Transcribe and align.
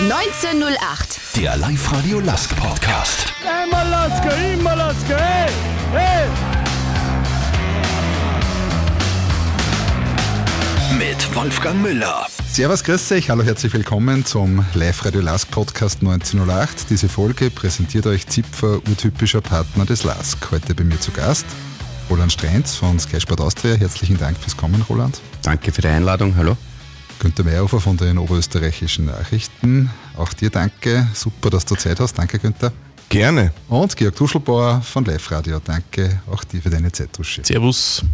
1908. 0.00 1.18
Der 1.34 1.56
Live-Radio 1.56 2.20
Lask 2.20 2.54
Podcast. 2.54 3.32
Einmal 3.44 3.88
Lasker, 3.88 4.30
immer 4.54 4.76
Lasker, 4.76 5.18
hey, 5.18 5.50
hey! 5.90 6.28
Mit 10.96 11.34
Wolfgang 11.34 11.82
Müller. 11.82 12.28
Servus, 12.46 12.84
grüß 12.84 13.10
euch, 13.10 13.28
hallo, 13.28 13.42
herzlich 13.42 13.72
willkommen 13.72 14.24
zum 14.24 14.64
Live-Radio 14.74 15.20
Lask 15.20 15.50
Podcast 15.50 15.98
1908. 16.00 16.90
Diese 16.90 17.08
Folge 17.08 17.50
präsentiert 17.50 18.06
euch 18.06 18.28
Zipfer, 18.28 18.80
urtypischer 18.88 19.40
Partner 19.40 19.84
des 19.84 20.04
Lask. 20.04 20.38
Heute 20.52 20.76
bei 20.76 20.84
mir 20.84 21.00
zu 21.00 21.10
Gast 21.10 21.46
Roland 22.08 22.32
Strenz 22.32 22.76
von 22.76 23.00
Sky 23.00 23.20
Sport 23.20 23.40
Austria. 23.40 23.74
Herzlichen 23.74 24.16
Dank 24.16 24.38
fürs 24.38 24.56
Kommen, 24.56 24.80
Roland. 24.88 25.20
Danke 25.42 25.72
für 25.72 25.82
die 25.82 25.88
Einladung, 25.88 26.36
hallo. 26.36 26.56
Günther 27.18 27.44
Meyerhofer 27.44 27.80
von 27.80 27.96
den 27.96 28.18
Oberösterreichischen 28.18 29.06
Nachrichten. 29.06 29.90
Auch 30.16 30.32
dir 30.32 30.50
danke. 30.50 31.06
Super, 31.14 31.50
dass 31.50 31.64
du 31.64 31.74
Zeit 31.74 32.00
hast. 32.00 32.14
Danke, 32.14 32.38
Günther. 32.38 32.72
Gerne. 33.08 33.52
Und 33.68 33.96
Georg 33.96 34.14
Tuschelbauer 34.14 34.82
von 34.82 35.04
Live 35.04 35.30
Radio. 35.30 35.60
Danke 35.64 36.20
auch 36.30 36.44
dir 36.44 36.60
für 36.60 36.70
deine 36.70 36.92
Zeit, 36.92 37.12
Tusche. 37.12 37.42
Servus. 37.44 38.04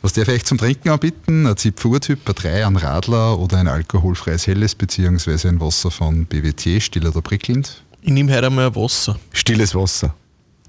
Was 0.00 0.12
darf 0.12 0.28
ich 0.28 0.34
euch 0.34 0.44
zum 0.44 0.58
Trinken 0.58 0.90
anbieten? 0.90 1.46
Ein 1.46 1.56
Zipfurtyp, 1.56 2.28
ein 2.28 2.34
3, 2.34 2.66
ein 2.66 2.76
Radler 2.76 3.38
oder 3.38 3.58
ein 3.58 3.66
alkoholfreies 3.66 4.46
Helles 4.46 4.74
beziehungsweise 4.76 5.48
ein 5.48 5.60
Wasser 5.60 5.90
von 5.90 6.24
BWT, 6.24 6.80
still 6.80 7.06
oder 7.06 7.20
prickelnd? 7.20 7.82
Ich 8.00 8.12
nehme 8.12 8.32
heute 8.32 8.46
einmal 8.46 8.66
ein 8.68 8.76
Wasser. 8.76 9.18
Stilles 9.32 9.74
Wasser. 9.74 10.14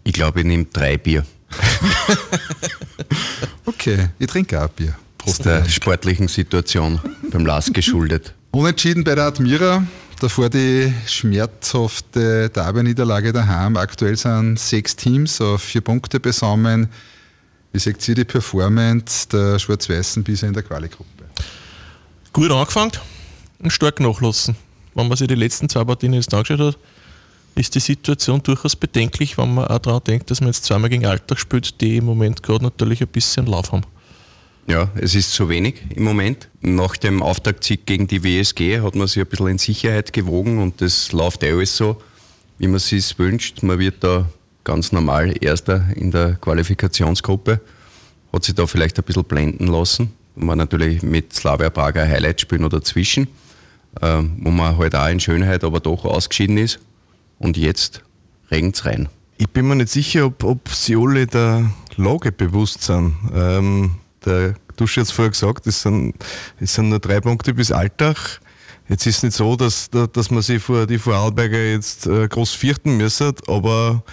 Ich 0.04 0.14
glaube, 0.14 0.40
ich 0.40 0.46
nehme 0.48 0.66
drei 0.66 0.98
Bier. 0.98 1.26
Okay, 3.66 4.10
ich 4.20 4.28
trinke 4.28 4.60
auch 4.60 4.68
ein 4.68 4.74
Bier. 4.76 4.96
Prost 5.20 5.46
der 5.46 5.66
sportlichen 5.70 6.28
Situation 6.28 7.00
beim 7.30 7.46
Las 7.46 7.72
geschuldet. 7.72 8.34
Unentschieden 8.52 9.04
bei 9.04 9.14
der 9.14 9.26
Admira. 9.26 9.86
Davor 10.20 10.50
die 10.50 10.92
schmerzhafte 11.06 12.50
Derby-Niederlage 12.50 13.32
daheim. 13.32 13.78
Aktuell 13.78 14.18
sind 14.18 14.60
sechs 14.60 14.96
Teams 14.96 15.40
auf 15.40 15.62
vier 15.62 15.82
Punkte 15.82 16.20
besammen. 16.20 16.90
Wie 17.72 17.80
seht 17.80 18.06
ihr 18.08 18.16
die 18.16 18.26
Performance 18.26 19.30
der 19.30 19.60
Schwarz-Weißen 19.60 20.24
bisher 20.24 20.50
in 20.50 20.54
der 20.54 20.64
Quali-Gruppe? 20.64 21.26
Gut 22.34 22.52
angefangen 22.52 22.92
und 23.60 23.72
stark 23.72 24.00
nachlassen. 24.00 24.56
Wenn 24.96 25.08
man 25.08 25.18
sich 25.18 25.28
die 25.28 25.36
letzten 25.36 25.70
zwei 25.70 25.84
Partien 25.84 26.14
jetzt 26.14 26.34
angeschaut 26.34 26.60
hat, 26.60 26.78
ist 27.56 27.76
die 27.76 27.80
Situation 27.80 28.42
durchaus 28.42 28.76
bedenklich, 28.76 29.38
wenn 29.38 29.54
man 29.54 29.68
auch 29.68 29.80
daran 29.80 30.04
denkt, 30.06 30.32
dass 30.32 30.42
man 30.42 30.50
jetzt 30.50 30.66
zweimal 30.66 30.90
gegen 30.90 31.06
Alltag 31.06 31.40
spielt, 31.40 31.80
die 31.82 31.98
im 31.98 32.06
Moment 32.06 32.42
gerade 32.42 32.64
natürlich 32.64 33.02
ein 33.02 33.08
bisschen 33.08 33.46
Lauf 33.46 33.72
haben. 33.72 33.84
Ja, 34.70 34.88
es 34.94 35.16
ist 35.16 35.34
zu 35.34 35.50
wenig 35.50 35.82
im 35.96 36.04
Moment. 36.04 36.48
Nach 36.62 36.96
dem 36.96 37.24
Auftaktsieg 37.24 37.88
gegen 37.88 38.06
die 38.06 38.24
WSG 38.24 38.82
hat 38.82 38.94
man 38.94 39.08
sich 39.08 39.20
ein 39.20 39.26
bisschen 39.26 39.48
in 39.48 39.58
Sicherheit 39.58 40.14
gewogen 40.14 40.60
und 40.60 40.80
das 40.80 41.12
läuft 41.12 41.42
eh 41.42 41.54
alles 41.54 41.76
so, 41.76 42.00
wie 42.60 42.68
man 42.68 42.78
sich 42.78 43.00
es 43.00 43.18
wünscht. 43.18 43.64
Man 43.64 43.80
wird 43.80 44.04
da 44.04 44.30
ganz 44.64 44.92
normal 44.92 45.34
Erster 45.42 45.88
in 45.96 46.12
der 46.12 46.36
Qualifikationsgruppe. 46.36 47.62
Hat 48.32 48.44
sich 48.44 48.54
da 48.54 48.68
vielleicht 48.68 49.00
ein 49.00 49.06
bisschen 49.06 49.24
blenden 49.24 49.66
lassen. 49.66 50.14
Man 50.36 50.60
natürlich 50.60 51.02
mit 51.02 51.34
Slavia 51.34 51.72
Prag 51.72 51.96
ein 51.96 52.08
Highlight 52.08 52.40
spielen 52.40 52.64
oder 52.64 52.80
dazwischen, 52.80 53.28
äh, 54.00 54.22
wo 54.38 54.52
man 54.52 54.78
halt 54.78 54.94
auch 54.94 55.10
in 55.10 55.20
Schönheit 55.20 55.64
aber 55.64 55.80
doch 55.80 56.06
ausgeschieden 56.06 56.60
ist. 56.60 56.80
Und 57.40 57.58
jetzt 57.58 58.04
regnet 58.52 58.86
rein. 58.86 59.10
Ich 59.40 59.50
bin 59.50 59.68
mir 59.68 59.78
nicht 59.78 59.90
sicher, 59.90 60.28
ob, 60.28 60.44
ob 60.44 60.70
sie 60.70 60.96
alle 60.96 61.26
der 61.26 61.72
Lage 61.98 62.32
bewusst 62.32 62.84
sind. 62.84 63.16
Ähm, 63.34 63.94
der, 64.26 64.56
du 64.76 64.86
hast 64.86 64.96
jetzt 64.96 65.14
vorher 65.14 65.32
gesagt, 65.32 65.68
es 65.68 65.82
sind, 65.82 66.14
es 66.60 66.74
sind 66.74 66.90
nur 66.90 67.00
drei 67.00 67.20
Punkte 67.20 67.54
bis 67.54 67.72
Alltag. 67.72 68.40
Jetzt 68.88 69.06
ist 69.06 69.18
es 69.18 69.24
nicht 69.24 69.36
so, 69.36 69.56
dass, 69.56 69.90
dass 69.90 70.32
man 70.32 70.42
sich 70.42 70.64
vor 70.64 70.88
die 70.88 70.98
Vorarlberger 70.98 71.64
jetzt 71.64 72.08
äh, 72.08 72.28
groß 72.28 72.54
vierten 72.54 72.98
müssen, 72.98 73.34
aber 73.48 74.04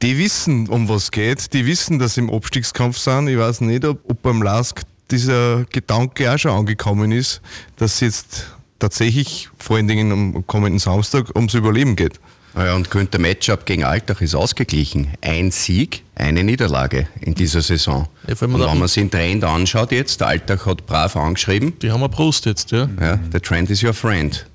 die 0.00 0.18
wissen, 0.18 0.68
um 0.68 0.88
was 0.88 1.10
geht. 1.10 1.52
Die 1.52 1.66
wissen, 1.66 1.98
dass 1.98 2.14
sie 2.14 2.22
im 2.22 2.30
Abstiegskampf 2.30 2.98
sind. 2.98 3.28
Ich 3.28 3.38
weiß 3.38 3.60
nicht, 3.60 3.84
ob, 3.84 3.98
ob 4.10 4.22
beim 4.22 4.42
Lask 4.42 4.80
dieser 5.10 5.64
Gedanke 5.66 6.32
auch 6.32 6.38
schon 6.38 6.52
angekommen 6.52 7.12
ist, 7.12 7.42
dass 7.76 7.94
es 7.94 8.00
jetzt 8.00 8.46
tatsächlich, 8.78 9.48
vor 9.58 9.76
allen 9.76 9.88
Dingen 9.88 10.10
am 10.10 10.46
kommenden 10.46 10.78
Samstag, 10.78 11.34
ums 11.36 11.54
Überleben 11.54 11.94
geht. 11.94 12.18
Ja, 12.54 12.74
und 12.74 12.90
Günther 12.90 13.18
Matchup 13.18 13.64
gegen 13.64 13.84
Alltag 13.84 14.20
ist 14.20 14.34
ausgeglichen. 14.34 15.08
Ein 15.22 15.50
Sieg, 15.50 16.02
eine 16.14 16.44
Niederlage 16.44 17.08
in 17.20 17.34
dieser 17.34 17.62
Saison. 17.62 18.08
Ja, 18.26 18.34
und 18.34 18.60
wenn 18.60 18.78
man 18.78 18.88
sich 18.88 19.02
den 19.02 19.10
Trend 19.10 19.44
anschaut 19.44 19.90
jetzt, 19.92 20.20
der 20.20 20.28
Alltag 20.28 20.66
hat 20.66 20.86
brav 20.86 21.16
angeschrieben. 21.16 21.78
Die 21.80 21.90
haben 21.90 22.00
wir 22.00 22.08
Brust 22.08 22.44
jetzt, 22.44 22.70
ja. 22.70 22.88
Ja, 23.00 23.16
der 23.16 23.40
Trend 23.40 23.70
is 23.70 23.82
your 23.82 23.94
friend. 23.94 24.46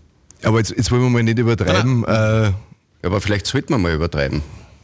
Aber 0.44 0.59
jetzt, 0.59 0.74
jetzt 0.78 0.91
wollen 0.91 1.02
wir 1.02 1.09
mal 1.09 1.24
nicht 1.24 1.40
übertreiben. 1.40 2.03
Äh, 2.06 2.52
aber 3.03 3.22
vielleicht 3.22 3.47
sollte 3.47 3.72
man 3.72 3.81
mal 3.81 3.94
übertreiben. 3.94 4.41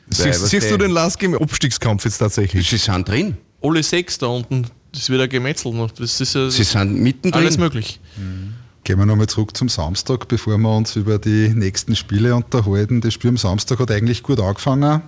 Siehst, 0.09 0.47
siehst 0.47 0.72
du 0.72 0.78
den 0.78 0.91
Lask 0.91 1.22
im 1.23 1.35
Abstiegskampf 1.35 2.06
jetzt 2.06 2.18
tatsächlich? 2.18 2.68
Sie 2.69 2.78
sind 2.78 3.07
drin. 3.07 3.38
Alle 3.62 3.84
sechs 3.84 4.18
da 4.18 4.28
unten, 4.28 4.68
das 4.91 5.09
wird 5.09 5.22
ein 5.22 5.29
Gemetzel. 5.29 5.72
Das 5.97 6.19
ist 6.19 6.35
ja 6.35 6.50
Sie 6.50 6.63
sind 6.63 7.00
mittendrin. 7.00 7.41
Alles 7.41 7.57
möglich. 7.57 8.00
Mhm. 8.18 8.56
Gehen 8.83 8.99
wir 8.99 9.05
nochmal 9.05 9.27
zurück 9.27 9.55
zum 9.55 9.69
Samstag, 9.69 10.27
bevor 10.27 10.57
wir 10.57 10.75
uns 10.75 10.97
über 10.97 11.17
die 11.17 11.47
nächsten 11.47 11.95
Spiele 11.95 12.35
unterhalten. 12.35 12.99
Das 12.99 13.13
Spiel 13.13 13.29
am 13.29 13.38
Samstag 13.38 13.79
hat 13.79 13.89
eigentlich 13.89 14.23
gut 14.23 14.41
angefangen. 14.41 15.01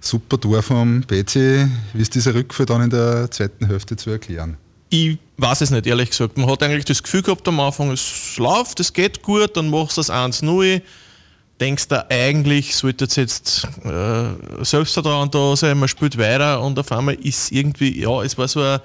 Super 0.00 0.40
Tor 0.40 0.60
vom 0.60 1.02
BC. 1.02 1.68
Wie 1.92 2.02
ist 2.02 2.16
dieser 2.16 2.34
Rückfall 2.34 2.66
dann 2.66 2.82
in 2.82 2.90
der 2.90 3.30
zweiten 3.30 3.66
Hälfte 3.66 3.94
zu 3.94 4.10
erklären? 4.10 4.56
Ich 4.90 5.18
weiß 5.36 5.60
es 5.60 5.70
nicht, 5.70 5.86
ehrlich 5.86 6.10
gesagt. 6.10 6.36
Man 6.36 6.50
hat 6.50 6.64
eigentlich 6.64 6.84
das 6.84 7.00
Gefühl 7.00 7.22
gehabt 7.22 7.46
am 7.46 7.60
Anfang, 7.60 7.92
es 7.92 8.36
läuft, 8.38 8.80
es 8.80 8.92
geht 8.92 9.22
gut, 9.22 9.56
dann 9.56 9.70
machst 9.70 9.98
du 9.98 10.00
das 10.00 10.10
1-0. 10.10 10.82
Denkst 11.60 11.88
du, 11.88 12.10
eigentlich 12.10 12.74
sollte 12.74 13.06
jetzt 13.08 13.68
äh, 13.84 14.64
Selbstvertrauen 14.64 15.30
da 15.30 15.54
sein, 15.54 15.78
man 15.78 15.88
spielt 15.88 16.18
weiter 16.18 16.60
und 16.60 16.76
auf 16.76 16.90
einmal 16.90 17.14
ist 17.14 17.52
irgendwie, 17.52 18.00
ja, 18.00 18.20
es 18.24 18.36
war 18.36 18.48
so 18.48 18.60
ein 18.60 18.80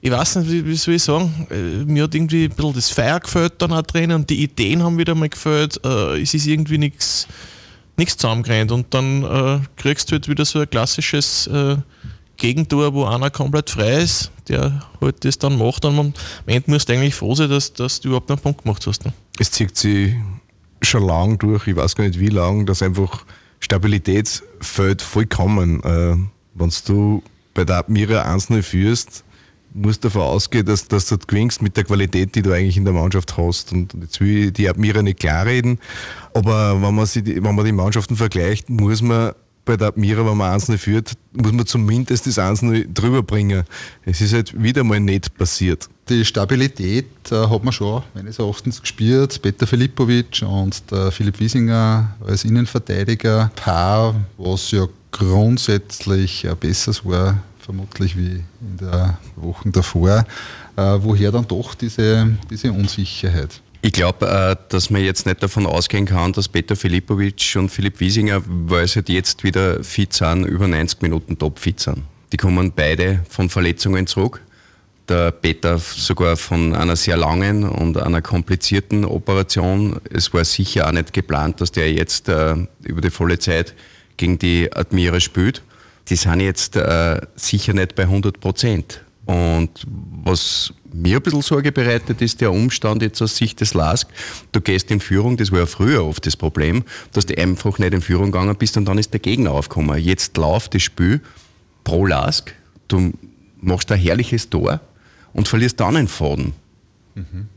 ich 0.00 0.10
weiß 0.10 0.36
nicht, 0.36 0.50
wie, 0.50 0.66
wie 0.66 0.76
soll 0.76 0.94
ich 0.94 1.02
sagen, 1.02 1.46
äh, 1.50 1.84
mir 1.84 2.04
hat 2.04 2.14
irgendwie 2.14 2.44
ein 2.44 2.50
bisschen 2.50 2.72
das 2.74 2.90
Feuer 2.90 3.18
gefällt 3.18 3.54
dann 3.58 3.72
auch 3.72 3.82
drin 3.82 4.12
und 4.12 4.30
die 4.30 4.42
Ideen 4.42 4.82
haben 4.82 4.98
wieder 4.98 5.14
mal 5.14 5.28
gefällt. 5.28 5.80
Äh, 5.84 6.20
es 6.20 6.34
ist 6.34 6.46
irgendwie 6.46 6.78
nichts 6.78 7.26
zusammengerannt 8.16 8.70
und 8.70 8.94
dann 8.94 9.24
äh, 9.24 9.60
kriegst 9.76 10.10
du 10.10 10.12
halt 10.12 10.28
wieder 10.28 10.44
so 10.44 10.60
ein 10.60 10.70
klassisches 10.70 11.48
äh, 11.48 11.76
Gegentor, 12.36 12.94
wo 12.94 13.04
einer 13.04 13.30
komplett 13.30 13.70
frei 13.70 13.98
ist, 13.98 14.30
der 14.48 14.80
halt 15.00 15.24
das 15.24 15.38
dann 15.38 15.58
macht 15.58 15.84
und 15.84 15.98
am 15.98 16.14
Ende 16.46 16.70
musst 16.70 16.88
du 16.88 16.92
eigentlich 16.92 17.16
froh 17.16 17.34
sein, 17.34 17.50
dass, 17.50 17.72
dass 17.72 18.00
du 18.00 18.08
überhaupt 18.08 18.30
einen 18.30 18.40
Punkt 18.40 18.62
gemacht 18.62 18.86
hast. 18.86 19.04
Ne? 19.04 19.12
Es 19.40 19.50
zieht 19.50 19.76
sich 19.76 20.14
schon 20.80 21.04
lang 21.04 21.38
durch, 21.38 21.66
ich 21.66 21.74
weiß 21.74 21.96
gar 21.96 22.04
nicht 22.06 22.20
wie 22.20 22.28
lang, 22.28 22.64
dass 22.66 22.82
einfach 22.82 23.24
Stabilität 23.58 24.44
fällt 24.60 25.02
vollkommen. 25.02 25.82
Äh, 25.82 26.16
wenn 26.54 26.72
du 26.86 27.22
bei 27.54 27.64
der 27.64 27.78
Admira 27.78 28.22
1-0 28.22 28.62
führst, 28.62 29.24
musst 29.80 30.04
davon 30.04 30.22
ausgehen, 30.22 30.66
dass, 30.66 30.88
dass 30.88 31.06
du 31.06 31.18
gewinnst 31.18 31.62
mit 31.62 31.76
der 31.76 31.84
Qualität, 31.84 32.34
die 32.34 32.42
du 32.42 32.52
eigentlich 32.52 32.76
in 32.76 32.84
der 32.84 32.94
Mannschaft 32.94 33.36
hast. 33.36 33.72
Und 33.72 33.94
jetzt 34.00 34.20
will 34.20 34.46
ich 34.46 34.52
die 34.52 34.68
Admira 34.68 35.02
nicht 35.02 35.20
klar 35.20 35.46
reden, 35.46 35.78
aber 36.34 36.80
wenn 36.80 36.94
man, 36.94 37.08
die, 37.14 37.42
wenn 37.42 37.54
man 37.54 37.64
die 37.64 37.72
Mannschaften 37.72 38.16
vergleicht, 38.16 38.68
muss 38.68 39.02
man 39.02 39.32
bei 39.68 39.76
der 39.76 39.88
Admira, 39.88 40.24
wenn 40.24 40.36
man 40.36 40.50
einzelne 40.50 40.78
führt, 40.78 41.12
muss 41.32 41.52
man 41.52 41.66
zumindest 41.66 42.26
das 42.26 42.38
Einzelne 42.38 42.86
drüber 42.86 43.22
bringen. 43.22 43.64
Es 44.06 44.22
ist 44.22 44.32
halt 44.32 44.60
wieder 44.60 44.82
mal 44.82 44.98
nicht 44.98 45.36
passiert. 45.36 45.90
Die 46.08 46.24
Stabilität 46.24 47.06
äh, 47.30 47.34
hat 47.34 47.64
man 47.64 47.72
schon 47.72 48.02
meines 48.14 48.38
Erachtens 48.38 48.80
gespürt. 48.80 49.42
Peter 49.42 49.66
Filipovic 49.66 50.42
und 50.42 50.90
der 50.90 51.12
Philipp 51.12 51.38
Wiesinger 51.38 52.16
als 52.26 52.46
Innenverteidiger, 52.46 53.50
Paar, 53.56 54.14
was 54.38 54.70
ja 54.70 54.86
grundsätzlich 55.10 56.48
ein 56.48 56.56
besseres 56.56 57.04
war 57.04 57.42
vermutlich 57.68 58.16
wie 58.16 58.42
in 58.62 58.78
der 58.80 59.18
Wochen 59.36 59.72
davor. 59.72 60.24
Äh, 60.74 60.82
woher 61.00 61.30
dann 61.30 61.46
doch 61.46 61.74
diese, 61.74 62.34
diese 62.50 62.72
Unsicherheit? 62.72 63.60
Ich 63.82 63.92
glaube, 63.92 64.26
äh, 64.26 64.56
dass 64.70 64.88
man 64.88 65.04
jetzt 65.04 65.26
nicht 65.26 65.42
davon 65.42 65.66
ausgehen 65.66 66.06
kann, 66.06 66.32
dass 66.32 66.48
Peter 66.48 66.76
Filipovic 66.76 67.56
und 67.56 67.68
Philipp 67.68 68.00
Wiesinger, 68.00 68.40
weil 68.46 68.88
sie 68.88 69.00
halt 69.00 69.10
jetzt 69.10 69.44
wieder 69.44 69.84
fit 69.84 70.14
sind, 70.14 70.46
über 70.46 70.66
90 70.66 71.02
Minuten 71.02 71.36
top 71.36 71.58
fit 71.58 71.78
sind. 71.78 72.04
Die 72.32 72.38
kommen 72.38 72.72
beide 72.74 73.20
von 73.28 73.50
Verletzungen 73.50 74.06
zurück. 74.06 74.40
Der 75.06 75.30
Peter 75.30 75.78
sogar 75.78 76.38
von 76.38 76.74
einer 76.74 76.96
sehr 76.96 77.18
langen 77.18 77.64
und 77.64 77.98
einer 77.98 78.22
komplizierten 78.22 79.04
Operation. 79.04 80.00
Es 80.08 80.32
war 80.32 80.46
sicher 80.46 80.86
auch 80.86 80.92
nicht 80.92 81.12
geplant, 81.12 81.60
dass 81.60 81.70
der 81.70 81.92
jetzt 81.92 82.30
äh, 82.30 82.54
über 82.82 83.02
die 83.02 83.10
volle 83.10 83.38
Zeit 83.38 83.74
gegen 84.16 84.38
die 84.38 84.72
Admira 84.72 85.20
spielt 85.20 85.62
die 86.10 86.16
sind 86.16 86.40
jetzt 86.40 86.76
äh, 86.76 87.20
sicher 87.36 87.72
nicht 87.72 87.94
bei 87.94 88.04
100 88.04 88.40
Prozent. 88.40 89.02
Und 89.26 89.86
was 90.24 90.72
mir 90.90 91.16
ein 91.16 91.22
bisschen 91.22 91.42
Sorge 91.42 91.70
bereitet, 91.70 92.22
ist 92.22 92.40
der 92.40 92.50
Umstand 92.50 93.02
jetzt 93.02 93.20
aus 93.20 93.36
Sicht 93.36 93.60
des 93.60 93.74
LASK. 93.74 94.08
Du 94.52 94.60
gehst 94.60 94.90
in 94.90 95.00
Führung, 95.00 95.36
das 95.36 95.52
war 95.52 95.60
ja 95.60 95.66
früher 95.66 96.04
oft 96.04 96.24
das 96.26 96.36
Problem, 96.36 96.84
dass 97.12 97.26
du 97.26 97.36
einfach 97.36 97.78
nicht 97.78 97.92
in 97.92 98.00
Führung 98.00 98.32
gegangen 98.32 98.56
bist 98.56 98.76
und 98.78 98.86
dann 98.86 98.96
ist 98.96 99.12
der 99.12 99.20
Gegner 99.20 99.52
aufgekommen. 99.52 99.98
Jetzt 99.98 100.36
läuft 100.38 100.74
das 100.74 100.82
Spiel 100.82 101.20
pro 101.84 102.06
LASK, 102.06 102.54
du 102.88 103.12
machst 103.60 103.92
ein 103.92 103.98
herrliches 103.98 104.48
Tor 104.48 104.80
und 105.34 105.46
verlierst 105.46 105.78
dann 105.78 105.96
einen 105.96 106.08
Faden. 106.08 106.54
Mhm. 107.14 107.48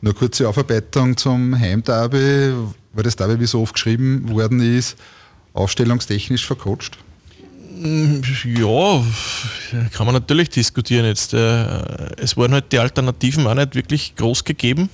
Nur 0.00 0.14
kurze 0.14 0.48
Aufarbeitung 0.48 1.16
zum 1.16 1.58
Heimderby, 1.58 2.54
weil 2.92 3.04
das 3.04 3.16
Derby, 3.16 3.40
wie 3.40 3.46
so 3.46 3.62
oft 3.62 3.74
geschrieben 3.74 4.28
worden 4.30 4.60
ist, 4.60 4.96
aufstellungstechnisch 5.52 6.46
vercoacht? 6.46 6.98
Ja, 8.44 9.02
kann 9.92 10.06
man 10.06 10.14
natürlich 10.14 10.50
diskutieren 10.50 11.04
jetzt. 11.06 11.34
Äh, 11.34 11.64
es 12.16 12.36
wurden 12.36 12.54
halt 12.54 12.72
die 12.72 12.78
Alternativen 12.78 13.46
auch 13.46 13.54
nicht 13.54 13.74
wirklich 13.74 14.14
groß 14.16 14.44
gegeben, 14.44 14.88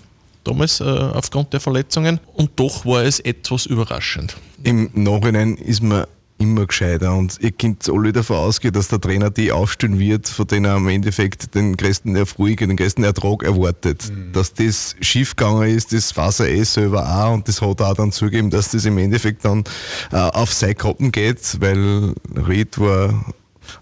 damals 0.44 0.80
äh, 0.80 0.84
aufgrund 0.84 1.52
der 1.52 1.60
Verletzungen. 1.60 2.20
Und 2.34 2.50
doch 2.56 2.84
war 2.84 3.02
es 3.02 3.20
etwas 3.20 3.66
überraschend. 3.66 4.36
Im 4.62 4.90
Nachhinein 4.94 5.56
ist 5.56 5.82
man 5.82 6.06
immer 6.38 6.66
gescheiter 6.66 7.14
und 7.14 7.38
ihr 7.40 7.52
könnt 7.52 7.88
alle 7.88 8.12
davon 8.12 8.36
ausgehen, 8.36 8.74
dass 8.74 8.88
der 8.88 9.00
Trainer 9.00 9.30
die 9.30 9.52
aufstellen 9.52 9.98
wird, 9.98 10.28
von 10.28 10.46
denen 10.46 10.66
er 10.66 10.74
am 10.74 10.88
Endeffekt 10.88 11.54
den 11.54 11.76
größten 11.76 12.16
Erfolg, 12.16 12.58
den 12.58 12.76
größten 12.76 13.04
Ertrag 13.04 13.42
erwartet. 13.42 14.10
Mhm. 14.10 14.32
Dass 14.32 14.52
das 14.52 14.96
schiefgegangen 15.00 15.68
ist, 15.68 15.92
das 15.92 16.16
weiß 16.16 16.40
er 16.40 16.48
eh 16.48 16.64
selber 16.64 17.08
auch 17.08 17.34
und 17.34 17.48
das 17.48 17.62
hat 17.62 17.80
er 17.80 17.90
auch 17.90 17.94
dann 17.94 18.12
zugegeben, 18.12 18.50
dass 18.50 18.70
das 18.70 18.84
im 18.84 18.98
Endeffekt 18.98 19.44
dann 19.44 19.64
äh, 20.12 20.16
auf 20.16 20.52
seine 20.52 20.74
Kappen 20.74 21.12
geht, 21.12 21.60
weil 21.60 22.14
Ried 22.34 22.78
war 22.78 23.24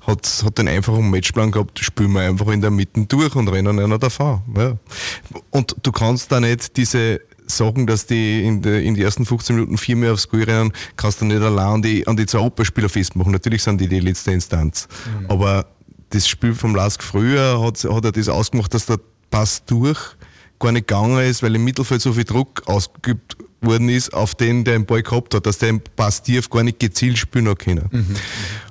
hat, 0.07 0.43
hat 0.45 0.59
den 0.59 0.69
einfachen 0.69 1.11
Matchplan 1.11 1.51
gehabt, 1.51 1.79
spielen 1.81 2.13
wir 2.13 2.21
einfach 2.21 2.49
in 2.49 2.61
der 2.61 2.71
Mitte 2.71 3.05
durch 3.07 3.35
und 3.35 3.49
rennen 3.49 3.79
einer 3.79 3.99
davon. 3.99 4.43
Ja. 4.57 4.77
Und 5.51 5.77
du 5.83 5.93
kannst 5.93 6.31
da 6.33 6.41
nicht 6.41 6.77
diese 6.77 7.21
sagen, 7.57 7.87
dass 7.87 8.07
die 8.07 8.45
in, 8.45 8.63
der, 8.63 8.83
in 8.83 8.95
die 8.95 9.03
ersten 9.03 9.25
15 9.25 9.57
Minuten 9.57 9.79
viermal 9.79 10.13
aufs 10.13 10.29
Goal 10.29 10.45
rennen, 10.45 10.73
kannst 10.97 11.21
du 11.21 11.25
nicht 11.25 11.43
allein 11.43 11.67
an 11.67 11.83
die, 11.83 12.07
an 12.07 12.17
die 12.17 12.27
zwei 12.27 12.39
Europaspieler 12.39 12.89
festmachen. 12.89 13.33
Natürlich 13.33 13.63
sind 13.63 13.81
die 13.81 13.89
die 13.89 14.01
letzte 14.01 14.33
Instanz. 14.33 14.89
Mhm. 15.21 15.27
Aber 15.31 15.67
das 16.11 16.29
Spiel 16.29 16.55
vom 16.55 16.75
Lask 16.75 17.03
früher 17.03 17.61
hat, 17.63 17.83
hat 17.85 18.05
er 18.05 18.13
das 18.13 18.29
ausgemacht, 18.29 18.73
dass 18.75 18.87
der 18.87 18.99
Pass 19.31 19.65
durch 19.65 19.99
gar 20.59 20.73
nicht 20.73 20.87
gegangen 20.87 21.19
ist, 21.19 21.43
weil 21.43 21.55
im 21.57 21.65
Mittelfeld 21.65 22.01
so 22.01 22.13
viel 22.13 22.25
Druck 22.25 22.63
ausgeübt 22.67 23.37
worden 23.65 23.89
ist 23.89 24.13
auf 24.13 24.35
den, 24.35 24.65
der 24.65 24.75
den 24.75 24.87
Ball 24.87 25.03
gehabt 25.03 25.35
hat, 25.35 25.47
dass 25.47 25.59
der 25.59 25.81
Pass 25.97 26.23
tief 26.23 26.51
gar 26.51 26.63
nicht 26.63 26.79
gezielt 26.79 27.19
spielen 27.19 27.49
hat 27.49 27.59
können. 27.59 27.89
Mhm. 27.91 28.17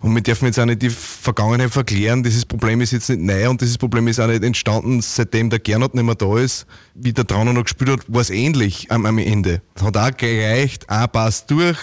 Und 0.02 0.16
wir 0.16 0.22
dürfen 0.22 0.46
jetzt 0.46 0.60
auch 0.60 0.66
nicht 0.66 0.82
die 0.82 0.90
Vergangenheit 0.90 1.72
verklären. 1.72 2.24
Dieses 2.24 2.46
Problem 2.46 2.82
ist 2.82 2.92
jetzt 2.92 3.10
nicht 3.10 3.22
neu 3.22 3.50
und 3.50 3.62
dieses 3.62 3.78
Problem 3.78 4.08
ist 4.08 4.20
auch 4.20 4.28
nicht 4.28 4.44
entstanden, 4.44 5.02
seitdem 5.02 5.50
der 5.50 5.60
Gernot 5.60 5.94
nicht 5.94 6.04
mehr 6.04 6.16
da 6.16 6.38
ist. 6.38 6.66
Wie 6.94 7.14
der 7.14 7.26
Trauner 7.26 7.54
noch 7.54 7.64
gespielt 7.64 7.90
hat, 7.92 8.00
war 8.08 8.22
es 8.22 8.30
ähnlich 8.30 8.92
am, 8.92 9.06
am 9.06 9.18
Ende. 9.18 9.62
Hat 9.82 9.98
auch 9.98 10.18
gereicht, 10.18 10.90
ein 10.90 11.10
Pass 11.10 11.46
durch 11.46 11.78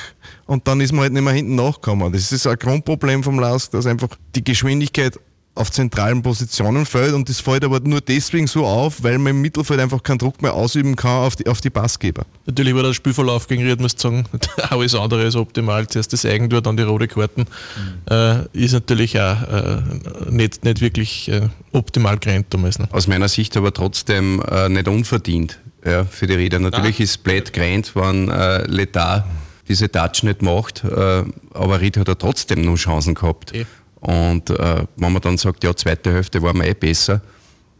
und 0.46 0.66
dann 0.68 0.80
ist 0.80 0.92
man 0.92 1.02
halt 1.02 1.12
nicht 1.12 1.22
mehr 1.22 1.32
hinten 1.32 1.54
nachgekommen. 1.54 2.12
Das 2.12 2.32
ist 2.32 2.46
ein 2.46 2.58
Grundproblem 2.58 3.22
vom 3.22 3.38
Lask, 3.38 3.70
dass 3.72 3.86
einfach 3.86 4.08
die 4.34 4.44
Geschwindigkeit 4.44 5.18
auf 5.58 5.70
zentralen 5.70 6.22
Positionen 6.22 6.86
fällt 6.86 7.12
und 7.12 7.28
das 7.28 7.40
fällt 7.40 7.64
aber 7.64 7.80
nur 7.80 8.00
deswegen 8.00 8.46
so 8.46 8.64
auf, 8.64 9.02
weil 9.02 9.18
man 9.18 9.30
im 9.30 9.42
Mittelfeld 9.42 9.80
einfach 9.80 10.02
keinen 10.02 10.18
Druck 10.18 10.40
mehr 10.40 10.54
ausüben 10.54 10.96
kann 10.96 11.24
auf 11.24 11.36
die, 11.36 11.46
auf 11.46 11.60
die 11.60 11.70
Passgeber. 11.70 12.24
Natürlich 12.46 12.74
war 12.74 12.82
der 12.82 12.94
Spielverlauf 12.94 13.48
gegen 13.48 13.66
Ried, 13.66 13.80
muss 13.80 13.94
ich 13.94 14.00
sagen, 14.00 14.24
alles 14.70 14.94
andere 14.94 15.24
ist 15.24 15.36
optimal. 15.36 15.86
Zuerst 15.88 16.12
das 16.12 16.24
Eigentor, 16.24 16.62
dann 16.62 16.76
die 16.76 16.84
rote 16.84 17.08
Karten. 17.08 17.42
Mhm. 17.42 18.14
Äh, 18.14 18.44
ist 18.52 18.72
natürlich 18.72 19.18
auch 19.20 19.42
äh, 19.42 19.82
nicht, 20.30 20.64
nicht 20.64 20.80
wirklich 20.80 21.28
äh, 21.28 21.48
optimal 21.72 22.18
gerannt 22.18 22.46
damals. 22.50 22.78
Ne? 22.78 22.88
Aus 22.92 23.06
meiner 23.06 23.28
Sicht 23.28 23.56
aber 23.56 23.72
trotzdem 23.72 24.42
äh, 24.50 24.68
nicht 24.68 24.88
unverdient 24.88 25.58
ja, 25.84 26.04
für 26.04 26.26
die 26.26 26.34
Räder. 26.34 26.58
Natürlich 26.58 26.98
Nein. 26.98 27.04
ist 27.04 27.24
blöd 27.24 27.52
gerannt, 27.52 27.92
wenn 27.94 28.28
äh, 28.28 28.64
Letar 28.66 29.26
diese 29.68 29.90
Touch 29.90 30.22
nicht 30.22 30.42
macht, 30.42 30.82
äh, 30.84 31.24
aber 31.52 31.80
Ried 31.80 31.98
hat 31.98 32.08
er 32.08 32.16
trotzdem 32.16 32.62
noch 32.62 32.76
Chancen 32.76 33.14
gehabt. 33.14 33.54
E. 33.54 33.66
Und 34.00 34.50
äh, 34.50 34.84
wenn 34.96 35.12
man 35.12 35.22
dann 35.22 35.38
sagt, 35.38 35.64
ja, 35.64 35.74
zweite 35.74 36.12
Hälfte 36.12 36.40
war 36.42 36.54
mir 36.54 36.68
eh 36.68 36.74
besser, 36.74 37.20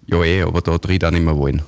ja 0.07 0.23
eh, 0.23 0.43
aber 0.43 0.61
da 0.61 0.77
Ried 0.89 1.05
auch 1.05 1.11
nicht 1.11 1.25
mehr 1.25 1.37
wollen. 1.37 1.63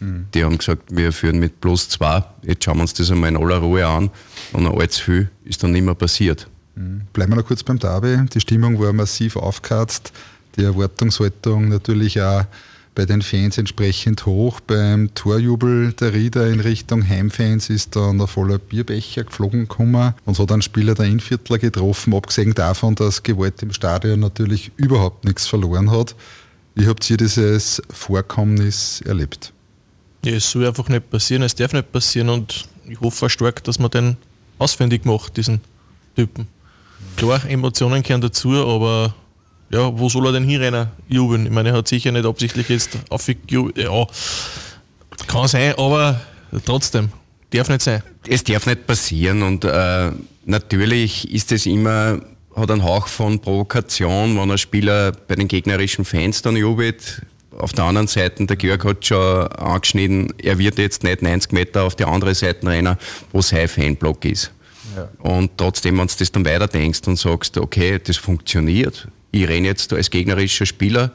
Mhm. 0.00 0.26
Die 0.34 0.44
haben 0.44 0.58
gesagt, 0.58 0.94
wir 0.94 1.12
führen 1.12 1.38
mit 1.38 1.60
plus 1.60 1.88
zwei, 1.88 2.22
jetzt 2.42 2.64
schauen 2.64 2.76
wir 2.76 2.82
uns 2.82 2.94
das 2.94 3.10
einmal 3.10 3.30
in 3.30 3.36
aller 3.36 3.58
Ruhe 3.58 3.86
an 3.86 4.10
und 4.52 4.66
allzu 4.66 5.02
viel 5.02 5.30
ist 5.44 5.62
dann 5.62 5.72
nicht 5.72 5.84
mehr 5.84 5.94
passiert. 5.94 6.48
Mhm. 6.74 7.02
Bleiben 7.12 7.32
wir 7.32 7.36
noch 7.36 7.46
kurz 7.46 7.62
beim 7.62 7.78
Derby. 7.78 8.18
Die 8.32 8.40
Stimmung 8.40 8.78
war 8.80 8.92
massiv 8.92 9.36
aufgeheizt, 9.36 10.12
die 10.56 10.64
Erwartungshaltung 10.64 11.68
natürlich 11.68 12.20
auch 12.20 12.44
bei 12.94 13.06
den 13.06 13.22
Fans 13.22 13.58
entsprechend 13.58 14.26
hoch. 14.26 14.60
Beim 14.60 15.14
Torjubel 15.14 15.92
der 15.92 16.14
Rieder 16.14 16.48
in 16.48 16.60
Richtung 16.60 17.06
Heimfans 17.06 17.70
ist 17.70 17.96
dann 17.96 18.18
der 18.18 18.26
voller 18.26 18.58
Bierbecher 18.58 19.24
geflogen 19.24 19.62
gekommen 19.62 20.14
und 20.24 20.34
so 20.34 20.46
ein 20.46 20.62
Spieler 20.62 20.94
der 20.94 21.06
Inviertler 21.06 21.58
getroffen, 21.58 22.14
abgesehen 22.14 22.54
davon, 22.54 22.94
dass 22.94 23.22
Gewalt 23.22 23.62
im 23.62 23.72
Stadion 23.72 24.20
natürlich 24.20 24.70
überhaupt 24.76 25.24
nichts 25.24 25.46
verloren 25.46 25.90
hat. 25.90 26.14
Wie 26.74 26.86
habt 26.86 27.08
ihr 27.08 27.16
dieses 27.16 27.82
Vorkommnis 27.90 29.00
erlebt? 29.02 29.52
Ja, 30.24 30.32
es 30.32 30.50
soll 30.50 30.66
einfach 30.66 30.88
nicht 30.88 31.10
passieren, 31.10 31.42
es 31.42 31.54
darf 31.54 31.72
nicht 31.72 31.92
passieren 31.92 32.28
und 32.28 32.66
ich 32.88 33.00
hoffe 33.00 33.28
stark, 33.28 33.62
dass 33.64 33.78
man 33.78 33.90
den 33.90 34.16
ausfindig 34.58 35.04
macht, 35.04 35.36
diesen 35.36 35.60
Typen. 36.16 36.46
Klar, 37.16 37.44
Emotionen 37.48 38.02
gehören 38.02 38.20
dazu, 38.20 38.50
aber 38.50 39.14
ja, 39.70 39.98
wo 39.98 40.08
soll 40.08 40.26
er 40.26 40.32
denn 40.32 40.44
hinrennen, 40.44 40.88
jubeln? 41.08 41.46
Ich 41.46 41.52
meine, 41.52 41.70
er 41.70 41.76
hat 41.76 41.88
sicher 41.88 42.12
nicht 42.12 42.26
absichtlich 42.26 42.68
jetzt 42.68 42.98
aufgejubelt. 43.08 43.78
Ja, 43.78 44.06
kann 45.26 45.48
sein, 45.48 45.74
aber 45.76 46.20
trotzdem, 46.64 47.10
darf 47.50 47.68
nicht 47.68 47.82
sein. 47.82 48.02
Es 48.26 48.44
darf 48.44 48.66
nicht 48.66 48.86
passieren 48.86 49.42
und 49.42 49.64
äh, 49.64 50.10
natürlich 50.44 51.32
ist 51.32 51.52
es 51.52 51.66
immer, 51.66 52.20
hat 52.54 52.70
einen 52.70 52.84
Hauch 52.84 53.08
von 53.08 53.40
Provokation, 53.40 54.38
wenn 54.38 54.50
ein 54.50 54.58
Spieler 54.58 55.12
bei 55.12 55.34
den 55.34 55.48
gegnerischen 55.48 56.04
Fans 56.04 56.42
dann 56.42 56.56
jubelt. 56.56 57.22
Auf 57.56 57.72
der 57.72 57.84
anderen 57.84 58.08
Seite, 58.08 58.46
der 58.46 58.56
Georg 58.56 58.84
hat 58.84 59.06
schon 59.06 59.46
angeschnitten, 59.48 60.32
er 60.42 60.58
wird 60.58 60.78
jetzt 60.78 61.04
nicht 61.04 61.22
90 61.22 61.52
Meter 61.52 61.84
auf 61.84 61.94
die 61.94 62.04
andere 62.04 62.34
Seite 62.34 62.66
rennen, 62.66 62.96
wo 63.32 63.42
sein 63.42 63.68
Fanblock 63.68 64.24
ist. 64.24 64.50
Ja. 64.96 65.08
Und 65.18 65.52
trotzdem, 65.56 65.98
wenn 65.98 66.06
du 66.06 66.14
das 66.18 66.32
dann 66.32 66.44
weiterdenkst 66.44 67.06
und 67.06 67.16
sagst, 67.16 67.56
okay, 67.56 68.00
das 68.02 68.16
funktioniert, 68.16 69.06
ich 69.34 69.48
renne 69.48 69.66
jetzt 69.66 69.92
als 69.92 70.10
gegnerischer 70.10 70.64
Spieler, 70.64 71.10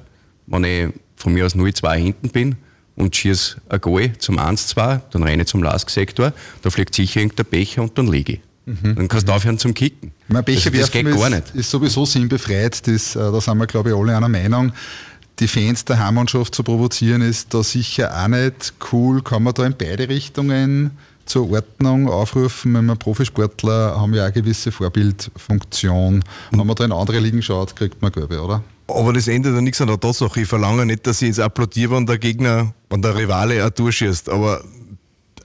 wenn 0.48 0.63
ich 0.63 0.89
von 1.16 1.33
mir 1.33 1.45
aus 1.45 1.56
0-2 1.56 1.95
hinten 1.95 2.30
bin 2.30 2.56
und 2.95 3.16
schieße 3.16 3.62
ein 3.69 3.80
Goal 3.80 4.12
zum 4.18 4.38
1-2, 4.38 5.01
dann 5.12 5.24
renne 5.24 5.44
ich 5.44 5.48
zum 5.48 5.63
Lask-Sektor, 5.63 6.33
da 6.62 6.69
fliegt 6.69 6.94
sicher 6.95 7.21
irgendein 7.21 7.45
Becher 7.45 7.81
und 7.81 7.98
dann 7.98 8.07
liege 8.07 8.33
ich. 8.33 8.39
Mhm. 8.66 8.95
Dann 8.95 9.07
kannst 9.07 9.27
du 9.27 9.31
mhm. 9.31 9.38
aufhören 9.38 9.57
zum 9.57 9.74
Kicken. 9.74 10.12
Mein 10.27 10.44
Becher 10.44 10.69
also, 10.69 10.81
das 10.81 10.92
geht 10.92 11.10
gar 11.10 11.30
nicht. 11.30 11.56
Ist 11.56 11.71
sowieso 11.71 12.06
sinnbefreit, 12.06 12.86
das, 12.88 13.16
äh, 13.16 13.19
da 13.19 13.39
sind 13.39 13.57
wir 13.57 13.68
glaube 13.68 13.89
ich 13.89 13.95
alle 13.95 14.16
einer 14.16 14.30
Meinung. 14.30 14.74
Die 15.39 15.48
Fans 15.48 15.86
der 15.86 16.00
Heimmannschaft 16.06 16.54
zu 16.54 16.63
provozieren 16.63 17.22
ist 17.22 17.54
da 17.54 17.63
sicher 17.63 18.13
auch 18.22 18.27
nicht 18.27 18.74
cool. 18.92 19.24
Kann 19.24 19.44
man 19.44 19.54
da 19.54 19.65
in 19.65 19.75
beide 19.77 20.10
Richtungen 20.10 20.92
zur 21.30 21.50
Ordnung 21.52 22.10
aufrufen. 22.10 22.74
Wenn 22.74 22.86
wir 22.86 22.96
Profisportler 22.96 24.00
haben 24.00 24.13
ja 24.13 24.24
auch 24.24 24.25
eine 24.25 24.34
gewisse 24.34 24.72
Vorbildfunktion. 24.72 26.24
Wenn 26.51 26.68
man 26.68 26.75
da 26.75 26.86
in 26.86 26.92
andere 26.92 27.20
Ligen 27.20 27.42
schaut, 27.42 27.75
kriegt 27.75 28.01
man 28.01 28.12
Gelbe, 28.12 28.42
oder? 28.42 28.63
Aber 28.88 29.13
das 29.13 29.27
ändert 29.27 29.53
ja 29.53 29.62
nichts 29.62 29.80
an 29.82 29.88
der 29.88 30.00
Tatsache. 30.00 30.42
Ich 30.42 30.48
verlange 30.48 30.86
nicht, 30.86 31.06
dass 31.06 31.22
ich 31.22 31.27
jetzt 31.27 31.39
applaudiere, 31.39 31.96
wenn 31.96 32.06
der 32.08 32.18
Gegner, 32.18 32.74
wenn 32.89 33.01
der 33.01 33.15
Rivale 33.15 33.63
auch 33.65 33.70
durchschießt. 33.70 34.30
Aber 34.30 34.63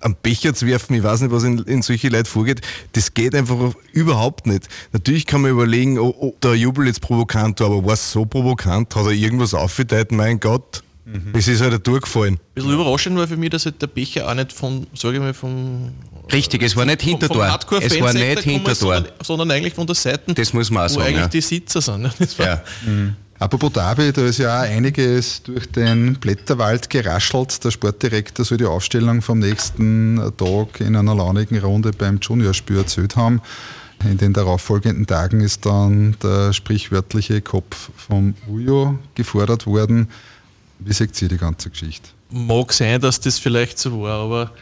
am 0.01 0.17
Becher 0.23 0.55
zu 0.55 0.67
werfen, 0.67 0.95
ich 0.95 1.03
weiß 1.03 1.23
nicht, 1.23 1.31
was 1.31 1.45
in, 1.45 1.59
in 1.61 1.83
solche 1.83 2.09
Leute 2.09 2.31
vorgeht, 2.31 2.61
das 2.93 3.15
geht 3.15 3.35
einfach 3.35 3.75
überhaupt 3.93 4.47
nicht. 4.47 4.69
Natürlich 4.93 5.27
kann 5.27 5.43
man 5.43 5.51
überlegen, 5.51 5.99
ob, 5.99 6.17
ob 6.21 6.41
der 6.41 6.55
Jubel 6.55 6.87
jetzt 6.87 7.01
provokant 7.01 7.61
war, 7.61 7.69
aber 7.69 7.85
war 7.85 7.95
es 7.95 8.13
so 8.13 8.25
provokant? 8.25 8.95
Hat 8.95 9.07
er 9.07 9.13
irgendwas 9.13 9.55
aufgeteilt? 9.55 10.13
Mein 10.13 10.41
Gott, 10.41 10.83
Mhm. 11.07 11.33
Es 11.35 11.49
ist 11.49 11.61
halt 11.61 11.87
durchgefallen. 11.87 12.35
Ein 12.35 12.41
bisschen 12.55 12.73
überraschend 12.73 13.19
war 13.19 13.29
für 13.29 13.37
mich, 13.37 13.51
dass 13.51 13.67
halt 13.67 13.81
der 13.81 13.89
Becher 13.89 14.29
auch 14.29 14.35
nicht 14.35 14.53
von, 14.53 14.87
sage 14.95 15.17
ich 15.17 15.21
mal, 15.21 15.35
vom. 15.35 15.93
Richtig, 16.33 16.63
es 16.63 16.75
war 16.75 16.87
nicht 16.87 17.03
hinter 17.03 17.29
Tor. 17.29 17.59
Es 17.81 18.01
war 18.01 18.13
nicht 18.15 18.41
hinter 18.41 18.75
Tor. 18.75 18.75
Sondern, 18.75 19.13
sondern, 19.23 19.51
eigentlich 19.51 19.75
von 19.75 19.87
der 19.87 19.95
Seite, 19.95 20.33
das 20.33 20.53
muss 20.55 20.71
man 20.71 20.87
auch 20.87 20.91
wo 20.91 21.01
sagen, 21.01 21.07
eigentlich 21.09 21.21
ja. 21.21 21.29
die 21.29 21.41
Sitzer 21.43 21.83
sind. 21.83 22.11
ja. 22.39 22.63
Mhm. 22.87 23.17
Apropos 23.39 23.73
Derby, 23.73 24.13
da 24.13 24.25
ist 24.25 24.39
ja 24.39 24.61
auch 24.61 24.63
einiges 24.63 25.43
durch 25.43 25.71
den 25.71 26.15
Blätterwald 26.15 26.89
geraschelt. 26.89 27.63
Der 27.65 27.73
Sportdirektor 27.73 28.45
soll 28.45 28.59
die 28.59 28.65
Aufstellung 28.65 29.21
vom 29.21 29.41
nächsten 29.41 30.33
Tag 30.39 30.81
in 30.81 30.97
einer 30.97 31.15
launigen 31.15 31.59
Runde 31.59 31.91
beim 31.91 32.21
Juniorspiel 32.23 32.79
erzählt 32.79 33.17
haben. 33.17 33.43
In 34.05 34.19
den 34.19 34.33
darauffolgenden 34.33 35.07
Tagen 35.07 35.41
ist 35.41 35.67
dann 35.67 36.17
der 36.23 36.53
sprichwörtliche 36.53 37.43
Kopf 37.43 37.91
vom 37.97 38.35
Ujo 38.47 38.99
gefordert 39.15 39.67
worden. 39.67 40.09
Wie 40.79 40.93
seht 40.93 41.21
ihr 41.23 41.29
die 41.29 41.37
ganze 41.39 41.71
Geschichte? 41.71 42.11
Mag 42.31 42.73
sein, 42.73 43.01
dass 43.01 43.21
das 43.21 43.39
vielleicht 43.39 43.79
so 43.79 44.03
war, 44.03 44.21
aber 44.21 44.53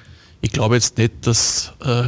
ich 0.40 0.52
glaube 0.52 0.74
jetzt 0.74 0.98
nicht, 0.98 1.26
dass, 1.26 1.72
äh, 1.80 2.04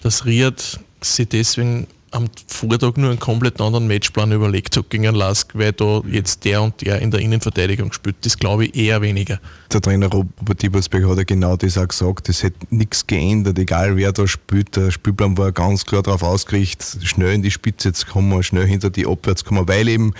dass 0.00 0.24
Riad 0.24 0.80
sie 1.00 1.26
deswegen 1.26 1.86
am 2.10 2.26
Vortag 2.46 2.96
nur 2.96 3.10
einen 3.10 3.18
komplett 3.18 3.60
anderen 3.60 3.86
Matchplan 3.86 4.32
überlegt 4.32 4.76
hat 4.76 4.90
gegen 4.90 5.14
Lask, 5.14 5.50
weil 5.54 5.72
da 5.72 6.02
jetzt 6.06 6.44
der 6.44 6.62
und 6.62 6.80
der 6.80 7.00
in 7.00 7.10
der 7.10 7.20
Innenverteidigung 7.20 7.92
spielt. 7.92 8.16
Das 8.22 8.36
glaube 8.36 8.66
ich 8.66 8.76
eher 8.76 9.00
weniger. 9.02 9.38
Der 9.72 9.80
Trainer 9.80 10.08
Robert 10.08 10.62
Diebersberg 10.62 11.04
hat 11.08 11.18
ja 11.18 11.24
genau 11.24 11.56
das 11.56 11.76
auch 11.76 11.88
gesagt. 11.88 12.28
Es 12.28 12.42
hätte 12.42 12.66
nichts 12.70 13.06
geändert, 13.06 13.58
egal 13.58 13.96
wer 13.96 14.12
da 14.12 14.26
spielt. 14.26 14.76
Der 14.76 14.90
Spielplan 14.90 15.36
war 15.36 15.52
ganz 15.52 15.84
klar 15.84 16.02
darauf 16.02 16.22
ausgerichtet, 16.22 16.98
schnell 17.04 17.34
in 17.34 17.42
die 17.42 17.50
Spitze 17.50 17.92
zu 17.92 18.06
kommen, 18.06 18.42
schnell 18.42 18.66
hinter 18.66 18.90
die 18.90 19.06
Abwärts 19.06 19.44
kommen, 19.44 19.68
weil 19.68 19.88
eben 19.88 20.14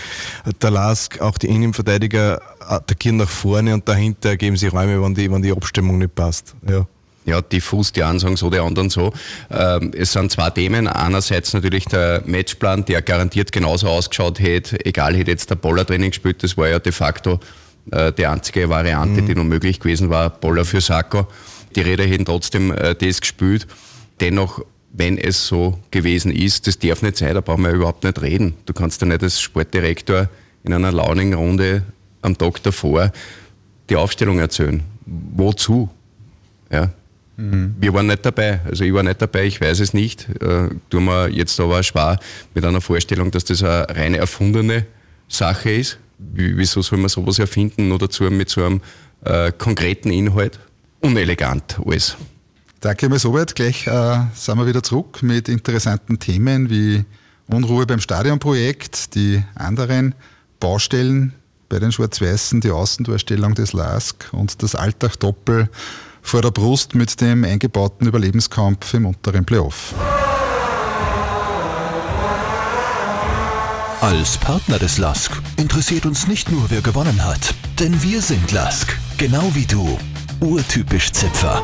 der 0.62 0.70
Lask, 0.70 1.20
auch 1.20 1.38
die 1.38 1.48
Innenverteidiger 1.48 2.40
attackieren 2.60 3.16
nach 3.16 3.28
vorne 3.28 3.74
und 3.74 3.88
dahinter 3.88 4.36
geben 4.36 4.56
sie 4.56 4.68
Räume, 4.68 5.02
wenn 5.02 5.14
die, 5.14 5.30
wenn 5.30 5.42
die 5.42 5.52
Abstimmung 5.52 5.98
nicht 5.98 6.14
passt. 6.14 6.54
Ja 6.68 6.86
ja, 7.28 7.40
diffus, 7.40 7.92
die 7.92 8.02
einen 8.02 8.18
sagen 8.18 8.36
so, 8.36 8.50
die 8.50 8.58
anderen 8.58 8.90
so. 8.90 9.12
Ähm, 9.50 9.92
es 9.96 10.12
sind 10.12 10.32
zwei 10.32 10.50
Themen. 10.50 10.88
Einerseits 10.88 11.52
natürlich 11.52 11.84
der 11.84 12.22
Matchplan, 12.26 12.84
der 12.84 13.02
garantiert 13.02 13.52
genauso 13.52 13.88
ausgeschaut 13.88 14.40
hätte, 14.40 14.84
egal 14.84 15.14
hätte 15.14 15.30
jetzt 15.30 15.50
der 15.50 15.56
Boller 15.56 15.86
Training 15.86 16.10
gespielt, 16.10 16.42
das 16.42 16.56
war 16.56 16.68
ja 16.68 16.78
de 16.78 16.92
facto 16.92 17.38
äh, 17.90 18.12
die 18.12 18.26
einzige 18.26 18.68
Variante, 18.68 19.22
mhm. 19.22 19.26
die 19.26 19.34
noch 19.34 19.44
möglich 19.44 19.80
gewesen 19.80 20.10
war, 20.10 20.30
Boller 20.30 20.64
für 20.64 20.80
Sacco. 20.80 21.26
Die 21.76 21.80
Räder 21.80 22.04
hätten 22.04 22.24
trotzdem 22.24 22.72
äh, 22.72 22.94
das 22.94 23.20
gespielt. 23.20 23.66
Dennoch, 24.20 24.64
wenn 24.92 25.18
es 25.18 25.46
so 25.46 25.78
gewesen 25.90 26.32
ist, 26.32 26.66
das 26.66 26.78
darf 26.78 27.02
nicht 27.02 27.18
sein, 27.18 27.34
da 27.34 27.40
brauchen 27.40 27.62
wir 27.62 27.70
überhaupt 27.70 28.04
nicht 28.04 28.20
reden. 28.20 28.54
Du 28.66 28.72
kannst 28.72 29.00
ja 29.00 29.06
nicht 29.06 29.22
als 29.22 29.40
Sportdirektor 29.40 30.28
in 30.64 30.72
einer 30.72 30.92
launigen 30.92 31.34
Runde 31.34 31.82
am 32.22 32.36
Tag 32.36 32.62
davor 32.62 33.12
die 33.90 33.96
Aufstellung 33.96 34.38
erzählen. 34.38 34.82
Wozu? 35.06 35.88
Ja, 36.70 36.90
Mhm. 37.38 37.76
Wir 37.78 37.94
waren 37.94 38.08
nicht 38.08 38.26
dabei, 38.26 38.60
also 38.64 38.82
ich 38.84 38.92
war 38.92 39.04
nicht 39.04 39.22
dabei, 39.22 39.44
ich 39.44 39.60
weiß 39.60 39.78
es 39.78 39.94
nicht. 39.94 40.28
Äh, 40.42 40.70
tun 40.90 41.04
wir 41.04 41.28
jetzt 41.28 41.58
aber 41.60 41.82
schwer 41.84 42.18
mit 42.52 42.64
einer 42.64 42.80
Vorstellung, 42.80 43.30
dass 43.30 43.44
das 43.44 43.62
eine 43.62 43.88
reine 43.88 44.18
erfundene 44.18 44.86
Sache 45.28 45.70
ist. 45.70 45.98
Wieso 46.18 46.82
soll 46.82 46.98
man 46.98 47.08
sowas 47.08 47.38
erfinden 47.38 47.88
nur 47.88 47.98
dazu 48.00 48.24
mit 48.24 48.50
so 48.50 48.64
einem 48.64 48.80
äh, 49.24 49.52
konkreten 49.52 50.10
Inhalt? 50.10 50.58
Unelegant 51.00 51.78
alles. 51.86 52.16
Danke 52.80 53.08
mal 53.08 53.20
soweit. 53.20 53.54
Gleich 53.54 53.86
äh, 53.86 54.18
sind 54.34 54.58
wir 54.58 54.66
wieder 54.66 54.82
zurück 54.82 55.22
mit 55.22 55.48
interessanten 55.48 56.18
Themen 56.18 56.70
wie 56.70 57.04
Unruhe 57.46 57.86
beim 57.86 58.00
Stadionprojekt, 58.00 59.14
die 59.14 59.44
anderen 59.54 60.16
Baustellen 60.58 61.34
bei 61.68 61.78
den 61.78 61.92
Schwarz-Weißen, 61.92 62.60
die 62.60 62.70
Außendurstellung 62.70 63.54
des 63.54 63.72
LASK 63.74 64.28
und 64.32 64.60
das 64.62 64.74
Alltag-Doppel 64.74 65.68
vor 66.22 66.42
der 66.42 66.50
Brust 66.50 66.94
mit 66.94 67.20
dem 67.20 67.44
eingebauten 67.44 68.06
Überlebenskampf 68.06 68.94
im 68.94 69.06
unteren 69.06 69.44
Playoff. 69.44 69.94
Als 74.00 74.38
Partner 74.38 74.78
des 74.78 74.98
LASK 74.98 75.32
interessiert 75.56 76.06
uns 76.06 76.28
nicht 76.28 76.50
nur, 76.50 76.70
wer 76.70 76.80
gewonnen 76.80 77.24
hat, 77.24 77.54
denn 77.80 78.00
wir 78.02 78.22
sind 78.22 78.52
LASK, 78.52 78.96
genau 79.16 79.50
wie 79.54 79.66
du. 79.66 79.98
Urtypisch 80.40 81.10
Zipfer. 81.10 81.62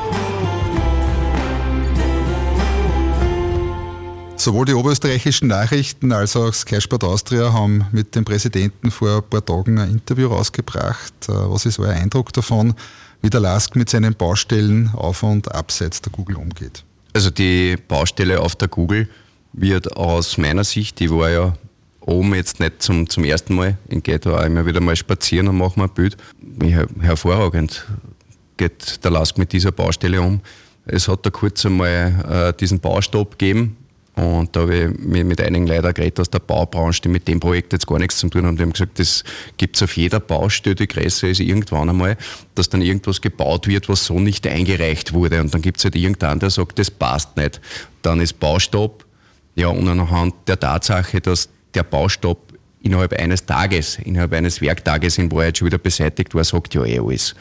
Sowohl 4.37 4.66
die 4.66 4.75
oberösterreichischen 4.75 5.49
Nachrichten 5.49 6.12
als 6.12 6.37
auch 6.37 6.52
Sky 6.52 6.80
Sport 6.80 7.04
Austria 7.04 7.52
haben 7.52 7.87
mit 7.92 8.14
dem 8.14 8.25
Präsidenten 8.25 8.90
vor 8.90 9.18
ein 9.18 9.30
paar 9.30 9.44
Tagen 9.44 9.78
ein 9.78 9.90
Interview 9.90 10.28
rausgebracht. 10.28 11.14
Äh, 11.28 11.32
was 11.32 11.66
ist 11.66 11.78
euer 11.78 11.92
Eindruck 11.92 12.32
davon? 12.32 12.75
Wie 13.25 13.31
der 13.31 13.40
LASK 13.40 13.75
mit 13.75 13.88
seinen 13.88 14.14
Baustellen 14.14 14.90
auf 14.93 15.23
und 15.23 15.50
abseits 15.50 16.02
der 16.02 16.12
Google 16.12 16.37
umgeht. 16.37 16.85
Also 17.14 17.31
die 17.31 17.75
Baustelle 17.88 18.38
auf 18.38 18.54
der 18.54 18.69
Google 18.69 19.09
wird 19.54 19.97
aus 19.97 20.37
meiner 20.37 20.62
Sicht, 20.62 21.00
die 21.00 21.11
war 21.11 21.31
ja 21.31 21.54
oben 22.00 22.35
jetzt 22.35 22.61
nicht 22.61 22.83
zum, 22.83 23.09
zum 23.09 23.25
ersten 23.25 23.54
Mal, 23.54 23.78
gehe 23.88 24.19
da 24.19 24.37
auch 24.37 24.45
immer 24.45 24.66
wieder 24.66 24.83
mal 24.83 24.95
spazieren 24.95 25.49
und 25.49 25.57
mache 25.57 25.81
mir 25.81 25.87
ein 25.87 25.95
Bild. 25.95 26.19
Hervorragend 27.00 27.87
geht 28.59 29.02
der 29.02 29.11
LASK 29.11 29.38
mit 29.38 29.54
dieser 29.54 29.73
Baustelle 29.73 30.21
um. 30.21 30.43
Es 30.85 31.09
hat 31.09 31.25
da 31.25 31.31
kurz 31.31 31.64
einmal 31.64 32.52
äh, 32.52 32.52
diesen 32.61 32.78
Baustopp 32.78 33.38
gegeben, 33.38 33.78
und 34.16 34.54
da 34.54 34.61
habe 34.61 34.76
ich 34.76 35.25
mit 35.25 35.40
einigen 35.40 35.66
Leuten 35.66 35.92
geredet 35.92 36.21
aus 36.21 36.30
der 36.30 36.38
Baubranche, 36.38 37.02
die 37.02 37.09
mit 37.09 37.26
dem 37.26 37.40
Projekt 37.40 37.73
jetzt 37.73 37.87
gar 37.87 37.99
nichts 37.99 38.18
zu 38.18 38.28
tun 38.28 38.47
haben. 38.47 38.56
Die 38.56 38.62
haben 38.62 38.73
gesagt, 38.73 39.00
das 39.00 39.25
gibt 39.56 39.75
es 39.75 39.83
auf 39.83 39.97
jeder 39.97 40.21
Baustelle, 40.21 40.76
die 40.76 40.87
größer 40.87 41.28
ist, 41.28 41.40
irgendwann 41.40 41.90
einmal, 41.90 42.16
dass 42.54 42.68
dann 42.68 42.80
irgendwas 42.80 43.21
gebaut 43.21 43.66
wird, 43.66 43.88
was 43.88 44.04
so 44.04 44.21
nicht 44.21 44.47
eingereicht 44.47 45.14
wurde. 45.14 45.40
Und 45.40 45.52
dann 45.52 45.62
gibt 45.62 45.78
es 45.78 45.85
halt 45.85 45.97
irgendeinen, 45.97 46.38
der 46.38 46.50
sagt, 46.50 46.78
das 46.78 46.92
passt 46.92 47.37
nicht. 47.37 47.61
Dann 48.02 48.21
ist 48.21 48.38
Baustopp. 48.38 49.04
Ja, 49.56 49.68
und 49.68 49.88
anhand 49.88 50.35
der 50.47 50.61
Tatsache, 50.61 51.21
dass 51.21 51.49
der 51.75 51.83
Baustopp 51.83 52.54
innerhalb 52.83 53.14
eines 53.14 53.47
Tages, 53.47 53.99
innerhalb 53.99 54.33
eines 54.33 54.61
Werktages 54.61 55.18
in 55.18 55.33
Wahrheit 55.33 55.59
schon 55.59 55.66
wieder 55.66 55.78
beseitigt 55.78 56.35
war, 56.35 56.44
sagt 56.44 56.75
ja 56.75 56.85
eh 56.85 57.00
alles. 57.00 57.35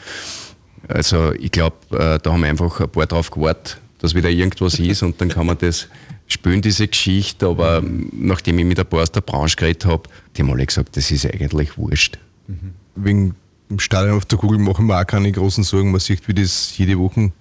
Also 0.88 1.32
ich 1.34 1.52
glaube, 1.52 1.76
äh, 1.92 2.18
da 2.20 2.32
haben 2.32 2.42
einfach 2.42 2.80
ein 2.80 2.88
paar 2.88 3.06
drauf 3.06 3.30
gewartet, 3.30 3.78
dass 3.98 4.14
wieder 4.14 4.30
irgendwas 4.30 4.78
ist 4.78 5.02
und 5.02 5.20
dann 5.20 5.28
kann 5.28 5.46
man 5.46 5.58
das 5.58 5.88
spüren 6.34 6.60
diese 6.60 6.86
Geschichte, 6.86 7.46
aber 7.46 7.82
nachdem 8.12 8.58
ich 8.58 8.64
mit 8.64 8.78
ein 8.78 8.86
paar 8.86 9.02
aus 9.02 9.12
der 9.12 9.22
Branche 9.22 9.56
geredet 9.56 9.86
habe, 9.86 10.02
die 10.36 10.42
haben 10.42 10.50
alle 10.50 10.66
gesagt, 10.66 10.96
das 10.96 11.10
ist 11.10 11.26
eigentlich 11.26 11.78
wurscht. 11.78 12.18
Mhm. 12.46 12.74
Wegen 12.96 13.34
dem 13.70 13.78
Stadion 13.78 14.16
auf 14.16 14.26
der 14.26 14.38
Kugel 14.38 14.58
machen 14.58 14.86
wir 14.86 15.00
auch 15.00 15.06
keine 15.06 15.32
großen 15.32 15.64
Sorgen. 15.64 15.90
Man 15.90 16.00
sieht, 16.00 16.26
wie 16.28 16.34
das 16.34 16.76
jede 16.76 16.98
Woche 16.98 17.32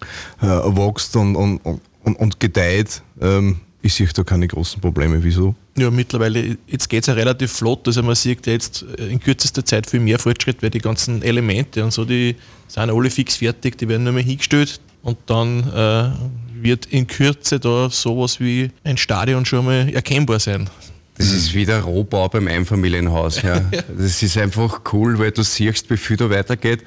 äh, 0.41 0.45
wächst 0.45 1.15
und, 1.15 1.35
und, 1.35 1.59
und, 2.03 2.15
und 2.15 2.39
gedeiht. 2.39 3.01
Ähm, 3.19 3.57
ich 3.81 3.93
sehe 3.93 4.07
da 4.07 4.23
keine 4.23 4.47
großen 4.47 4.79
Probleme. 4.79 5.21
Wieso? 5.21 5.55
Ja, 5.77 5.91
mittlerweile, 5.91 6.57
jetzt 6.67 6.87
geht 6.87 7.01
es 7.01 7.07
ja 7.07 7.13
relativ 7.13 7.51
flott. 7.51 7.85
Also 7.85 8.01
man 8.01 8.15
sieht 8.15 8.47
jetzt 8.47 8.83
in 8.97 9.19
kürzester 9.19 9.65
Zeit 9.65 9.89
viel 9.89 9.99
mehr 9.99 10.19
Fortschritt, 10.19 10.63
weil 10.63 10.69
die 10.69 10.79
ganzen 10.79 11.21
Elemente 11.21 11.83
und 11.83 11.91
so, 11.91 12.05
die 12.05 12.35
sind 12.67 12.89
alle 12.89 13.09
fix 13.09 13.35
fertig, 13.35 13.77
die 13.77 13.89
werden 13.89 14.03
nur 14.03 14.13
mehr 14.13 14.23
hingestellt 14.23 14.79
und 15.03 15.17
dann 15.27 15.69
äh, 15.71 16.63
wird 16.63 16.87
in 16.87 17.05
Kürze 17.05 17.59
da 17.59 17.89
sowas 17.89 18.39
wie 18.39 18.71
ein 18.83 18.97
Stadion 18.97 19.45
schon 19.45 19.65
mal 19.65 19.89
erkennbar 19.89 20.39
sein. 20.39 20.69
Das 21.17 21.31
ist 21.31 21.53
wie 21.53 21.65
der 21.65 21.81
Rohbau 21.81 22.27
beim 22.29 22.47
Einfamilienhaus. 22.47 23.41
Ja. 23.43 23.59
Das 23.95 24.23
ist 24.23 24.37
einfach 24.37 24.81
cool, 24.93 25.19
weil 25.19 25.31
du 25.31 25.43
siehst, 25.43 25.89
wie 25.89 25.97
viel 25.97 26.17
da 26.17 26.29
weitergeht. 26.29 26.83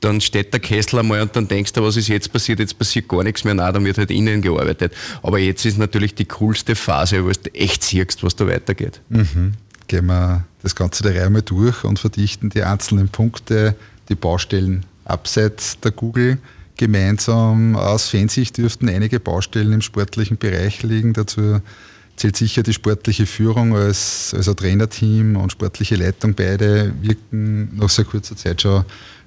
Dann 0.00 0.20
steht 0.20 0.52
der 0.52 0.60
Kessel 0.60 0.98
einmal 0.98 1.22
und 1.22 1.36
dann 1.36 1.46
denkst 1.46 1.72
du, 1.74 1.82
was 1.82 1.96
ist 1.96 2.08
jetzt 2.08 2.32
passiert? 2.32 2.58
Jetzt 2.58 2.78
passiert 2.78 3.08
gar 3.08 3.22
nichts 3.22 3.44
mehr. 3.44 3.54
Nein, 3.54 3.72
dann 3.72 3.84
wird 3.84 3.98
halt 3.98 4.10
innen 4.10 4.42
gearbeitet. 4.42 4.92
Aber 5.22 5.38
jetzt 5.38 5.64
ist 5.64 5.78
natürlich 5.78 6.14
die 6.14 6.24
coolste 6.24 6.74
Phase, 6.74 7.24
wo 7.24 7.30
du 7.30 7.54
echt 7.54 7.84
siehst, 7.84 8.22
was 8.22 8.34
da 8.34 8.46
weitergeht. 8.46 9.00
Mhm. 9.10 9.52
Gehen 9.88 10.06
wir 10.06 10.44
das 10.62 10.74
Ganze 10.74 11.02
der 11.02 11.14
Reihe 11.14 11.30
mal 11.30 11.42
durch 11.42 11.84
und 11.84 11.98
verdichten 11.98 12.50
die 12.50 12.62
einzelnen 12.62 13.08
Punkte, 13.08 13.76
die 14.08 14.14
Baustellen 14.14 14.84
abseits 15.04 15.78
der 15.80 15.90
Google 15.90 16.38
gemeinsam. 16.80 17.76
Aus 17.76 18.08
Fansicht 18.08 18.56
dürften 18.56 18.88
einige 18.88 19.20
Baustellen 19.20 19.74
im 19.74 19.82
sportlichen 19.82 20.38
Bereich 20.38 20.82
liegen. 20.82 21.12
Dazu 21.12 21.60
zählt 22.16 22.36
sicher 22.36 22.62
die 22.62 22.72
sportliche 22.72 23.26
Führung 23.26 23.76
als, 23.76 24.32
als 24.34 24.48
ein 24.48 24.56
Trainerteam 24.56 25.36
und 25.36 25.52
sportliche 25.52 25.96
Leitung. 25.96 26.34
Beide 26.34 26.94
wirken 27.02 27.76
nach 27.76 27.90
sehr 27.90 28.06
kurzer 28.06 28.34
Zeit 28.34 28.62
schon 28.62 28.84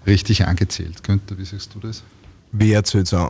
richtig 0.07 0.45
angezählt. 0.45 1.03
Günther, 1.03 1.38
wie 1.38 1.45
siehst 1.45 1.75
du 1.75 1.79
das? 1.79 2.01
Wer 2.51 2.83
zählt 2.83 3.05
es 3.05 3.13
an? 3.13 3.29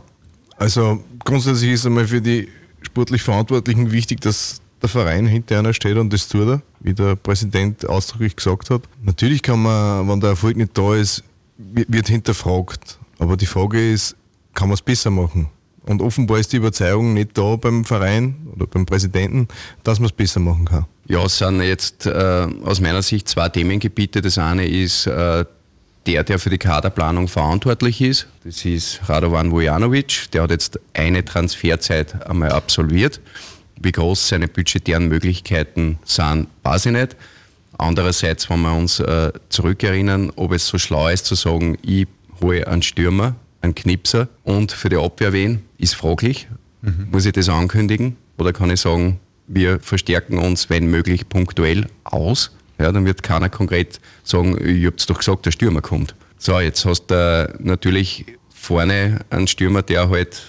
Also 0.56 1.04
grundsätzlich 1.22 1.72
ist 1.72 1.84
einmal 1.84 2.06
für 2.06 2.22
die 2.22 2.48
sportlich 2.80 3.22
Verantwortlichen 3.22 3.92
wichtig, 3.92 4.22
dass 4.22 4.62
der 4.80 4.88
Verein 4.88 5.26
hinter 5.26 5.58
einer 5.58 5.74
steht 5.74 5.98
und 5.98 6.12
das 6.12 6.28
tut 6.28 6.48
er, 6.48 6.62
wie 6.80 6.94
der 6.94 7.16
Präsident 7.16 7.86
ausdrücklich 7.86 8.36
gesagt 8.36 8.70
hat. 8.70 8.82
Natürlich 9.02 9.42
kann 9.42 9.62
man, 9.62 10.08
wenn 10.08 10.20
der 10.20 10.30
Erfolg 10.30 10.56
nicht 10.56 10.76
da 10.78 10.94
ist, 10.94 11.24
wird 11.58 12.08
hinterfragt. 12.08 12.98
Aber 13.18 13.36
die 13.36 13.46
Frage 13.46 13.92
ist, 13.92 14.16
kann 14.54 14.68
man 14.68 14.74
es 14.74 14.82
besser 14.82 15.10
machen? 15.10 15.48
Und 15.86 16.00
offenbar 16.00 16.38
ist 16.38 16.52
die 16.52 16.56
Überzeugung 16.56 17.12
nicht 17.12 17.36
da 17.36 17.56
beim 17.56 17.84
Verein 17.84 18.48
oder 18.54 18.66
beim 18.66 18.86
Präsidenten, 18.86 19.48
dass 19.82 20.00
man 20.00 20.06
es 20.06 20.12
besser 20.12 20.40
machen 20.40 20.64
kann. 20.64 20.86
Ja, 21.06 21.22
es 21.24 21.36
sind 21.36 21.60
jetzt 21.60 22.06
äh, 22.06 22.46
aus 22.64 22.80
meiner 22.80 23.02
Sicht 23.02 23.28
zwei 23.28 23.50
Themengebiete. 23.50 24.22
Das 24.22 24.38
eine 24.38 24.66
ist 24.66 25.06
äh, 25.06 25.44
der, 26.06 26.24
der 26.24 26.38
für 26.38 26.48
die 26.48 26.58
Kaderplanung 26.58 27.28
verantwortlich 27.28 28.00
ist. 28.00 28.26
Das 28.44 28.64
ist 28.64 29.00
Radovan 29.08 29.50
Vujanovic. 29.50 30.30
Der 30.32 30.42
hat 30.42 30.50
jetzt 30.50 30.80
eine 30.94 31.24
Transferzeit 31.24 32.26
einmal 32.26 32.52
absolviert. 32.52 33.20
Wie 33.78 33.92
groß 33.92 34.28
seine 34.28 34.48
budgetären 34.48 35.08
Möglichkeiten 35.08 35.98
sind, 36.04 36.48
weiß 36.62 36.86
ich 36.86 36.92
nicht. 36.92 37.16
Andererseits, 37.76 38.48
wenn 38.48 38.62
wir 38.62 38.72
uns 38.72 39.00
äh, 39.00 39.32
zurückerinnern, 39.48 40.32
ob 40.36 40.52
es 40.52 40.66
so 40.66 40.78
schlau 40.78 41.08
ist 41.08 41.26
zu 41.26 41.34
sagen, 41.34 41.76
ich 41.82 42.06
hole 42.44 42.66
einen 42.66 42.82
Stürmer, 42.82 43.34
einen 43.60 43.74
Knipser 43.74 44.28
und 44.44 44.72
für 44.72 44.88
die 44.88 44.96
Abwehr 44.96 45.32
wen, 45.32 45.62
ist 45.78 45.94
fraglich. 45.94 46.48
Mhm. 46.82 47.08
Muss 47.10 47.26
ich 47.26 47.32
das 47.32 47.48
ankündigen? 47.48 48.16
Oder 48.38 48.52
kann 48.52 48.70
ich 48.70 48.80
sagen, 48.80 49.18
wir 49.46 49.80
verstärken 49.80 50.38
uns, 50.38 50.70
wenn 50.70 50.86
möglich, 50.86 51.28
punktuell 51.28 51.86
aus? 52.04 52.50
Ja, 52.78 52.90
dann 52.92 53.04
wird 53.04 53.22
keiner 53.22 53.48
konkret 53.48 54.00
sagen, 54.24 54.58
ich 54.64 54.86
hab's 54.86 55.06
doch 55.06 55.18
gesagt, 55.18 55.46
der 55.46 55.52
Stürmer 55.52 55.80
kommt. 55.80 56.14
So, 56.38 56.58
jetzt 56.60 56.84
hast 56.84 57.06
du 57.06 57.54
natürlich 57.60 58.26
vorne 58.52 59.20
einen 59.30 59.46
Stürmer, 59.46 59.82
der 59.82 60.10
halt 60.10 60.42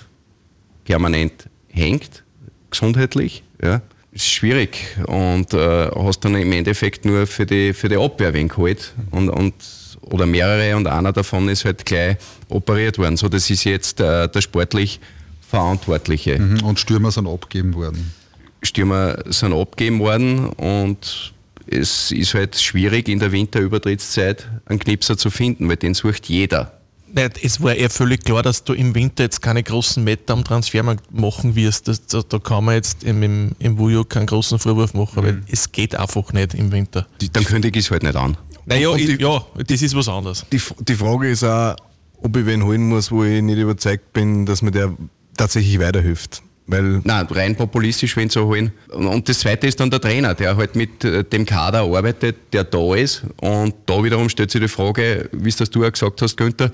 permanent 0.83 1.47
hängt, 1.69 2.23
gesundheitlich. 2.71 3.43
Ja. 3.61 3.81
ist 4.11 4.27
schwierig 4.27 4.97
und 5.07 5.53
äh, 5.53 5.89
hast 5.95 6.25
dann 6.25 6.35
im 6.35 6.51
Endeffekt 6.51 7.05
nur 7.05 7.27
für 7.27 7.45
die, 7.45 7.73
für 7.73 7.89
die 7.89 7.97
Abwehr 7.97 8.33
wen 8.33 8.47
geholt 8.47 8.93
und, 9.11 9.29
und, 9.29 9.53
oder 10.11 10.25
mehrere 10.25 10.75
und 10.75 10.87
einer 10.87 11.13
davon 11.13 11.49
ist 11.49 11.65
halt 11.65 11.85
gleich 11.85 12.17
operiert 12.49 12.97
worden. 12.97 13.17
So, 13.17 13.29
das 13.29 13.49
ist 13.49 13.63
jetzt 13.63 13.99
äh, 13.99 14.27
der 14.27 14.41
sportlich 14.41 14.99
Verantwortliche. 15.47 16.39
Mhm. 16.39 16.63
Und 16.63 16.79
Stürmer 16.79 17.11
sind 17.11 17.27
abgegeben 17.27 17.73
worden. 17.75 18.13
Stürmer 18.61 19.17
sind 19.27 19.53
abgegeben 19.53 19.99
worden 19.99 20.47
und 20.49 21.33
es 21.67 22.11
ist 22.11 22.33
halt 22.33 22.59
schwierig 22.59 23.07
in 23.07 23.19
der 23.19 23.31
Winterübertrittszeit 23.31 24.47
einen 24.65 24.79
Knipser 24.79 25.17
zu 25.17 25.29
finden, 25.29 25.69
weil 25.69 25.77
den 25.77 25.93
sucht 25.93 26.27
jeder. 26.27 26.71
Es 27.41 27.61
war 27.61 27.73
eher 27.73 27.89
völlig 27.89 28.23
klar, 28.25 28.43
dass 28.43 28.63
du 28.63 28.73
im 28.73 28.93
Winter 28.93 29.23
jetzt 29.23 29.41
keine 29.41 29.63
großen 29.63 30.03
Meter 30.03 30.33
am 30.33 30.43
Transfermarkt 30.43 31.13
machen 31.13 31.55
wirst. 31.55 31.87
Das, 31.87 32.05
da, 32.07 32.21
da, 32.27 32.39
kann 32.39 32.65
man 32.65 32.75
jetzt 32.75 33.03
im, 33.03 33.23
im, 33.23 33.51
im 33.59 33.77
Wujo 33.77 34.03
keinen 34.03 34.25
großen 34.25 34.59
Vorwurf 34.59 34.93
machen, 34.93 35.21
mhm. 35.21 35.25
weil 35.25 35.41
es 35.49 35.71
geht 35.71 35.95
einfach 35.95 36.33
nicht 36.33 36.53
im 36.55 36.71
Winter. 36.71 37.07
Die, 37.21 37.31
dann 37.31 37.45
kündige 37.45 37.79
ich 37.79 37.85
es 37.85 37.91
halt 37.91 38.03
nicht 38.03 38.15
an. 38.15 38.37
Naja, 38.65 38.93
ich, 38.95 39.19
ja, 39.19 39.45
das 39.55 39.81
ist 39.81 39.95
was 39.95 40.09
anderes. 40.09 40.45
Die, 40.51 40.61
die 40.79 40.95
Frage 40.95 41.29
ist 41.29 41.43
auch, 41.43 41.75
ob 42.21 42.35
ich 42.35 42.45
wen 42.45 42.63
holen 42.63 42.89
muss, 42.89 43.11
wo 43.11 43.23
ich 43.23 43.41
nicht 43.41 43.59
überzeugt 43.59 44.11
bin, 44.11 44.45
dass 44.45 44.61
mir 44.61 44.71
der 44.71 44.93
tatsächlich 45.37 45.79
weiterhilft. 45.79 46.41
Weil 46.67 47.01
Nein, 47.03 47.27
rein 47.29 47.55
populistisch, 47.55 48.17
wenn 48.17 48.29
so 48.29 48.45
holen. 48.45 48.71
Und 48.89 49.29
das 49.29 49.39
zweite 49.39 49.67
ist 49.67 49.79
dann 49.79 49.91
der 49.91 50.01
Trainer, 50.01 50.33
der 50.33 50.57
halt 50.57 50.75
mit 50.75 51.03
äh, 51.03 51.23
dem 51.23 51.45
Kader 51.45 51.81
arbeitet, 51.81 52.37
der 52.53 52.63
da 52.63 52.95
ist. 52.95 53.23
Und 53.39 53.75
da 53.85 54.03
wiederum 54.03 54.29
stellt 54.29 54.49
sich 54.49 54.61
die 54.61 54.67
Frage, 54.67 55.29
wie 55.31 55.49
es 55.49 55.57
das 55.57 55.69
du 55.69 55.85
auch 55.85 55.91
gesagt 55.91 56.21
hast, 56.21 56.35
Günther, 56.37 56.71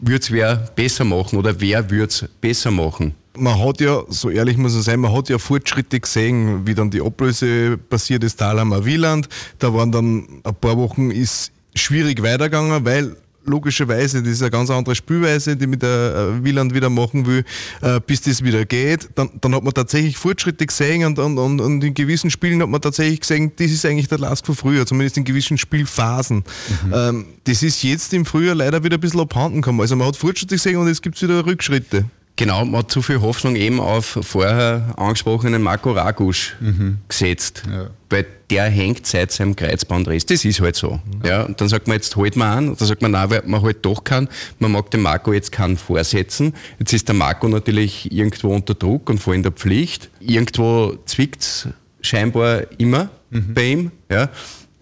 würde 0.00 0.20
es 0.20 0.30
wer 0.30 0.56
besser 0.74 1.04
machen 1.04 1.38
oder 1.38 1.58
wer 1.60 1.90
würde 1.90 2.08
es 2.08 2.24
besser 2.40 2.70
machen? 2.70 3.14
Man 3.34 3.58
hat 3.58 3.80
ja, 3.80 4.02
so 4.08 4.28
ehrlich 4.28 4.58
muss 4.58 4.74
man 4.74 4.82
sein, 4.82 5.00
man 5.00 5.14
hat 5.14 5.30
ja 5.30 5.38
Fortschritte 5.38 5.98
gesehen, 5.98 6.66
wie 6.66 6.74
dann 6.74 6.90
die 6.90 7.00
Ablöse 7.00 7.78
passiert 7.78 8.24
ist, 8.24 8.36
Thalhammer 8.36 8.84
Wieland. 8.84 9.28
Da 9.58 9.72
waren 9.72 9.90
dann 9.90 10.42
ein 10.44 10.54
paar 10.60 10.76
Wochen 10.76 11.10
ist 11.10 11.52
schwierig 11.74 12.22
weitergegangen, 12.22 12.84
weil 12.84 13.16
logischerweise, 13.44 14.22
das 14.22 14.32
ist 14.32 14.42
eine 14.42 14.50
ganz 14.50 14.70
andere 14.70 14.94
Spielweise, 14.94 15.56
die 15.56 15.66
mit 15.66 15.82
der 15.82 16.38
äh, 16.38 16.44
Wieland 16.44 16.74
wieder 16.74 16.90
machen 16.90 17.26
will, 17.26 17.44
äh, 17.80 18.00
bis 18.06 18.20
das 18.22 18.42
wieder 18.42 18.64
geht. 18.64 19.08
Dann, 19.14 19.30
dann 19.40 19.54
hat 19.54 19.62
man 19.62 19.74
tatsächlich 19.74 20.16
Fortschritte 20.16 20.66
gesehen 20.66 21.04
und, 21.04 21.18
und, 21.18 21.60
und, 21.60 21.84
in 21.84 21.94
gewissen 21.94 22.30
Spielen 22.30 22.62
hat 22.62 22.68
man 22.68 22.80
tatsächlich 22.80 23.20
gesehen, 23.20 23.52
das 23.56 23.70
ist 23.70 23.84
eigentlich 23.84 24.08
der 24.08 24.18
Lask 24.18 24.44
von 24.46 24.54
früher, 24.54 24.86
zumindest 24.86 25.16
in 25.16 25.24
gewissen 25.24 25.58
Spielphasen. 25.58 26.44
Mhm. 26.86 26.92
Ähm, 26.94 27.24
das 27.44 27.62
ist 27.62 27.82
jetzt 27.82 28.12
im 28.14 28.24
Frühjahr 28.24 28.54
leider 28.54 28.84
wieder 28.84 28.96
ein 28.96 29.00
bisschen 29.00 29.20
abhanden 29.20 29.62
gekommen. 29.62 29.80
Also 29.80 29.96
man 29.96 30.06
hat 30.06 30.16
Fortschritte 30.16 30.54
gesehen 30.54 30.76
und 30.76 30.88
jetzt 30.88 31.02
gibt 31.02 31.16
es 31.16 31.22
wieder 31.22 31.44
Rückschritte. 31.44 32.04
Genau, 32.36 32.64
man 32.64 32.80
hat 32.80 32.90
zu 32.90 33.02
viel 33.02 33.20
Hoffnung 33.20 33.56
eben 33.56 33.78
auf 33.78 34.18
vorher 34.22 34.94
angesprochenen 34.96 35.62
Marco 35.62 35.92
Ragusch 35.92 36.56
mhm. 36.60 36.98
gesetzt. 37.06 37.64
Ja. 37.70 37.90
Weil 38.08 38.26
der 38.50 38.64
hängt 38.64 39.06
seit 39.06 39.32
seinem 39.32 39.54
Kreuzbandriss. 39.54 40.24
Das 40.26 40.44
ist 40.44 40.60
halt 40.60 40.74
so. 40.74 40.92
Mhm. 40.92 41.26
Ja, 41.26 41.42
und 41.42 41.60
dann 41.60 41.68
sagt 41.68 41.88
man, 41.88 41.96
jetzt 41.96 42.16
holt 42.16 42.36
man 42.36 42.48
an. 42.48 42.66
Dann 42.76 42.88
sagt 42.88 43.02
man, 43.02 43.10
nein, 43.10 43.30
weil 43.30 43.42
man 43.44 43.62
halt 43.62 43.84
doch 43.84 44.02
kann. 44.02 44.28
Man 44.58 44.72
mag 44.72 44.90
dem 44.90 45.02
Marco 45.02 45.32
jetzt 45.32 45.52
keinen 45.52 45.76
vorsetzen. 45.76 46.54
Jetzt 46.78 46.92
ist 46.94 47.08
der 47.08 47.14
Marco 47.14 47.48
natürlich 47.48 48.10
irgendwo 48.10 48.54
unter 48.54 48.74
Druck 48.74 49.10
und 49.10 49.18
voll 49.18 49.34
in 49.34 49.42
der 49.42 49.52
Pflicht. 49.52 50.10
Irgendwo 50.20 50.96
zwickt 51.04 51.42
es 51.42 51.68
scheinbar 52.00 52.62
immer 52.78 53.10
mhm. 53.30 53.54
bei 53.54 53.64
ihm. 53.64 53.90
Ja. 54.10 54.30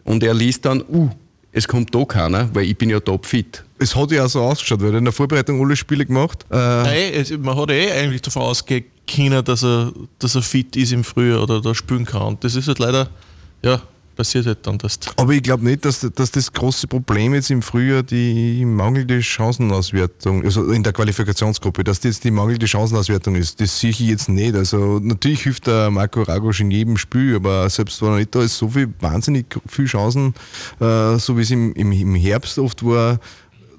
Und 0.05 0.23
er 0.23 0.35
liest 0.35 0.65
dann, 0.65 0.83
uh, 0.89 1.11
es 1.53 1.67
kommt 1.67 1.95
da 1.95 2.05
keiner, 2.05 2.49
weil 2.55 2.65
ich 2.65 2.77
bin 2.77 2.91
ja 2.91 3.01
topfit. 3.01 3.65
Es 3.79 3.97
hat 3.97 4.13
ja 4.13 4.25
auch 4.25 4.29
so 4.29 4.41
ausgeschaut, 4.43 4.81
weil 4.83 4.93
er 4.93 4.99
in 4.99 5.05
der 5.05 5.13
Vorbereitung 5.13 5.61
alle 5.65 5.75
Spiele 5.77 6.07
gemacht. 6.07 6.45
Äh 6.51 6.55
Nein, 6.55 7.27
man 7.41 7.57
hat 7.57 7.71
eh 7.71 7.91
eigentlich 7.93 8.23
davon 8.23 8.43
ausgehen 8.43 8.85
können, 9.07 9.45
dass 9.45 9.65
er, 9.65 9.93
dass 10.19 10.35
er 10.35 10.43
fit 10.43 10.77
ist 10.77 10.93
im 10.93 11.03
Frühjahr 11.03 11.43
oder 11.43 11.61
da 11.61 11.75
spielen 11.75 12.05
kann. 12.05 12.23
Und 12.23 12.45
das 12.45 12.55
ist 12.55 12.69
halt 12.69 12.79
leider, 12.79 13.09
ja, 13.63 13.83
passiert 14.21 14.45
halt 14.45 14.67
dann 14.67 14.77
das. 14.77 14.99
Aber 15.17 15.33
ich 15.33 15.43
glaube 15.43 15.65
nicht, 15.65 15.83
dass, 15.83 16.07
dass 16.15 16.31
das 16.31 16.53
große 16.53 16.87
Problem 16.87 17.33
jetzt 17.33 17.51
im 17.51 17.63
Frühjahr 17.63 18.03
die 18.03 18.67
mangelnde 18.67 19.23
Chancenauswertung, 19.23 20.45
also 20.45 20.71
in 20.73 20.83
der 20.83 20.93
Qualifikationsgruppe, 20.93 21.85
dass 21.85 22.01
das 22.01 22.21
die 22.21 22.31
mangelnde 22.31 22.69
Chancenauswertung 22.69 23.35
ist. 23.35 23.63
Das 23.63 23.81
sehe 23.81 23.89
ich 23.89 24.01
jetzt 24.01 24.29
nicht. 24.29 24.55
Also 24.55 25.01
natürlich 25.03 25.43
hilft 25.43 25.69
der 25.69 25.91
Marco 25.91 26.21
Ragosch 26.23 26.61
in 26.61 26.71
jedem 26.71 26.99
Spiel, 26.99 27.37
aber 27.37 27.71
selbst 27.71 28.03
wenn 28.03 28.11
er 28.11 28.17
nicht 28.19 28.35
da 28.35 28.43
ist, 28.43 28.59
so 28.59 28.69
viel 28.69 28.93
wahnsinnig 29.01 29.47
viele 29.67 29.89
Chancen, 29.89 30.35
äh, 30.81 31.17
so 31.17 31.39
wie 31.39 31.43
es 31.43 31.51
im, 31.51 31.73
im, 31.73 31.91
im 31.91 32.15
Herbst 32.15 32.59
oft 32.59 32.85
war, 32.85 33.21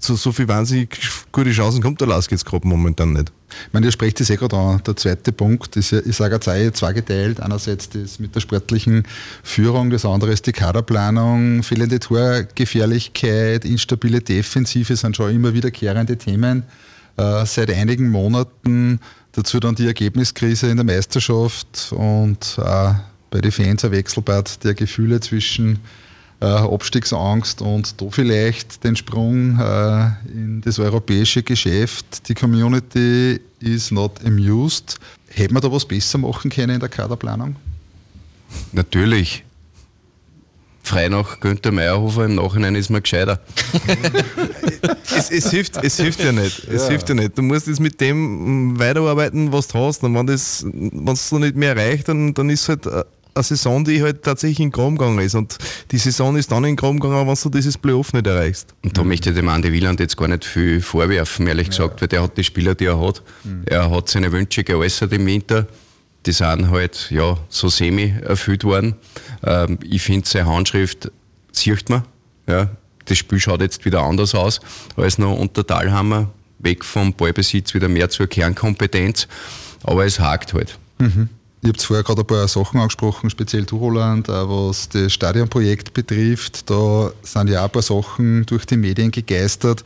so, 0.03 0.15
so 0.15 0.31
viel 0.31 0.48
wahnsinnig 0.48 1.00
gute 1.31 1.51
Chancen 1.51 1.81
kommt 1.81 2.01
der 2.01 2.08
Lask 2.08 2.31
jetzt 2.31 2.46
gerade 2.46 2.67
momentan 2.67 3.13
nicht. 3.13 3.31
Ich 3.67 3.74
meine, 3.74 3.86
ihr 3.86 3.91
sprecht 3.91 4.20
das 4.20 4.29
eh 4.29 4.36
gerade 4.36 4.58
an. 4.58 4.81
Der 4.86 4.96
zweite 4.96 5.31
Punkt 5.31 5.75
ist 5.75 5.91
ja, 5.91 6.00
ich 6.03 6.15
sage 6.15 6.39
jetzt 6.58 6.77
zweigeteilt. 6.77 7.39
Einerseits 7.39 7.89
das 7.89 8.20
mit 8.20 8.34
der 8.34 8.39
sportlichen 8.39 9.03
Führung, 9.43 9.89
das 9.89 10.06
andere 10.06 10.32
ist 10.32 10.47
die 10.47 10.54
Kaderplanung, 10.54 11.63
fehlende 11.63 11.99
Torgefährlichkeit, 11.99 13.65
instabile 13.65 14.21
Defensive 14.21 14.95
sind 14.95 15.17
schon 15.17 15.36
immer 15.36 15.54
wiederkehrende 15.54 16.17
Themen. 16.17 16.63
Äh, 17.17 17.45
seit 17.45 17.69
einigen 17.71 18.10
Monaten 18.10 18.99
dazu 19.34 19.60
dann 19.60 19.75
die 19.75 19.86
Ergebniskrise 19.86 20.69
in 20.69 20.78
der 20.78 20.86
Meisterschaft 20.86 21.93
und 21.95 22.58
äh, 22.58 22.93
bei 23.30 23.41
den 23.41 23.52
Fans 23.52 23.86
ein 23.86 23.91
Wechselbad 23.91 24.63
der 24.63 24.73
Gefühle 24.73 25.19
zwischen 25.19 25.80
äh, 26.41 26.45
Abstiegsangst 26.45 27.62
und 27.62 28.01
da 28.01 28.08
vielleicht 28.10 28.84
den 28.84 28.95
Sprung 28.95 29.60
äh, 29.60 30.08
in 30.34 30.62
das 30.65 30.80
europäische 30.80 31.43
Geschäft. 31.43 32.27
Die 32.27 32.34
Community 32.34 33.39
is 33.60 33.91
not 33.91 34.13
amused. 34.25 34.99
Hätte 35.30 35.54
man 35.54 35.62
da 35.62 35.71
was 35.71 35.86
besser 35.86 36.17
machen 36.17 36.49
können 36.49 36.73
in 36.75 36.80
der 36.80 36.89
Kaderplanung? 36.89 37.56
Natürlich. 38.71 39.45
Frei 40.84 41.10
nach 41.10 41.39
Günther 41.39 41.71
Meyerhofer, 41.71 42.25
im 42.25 42.36
Nachhinein 42.36 42.73
ist 42.73 42.89
man 42.89 43.04
gescheiter. 43.04 43.39
es, 45.15 45.30
es, 45.30 45.51
hilft, 45.51 45.77
es 45.77 45.97
hilft 45.97 46.23
ja 46.23 46.32
nicht. 46.32 46.67
Es 46.67 46.84
ja. 46.84 46.89
hilft 46.89 47.08
ja 47.08 47.15
nicht. 47.15 47.38
Du 47.38 47.43
musst 47.43 47.67
jetzt 47.67 47.80
mit 47.80 48.01
dem 48.01 48.77
weiterarbeiten, 48.80 49.54
was 49.54 49.67
du 49.67 49.77
hast. 49.77 50.04
Und 50.04 50.15
wenn 50.15 50.27
es 50.27 50.65
so 51.30 51.38
nicht 51.38 51.56
mehr 51.56 51.77
reicht, 51.77 52.10
dann, 52.10 52.34
dann 52.34 52.49
ist 52.49 52.67
halt 52.67 52.88
äh, 52.88 53.04
eine 53.34 53.44
Saison, 53.44 53.84
die 53.84 54.02
halt 54.02 54.24
tatsächlich 54.24 54.60
in 54.60 54.72
Kram 54.72 54.98
gegangen 54.98 55.20
ist. 55.20 55.36
Und 55.36 55.58
die 55.91 55.98
Saison 55.98 56.36
ist 56.36 56.52
dann 56.52 56.63
in 56.65 56.76
Kram 56.76 57.00
gegangen, 57.00 57.28
wenn 57.28 57.36
du 57.36 57.50
dieses 57.50 57.78
Playoff 57.78 58.13
nicht 58.13 58.28
erreichst. 58.28 58.74
Und 58.84 58.98
da 58.98 59.04
mhm. 59.04 59.10
möchte 59.10 59.30
ich 59.30 59.36
dem 59.36 59.50
Andi 59.50 59.72
Wieland 59.72 60.00
jetzt 60.00 60.17
gar 60.17 60.28
nicht 60.28 60.46
viel 60.46 60.82
vorwerfen, 60.82 61.48
ehrlich 61.48 61.67
ja. 61.67 61.72
gesagt, 61.72 62.02
weil 62.02 62.08
der 62.08 62.24
hat 62.24 62.38
die 62.38 62.44
Spieler, 62.44 62.76
die 62.76 62.86
er 62.86 63.00
hat. 63.00 63.22
Mhm. 63.44 63.63
Er 63.65 63.89
hat 63.89 64.10
seine 64.10 64.32
Wünsche 64.32 64.63
geäußert 64.63 65.13
im 65.13 65.26
Winter. 65.26 65.67
Die 66.26 66.32
sind 66.32 66.70
halt 66.70 67.08
ja, 67.10 67.38
so 67.50 67.70
semi 67.70 68.13
erfüllt 68.22 68.63
worden. 68.63 68.96
Ähm, 69.44 69.80
ich 69.84 70.02
finde, 70.02 70.28
seine 70.28 70.48
Handschrift 70.48 71.12
sieht 71.52 71.89
man. 71.89 72.04
Ja. 72.48 72.70
Das 73.06 73.17
Spiel 73.17 73.39
schaut 73.39 73.62
jetzt 73.62 73.84
wieder 73.86 74.04
anders 74.04 74.36
aus 74.36 74.60
als 74.96 75.17
noch 75.17 75.36
unter 75.36 75.65
Talhammer. 75.65 76.30
Weg 76.60 76.86
vom 76.86 77.13
Ballbesitz, 77.13 77.74
wieder 77.74 77.88
mehr 77.88 78.10
zur 78.10 78.28
Kernkompetenz. 78.28 79.28
Aber 79.84 80.06
es 80.06 80.20
hakt 80.20 80.54
halt. 80.54 80.78
Mhm. 81.00 81.30
Ihr 81.63 81.69
habt 81.69 81.82
vorher 81.84 82.04
gerade 82.04 82.21
ein 82.21 82.28
paar 82.28 82.47
Sachen 82.47 82.80
angesprochen, 82.80 83.30
speziell 83.30 83.65
du, 83.65 83.78
Roland, 83.78 84.28
was 84.30 84.89
das 84.89 85.13
Stadionprojekt 85.13 85.93
betrifft. 85.93 86.67
Da 86.69 87.12
sind 87.21 87.50
ja 87.50 87.60
auch 87.60 87.65
ein 87.65 87.71
paar 87.71 87.84
Sachen 87.84 88.47
durch 88.47 88.65
die 88.65 88.78
Medien 88.78 89.12
gegeistert. 89.12 89.84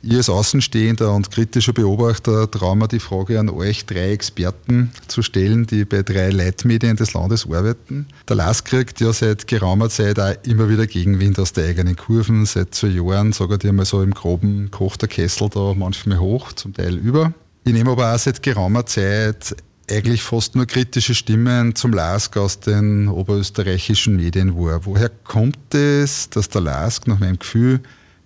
Ihr 0.00 0.18
als 0.18 0.30
Außenstehender 0.30 1.12
und 1.12 1.30
kritischer 1.30 1.74
Beobachter 1.74 2.50
trauen 2.50 2.78
wir 2.78 2.88
die 2.88 3.00
Frage 3.00 3.38
an 3.38 3.50
euch, 3.50 3.84
drei 3.84 4.12
Experten 4.12 4.90
zu 5.08 5.22
stellen, 5.22 5.66
die 5.66 5.84
bei 5.84 6.02
drei 6.02 6.30
Leitmedien 6.30 6.96
des 6.96 7.12
Landes 7.12 7.46
arbeiten. 7.46 8.06
Der 8.26 8.36
LAS 8.36 8.64
kriegt 8.64 9.00
ja 9.00 9.12
seit 9.12 9.46
geraumer 9.48 9.90
Zeit 9.90 10.18
auch 10.20 10.34
immer 10.44 10.70
wieder 10.70 10.86
Gegenwind 10.86 11.38
aus 11.38 11.52
der 11.52 11.68
eigenen 11.68 11.96
Kurven. 11.96 12.46
Seit 12.46 12.74
zwei 12.74 12.88
Jahren, 12.88 13.32
sage 13.32 13.58
ich 13.60 13.72
mal 13.72 13.84
so 13.84 14.02
im 14.02 14.14
Groben, 14.14 14.70
kocht 14.70 15.02
der 15.02 15.08
Kessel 15.08 15.50
da 15.50 15.74
manchmal 15.76 16.20
hoch, 16.20 16.52
zum 16.52 16.72
Teil 16.72 16.96
über. 16.96 17.34
Ich 17.64 17.72
nehme 17.72 17.90
aber 17.90 18.14
auch 18.14 18.18
seit 18.18 18.42
geraumer 18.42 18.86
Zeit 18.86 19.56
eigentlich 19.90 20.22
fast 20.22 20.54
nur 20.54 20.66
kritische 20.66 21.14
Stimmen 21.14 21.74
zum 21.74 21.92
LASK 21.92 22.36
aus 22.36 22.60
den 22.60 23.08
oberösterreichischen 23.08 24.16
Medien 24.16 24.54
war. 24.56 24.84
Woher 24.84 25.08
kommt 25.08 25.74
es, 25.74 26.28
dass 26.30 26.48
der 26.48 26.60
LASK 26.60 27.06
nach 27.06 27.18
meinem 27.18 27.38
Gefühl 27.38 27.80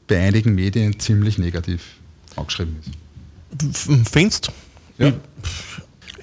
bei 0.08 0.20
einigen 0.20 0.54
Medien 0.54 0.98
ziemlich 0.98 1.38
negativ 1.38 1.82
angeschrieben 2.36 2.76
ist? 2.80 4.10
Findest? 4.10 4.50
Ja. 4.98 5.12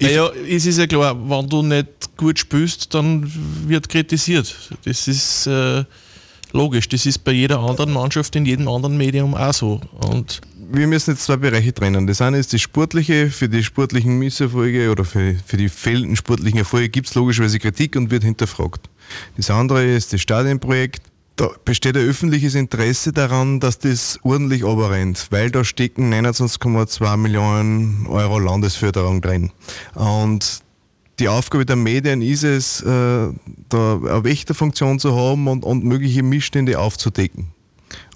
Naja, 0.00 0.30
es 0.48 0.64
ist 0.64 0.78
ja 0.78 0.86
klar, 0.86 1.14
wenn 1.28 1.48
du 1.48 1.62
nicht 1.62 2.16
gut 2.16 2.38
spielst, 2.38 2.94
dann 2.94 3.30
wird 3.68 3.88
kritisiert. 3.88 4.56
Das 4.84 5.06
ist 5.06 5.46
äh, 5.46 5.84
logisch. 6.52 6.88
Das 6.88 7.04
ist 7.04 7.18
bei 7.18 7.32
jeder 7.32 7.60
anderen 7.60 7.92
Mannschaft 7.92 8.34
in 8.34 8.46
jedem 8.46 8.66
anderen 8.68 8.96
Medium 8.96 9.34
auch 9.34 9.52
so. 9.52 9.80
Und 9.92 10.40
wir 10.72 10.86
müssen 10.86 11.10
jetzt 11.10 11.24
zwei 11.24 11.36
Bereiche 11.36 11.72
trennen. 11.74 12.06
Das 12.06 12.20
eine 12.20 12.38
ist 12.38 12.52
das 12.52 12.60
Sportliche. 12.60 13.30
Für 13.30 13.48
die 13.48 13.64
sportlichen 13.64 14.18
Misserfolge 14.18 14.90
oder 14.90 15.04
für, 15.04 15.36
für 15.44 15.56
die 15.56 15.68
fehlenden 15.68 16.16
sportlichen 16.16 16.58
Erfolge 16.58 16.88
gibt 16.88 17.08
es 17.08 17.14
logischerweise 17.14 17.58
Kritik 17.58 17.96
und 17.96 18.10
wird 18.10 18.24
hinterfragt. 18.24 18.88
Das 19.36 19.50
andere 19.50 19.84
ist 19.84 20.12
das 20.12 20.20
Stadionprojekt. 20.20 21.02
Da 21.36 21.48
besteht 21.64 21.96
ein 21.96 22.06
öffentliches 22.06 22.54
Interesse 22.54 23.12
daran, 23.12 23.60
dass 23.60 23.78
das 23.78 24.18
ordentlich 24.22 24.62
rennt, 24.62 25.28
weil 25.30 25.50
da 25.50 25.64
stecken 25.64 26.12
29,2 26.12 27.16
Millionen 27.16 28.06
Euro 28.06 28.38
Landesförderung 28.38 29.22
drin. 29.22 29.50
Und 29.94 30.62
die 31.18 31.28
Aufgabe 31.28 31.66
der 31.66 31.76
Medien 31.76 32.22
ist 32.22 32.44
es, 32.44 32.82
äh, 32.82 32.86
da 33.68 33.96
eine 33.96 34.24
Wächterfunktion 34.24 34.98
zu 34.98 35.16
haben 35.16 35.48
und, 35.48 35.64
und 35.64 35.84
mögliche 35.84 36.22
Missstände 36.22 36.78
aufzudecken. 36.78 37.48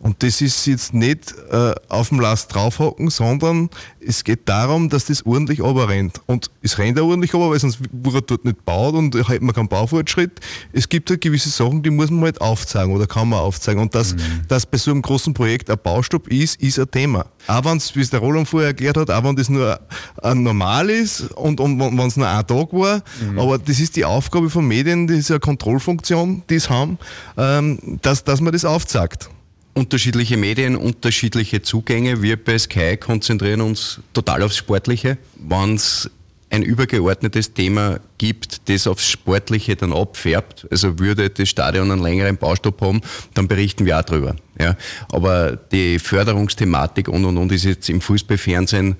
Und 0.00 0.22
das 0.22 0.40
ist 0.40 0.66
jetzt 0.66 0.92
nicht 0.92 1.34
äh, 1.50 1.74
auf 1.88 2.10
dem 2.10 2.20
Last 2.20 2.54
draufhocken, 2.54 3.08
sondern 3.10 3.70
es 4.00 4.24
geht 4.24 4.48
darum, 4.48 4.88
dass 4.88 5.06
das 5.06 5.24
ordentlich 5.24 5.62
rennt. 5.62 6.20
Und 6.26 6.50
es 6.62 6.78
rennt 6.78 7.00
auch 7.00 7.06
ordentlich 7.06 7.34
aber, 7.34 7.50
weil 7.50 7.58
sonst 7.58 7.78
wurde 7.90 8.22
dort 8.22 8.44
nicht 8.44 8.64
baut 8.64 8.94
und 8.94 9.14
halt 9.28 9.42
man 9.42 9.54
keinen 9.54 9.68
Baufortschritt. 9.68 10.40
Es 10.72 10.88
gibt 10.88 11.08
halt 11.10 11.20
gewisse 11.20 11.48
Sachen, 11.48 11.82
die 11.82 11.90
muss 11.90 12.10
man 12.10 12.24
halt 12.24 12.40
aufzeigen 12.40 12.94
oder 12.94 13.06
kann 13.06 13.28
man 13.28 13.38
aufzeigen. 13.38 13.80
Und 13.80 13.94
dass, 13.94 14.14
mhm. 14.14 14.42
dass 14.48 14.66
bei 14.66 14.78
so 14.78 14.90
einem 14.90 15.02
großen 15.02 15.32
Projekt 15.32 15.70
ein 15.70 15.78
Baustopp 15.82 16.28
ist, 16.28 16.60
ist 16.60 16.78
ein 16.78 16.90
Thema. 16.90 17.26
Auch 17.46 17.64
wenn 17.64 17.78
es, 17.78 17.94
wie 17.96 18.00
es 18.00 18.10
der 18.10 18.20
Roland 18.20 18.48
vorher 18.48 18.68
erklärt 18.68 18.96
hat, 18.96 19.10
auch 19.10 19.24
wenn 19.24 19.36
das 19.36 19.48
nur 19.48 19.78
ein 20.22 20.42
normal 20.42 20.90
ist 20.90 21.32
und, 21.32 21.60
und 21.60 21.78
wenn 21.78 21.98
es 22.06 22.16
nur 22.16 22.28
ein 22.28 22.46
Tag 22.46 22.72
war, 22.72 23.02
mhm. 23.20 23.38
aber 23.38 23.58
das 23.58 23.80
ist 23.80 23.96
die 23.96 24.04
Aufgabe 24.04 24.50
von 24.50 24.66
Medien, 24.66 25.06
das 25.06 25.18
ist 25.18 25.30
eine 25.30 25.40
Kontrollfunktion, 25.40 26.42
die 26.50 26.56
es 26.56 26.68
haben, 26.68 26.98
ähm, 27.36 27.78
dass, 28.02 28.24
dass 28.24 28.40
man 28.40 28.52
das 28.52 28.64
aufzeigt 28.64 29.30
unterschiedliche 29.74 30.36
Medien, 30.36 30.76
unterschiedliche 30.76 31.62
Zugänge. 31.62 32.22
Wir 32.22 32.42
bei 32.42 32.58
Sky 32.58 32.96
konzentrieren 32.96 33.60
uns 33.60 34.00
total 34.12 34.42
aufs 34.42 34.56
Sportliche. 34.56 35.18
Wenn 35.36 35.74
es 35.74 36.10
ein 36.50 36.62
übergeordnetes 36.62 37.52
Thema 37.52 37.98
gibt, 38.18 38.68
das 38.68 38.86
aufs 38.86 39.08
Sportliche 39.08 39.74
dann 39.74 39.92
abfärbt, 39.92 40.66
also 40.70 40.98
würde 41.00 41.28
das 41.28 41.48
Stadion 41.48 41.90
einen 41.90 42.02
längeren 42.02 42.36
Baustopp 42.36 42.80
haben, 42.80 43.00
dann 43.34 43.48
berichten 43.48 43.84
wir 43.84 43.98
auch 43.98 44.04
drüber. 44.04 44.36
Ja. 44.60 44.76
Aber 45.10 45.56
die 45.56 45.98
Förderungsthematik 45.98 47.08
und 47.08 47.24
und 47.24 47.36
und 47.36 47.50
ist 47.50 47.64
jetzt 47.64 47.90
im 47.90 48.00
Fußballfernsehen 48.00 48.94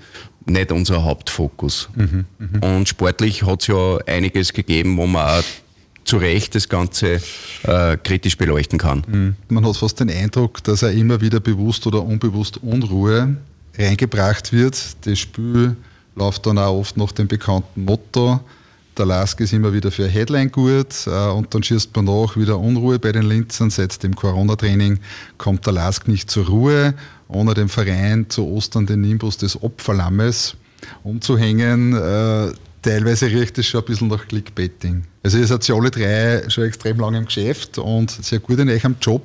nicht 0.47 0.73
unser 0.73 1.05
Hauptfokus. 1.05 1.89
Mhm, 1.95 2.25
mh. 2.39 2.77
Und 2.77 2.89
sportlich 2.89 3.45
hat 3.45 3.63
es 3.63 3.69
ja 3.69 3.99
einiges 4.07 4.53
gegeben, 4.53 4.97
wo 4.97 5.07
man 5.07 5.39
auch 5.39 5.45
zu 6.05 6.19
Recht 6.19 6.55
das 6.55 6.69
Ganze 6.69 7.21
äh, 7.63 7.97
kritisch 7.97 8.37
beleuchten 8.37 8.79
kann. 8.79 9.05
Mhm. 9.07 9.37
Man 9.49 9.67
hat 9.67 9.77
fast 9.77 10.01
den 10.01 10.11
Eindruck, 10.11 10.63
dass 10.65 10.83
er 10.83 10.93
immer 10.93 11.21
wieder 11.21 11.41
bewusst 11.41 11.87
oder 11.87 12.03
unbewusst 12.03 12.59
Unruhe 12.63 13.37
reingebracht 13.77 14.53
wird. 14.53 14.79
Das 15.07 15.19
Spiel 15.19 15.77
läuft 16.15 16.47
dann 16.47 16.59
auch 16.59 16.79
oft 16.79 16.97
nach 16.97 17.13
dem 17.13 17.27
bekannten 17.27 17.85
Motto, 17.85 18.41
der 18.97 19.07
Lask 19.07 19.41
ist 19.41 19.53
immer 19.53 19.73
wieder 19.73 19.91
für 19.91 20.07
Headline 20.07 20.53
gut 20.53 21.07
äh, 21.07 21.29
und 21.31 21.53
dann 21.53 21.63
schießt 21.63 21.95
man 21.97 22.05
nach 22.05 22.37
wieder 22.37 22.59
Unruhe 22.59 22.99
bei 22.99 23.11
den 23.11 23.25
Linzern. 23.25 23.71
Seit 23.71 24.03
dem 24.03 24.15
Corona-Training 24.15 25.01
kommt 25.37 25.67
der 25.67 25.73
Lask 25.73 26.07
nicht 26.07 26.31
zur 26.31 26.47
Ruhe, 26.47 26.95
ohne 27.29 27.55
dem 27.55 27.69
Verein 27.69 28.27
zu 28.29 28.47
Ostern 28.47 28.87
den 28.87 29.01
Nimbus 29.01 29.37
des 29.37 29.61
Opferlammes 29.61 30.55
umzuhängen. 31.03 31.95
Äh, 31.95 32.53
teilweise 32.83 33.27
riecht 33.27 33.59
es 33.59 33.67
schon 33.67 33.81
ein 33.81 33.87
bisschen 33.87 34.09
nach 34.09 34.29
Clickbaiting. 34.29 35.05
Also 35.25 35.39
ihr 35.39 35.47
seid 35.47 35.67
ja 35.67 35.75
alle 35.75 35.91
drei 35.91 36.49
schon 36.51 36.65
extrem 36.65 37.01
lange 37.01 37.17
im 37.17 37.25
Geschäft 37.25 37.79
und 37.79 38.11
sehr 38.11 38.41
gut 38.41 38.59
in 38.59 38.69
eurem 38.69 38.97
Job. 39.01 39.25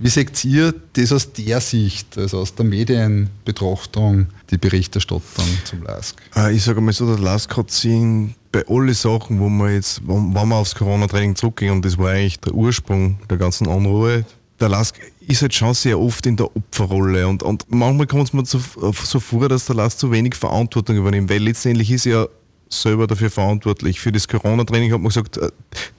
Wie 0.00 0.08
seht 0.08 0.44
ihr 0.44 0.74
das 0.94 1.12
aus 1.12 1.32
der 1.32 1.60
Sicht, 1.60 2.18
also 2.18 2.40
aus 2.40 2.54
der 2.56 2.64
Medienbetrachtung, 2.64 4.26
die 4.50 4.58
Berichterstattung 4.58 5.46
zum 5.62 5.84
LASK? 5.84 6.20
Äh, 6.36 6.56
ich 6.56 6.64
sage 6.64 6.80
mal 6.80 6.92
so, 6.92 7.06
der 7.06 7.22
LASK 7.22 7.56
hat 7.56 7.70
sich 7.70 8.02
bei 8.50 8.66
allen 8.66 8.92
Sachen, 8.92 9.38
wo 9.38 9.48
man 9.48 9.72
jetzt, 9.72 10.00
wenn 10.06 10.32
wir 10.32 10.56
aufs 10.56 10.74
Corona-Training 10.74 11.36
zurückgehen, 11.36 11.72
und 11.72 11.84
das 11.84 11.96
war 11.96 12.10
eigentlich 12.10 12.40
der 12.40 12.52
Ursprung 12.52 13.18
der 13.30 13.36
ganzen 13.36 13.68
Unruhe, 13.68 14.24
der 14.60 14.68
Lask 14.68 14.98
ist 15.26 15.42
halt 15.42 15.54
schon 15.54 15.74
sehr 15.74 15.98
oft 15.98 16.26
in 16.26 16.36
der 16.36 16.54
Opferrolle 16.56 17.26
und, 17.26 17.42
und 17.42 17.66
manchmal 17.68 18.06
kommt 18.06 18.24
es 18.24 18.32
mir 18.32 18.44
so, 18.44 18.60
so 18.92 19.20
vor, 19.20 19.48
dass 19.48 19.66
der 19.66 19.76
Lask 19.76 19.98
zu 19.98 20.10
wenig 20.10 20.34
Verantwortung 20.34 20.96
übernimmt, 20.96 21.30
weil 21.30 21.42
letztendlich 21.42 21.90
ist 21.90 22.04
ja 22.04 22.26
selber 22.68 23.06
dafür 23.06 23.30
verantwortlich. 23.30 24.00
Für 24.00 24.12
das 24.12 24.28
Corona-Training 24.28 24.92
hat 24.92 25.00
man 25.00 25.08
gesagt, 25.08 25.36
äh, 25.36 25.50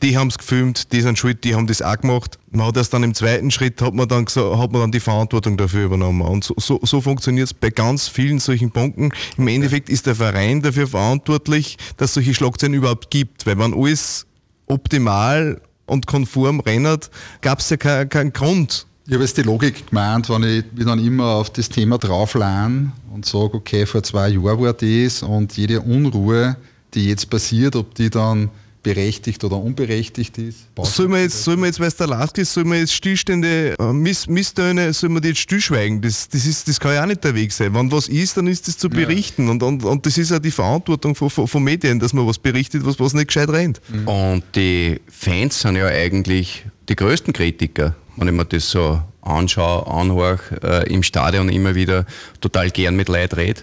die 0.01 0.17
haben 0.17 0.27
es 0.27 0.37
gefilmt, 0.37 0.91
die 0.91 1.01
sind 1.01 1.17
schuld, 1.17 1.43
die 1.43 1.55
haben 1.55 1.67
das 1.67 1.81
auch 1.81 1.97
gemacht. 1.97 2.39
Man 2.51 2.67
hat 2.67 2.77
erst 2.77 2.93
dann 2.93 3.03
im 3.03 3.13
zweiten 3.13 3.51
Schritt 3.51 3.81
hat 3.81 3.93
man 3.93 4.07
dann, 4.07 4.25
hat 4.25 4.71
man 4.71 4.81
dann 4.81 4.91
die 4.91 4.99
Verantwortung 4.99 5.57
dafür 5.57 5.85
übernommen. 5.85 6.21
Und 6.21 6.43
so, 6.43 6.55
so, 6.57 6.79
so 6.83 7.01
funktioniert 7.01 7.47
es 7.47 7.53
bei 7.53 7.69
ganz 7.69 8.07
vielen 8.07 8.39
solchen 8.39 8.71
Punkten. 8.71 9.11
Im 9.37 9.47
Endeffekt 9.47 9.89
ist 9.89 10.05
der 10.05 10.15
Verein 10.15 10.61
dafür 10.61 10.87
verantwortlich, 10.87 11.77
dass 11.97 12.11
es 12.11 12.13
solche 12.15 12.33
Schlagzeilen 12.33 12.73
überhaupt 12.73 13.09
gibt. 13.09 13.45
Weil 13.45 13.57
wenn 13.57 13.73
alles 13.73 14.25
optimal 14.67 15.61
und 15.85 16.07
konform 16.07 16.59
rennt, 16.59 17.09
gab 17.41 17.59
es 17.59 17.69
ja 17.69 17.77
keinen 17.77 18.09
kein 18.09 18.33
Grund. 18.33 18.87
Ich 19.07 19.13
habe 19.13 19.23
jetzt 19.23 19.37
die 19.37 19.43
Logik 19.43 19.87
gemeint, 19.87 20.29
wenn 20.29 20.41
ich 20.41 20.65
mich 20.73 20.83
dann 20.83 20.97
immer 20.97 21.35
auf 21.35 21.51
das 21.51 21.69
Thema 21.69 21.99
drauflahne 21.99 22.91
und 23.13 23.23
sage, 23.23 23.53
okay, 23.53 23.85
vor 23.85 24.01
zwei 24.01 24.29
Jahren 24.29 24.59
war 24.59 24.73
das 24.73 25.21
und 25.21 25.55
jede 25.55 25.79
Unruhe, 25.81 26.57
die 26.95 27.09
jetzt 27.09 27.29
passiert, 27.29 27.75
ob 27.75 27.93
die 27.93 28.09
dann 28.09 28.49
berechtigt 28.81 29.43
oder 29.43 29.57
unberechtigt 29.57 30.39
ist. 30.39 30.67
Soll 30.81 31.07
man 31.07 31.21
jetzt, 31.21 31.43
soll 31.43 31.55
man 31.55 31.65
jetzt 31.65 31.79
weil 31.79 31.87
es 31.87 31.95
der 31.95 32.07
Last 32.07 32.37
ist, 32.39 32.51
soll 32.51 32.65
man 32.65 32.79
jetzt 32.79 32.93
Stillstände, 32.93 33.75
äh, 33.79 33.93
Miss, 33.93 34.27
Misstöne, 34.27 34.91
soll 34.91 35.09
man 35.09 35.21
die 35.21 35.29
jetzt 35.29 35.41
stillschweigen? 35.41 36.01
Das, 36.01 36.27
das, 36.27 36.47
ist, 36.47 36.67
das 36.67 36.79
kann 36.79 36.95
ja 36.95 37.03
auch 37.03 37.07
nicht 37.07 37.23
der 37.23 37.35
Weg 37.35 37.51
sein. 37.51 37.75
Wenn 37.75 37.91
was 37.91 38.07
ist, 38.07 38.37
dann 38.37 38.47
ist 38.47 38.67
das 38.67 38.77
zu 38.77 38.89
berichten. 38.89 39.45
Ja. 39.45 39.51
Und, 39.51 39.61
und, 39.61 39.83
und 39.83 40.05
das 40.05 40.17
ist 40.17 40.31
ja 40.31 40.39
die 40.39 40.51
Verantwortung 40.51 41.13
von, 41.13 41.29
von, 41.29 41.47
von, 41.47 41.63
Medien, 41.63 41.99
dass 41.99 42.11
man 42.11 42.25
was 42.25 42.39
berichtet, 42.39 42.83
was, 42.85 42.99
was 42.99 43.13
nicht 43.13 43.27
gescheit 43.27 43.49
rennt. 43.49 43.81
Mhm. 43.87 44.07
Und 44.07 44.43
die 44.55 44.99
Fans 45.07 45.59
sind 45.59 45.75
ja 45.75 45.85
eigentlich 45.85 46.65
die 46.89 46.95
größten 46.95 47.33
Kritiker 47.33 47.95
wenn 48.15 48.27
ich 48.27 48.33
mir 48.33 48.45
das 48.45 48.69
so 48.69 49.01
anschaue, 49.21 49.87
anhöre, 49.87 50.39
äh, 50.63 50.93
im 50.93 51.03
Stadion 51.03 51.49
immer 51.49 51.75
wieder 51.75 52.05
total 52.41 52.69
gern 52.69 52.95
mit 52.95 53.09
Leid 53.09 53.35
rede. 53.37 53.61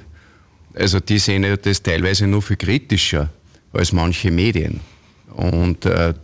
Also 0.74 1.00
die 1.00 1.18
sehen 1.18 1.46
das 1.62 1.82
teilweise 1.82 2.26
nur 2.26 2.42
viel 2.42 2.56
kritischer 2.56 3.28
als 3.72 3.92
manche 3.92 4.30
Medien. 4.30 4.80
Und 5.34 5.84
äh, 5.86 6.14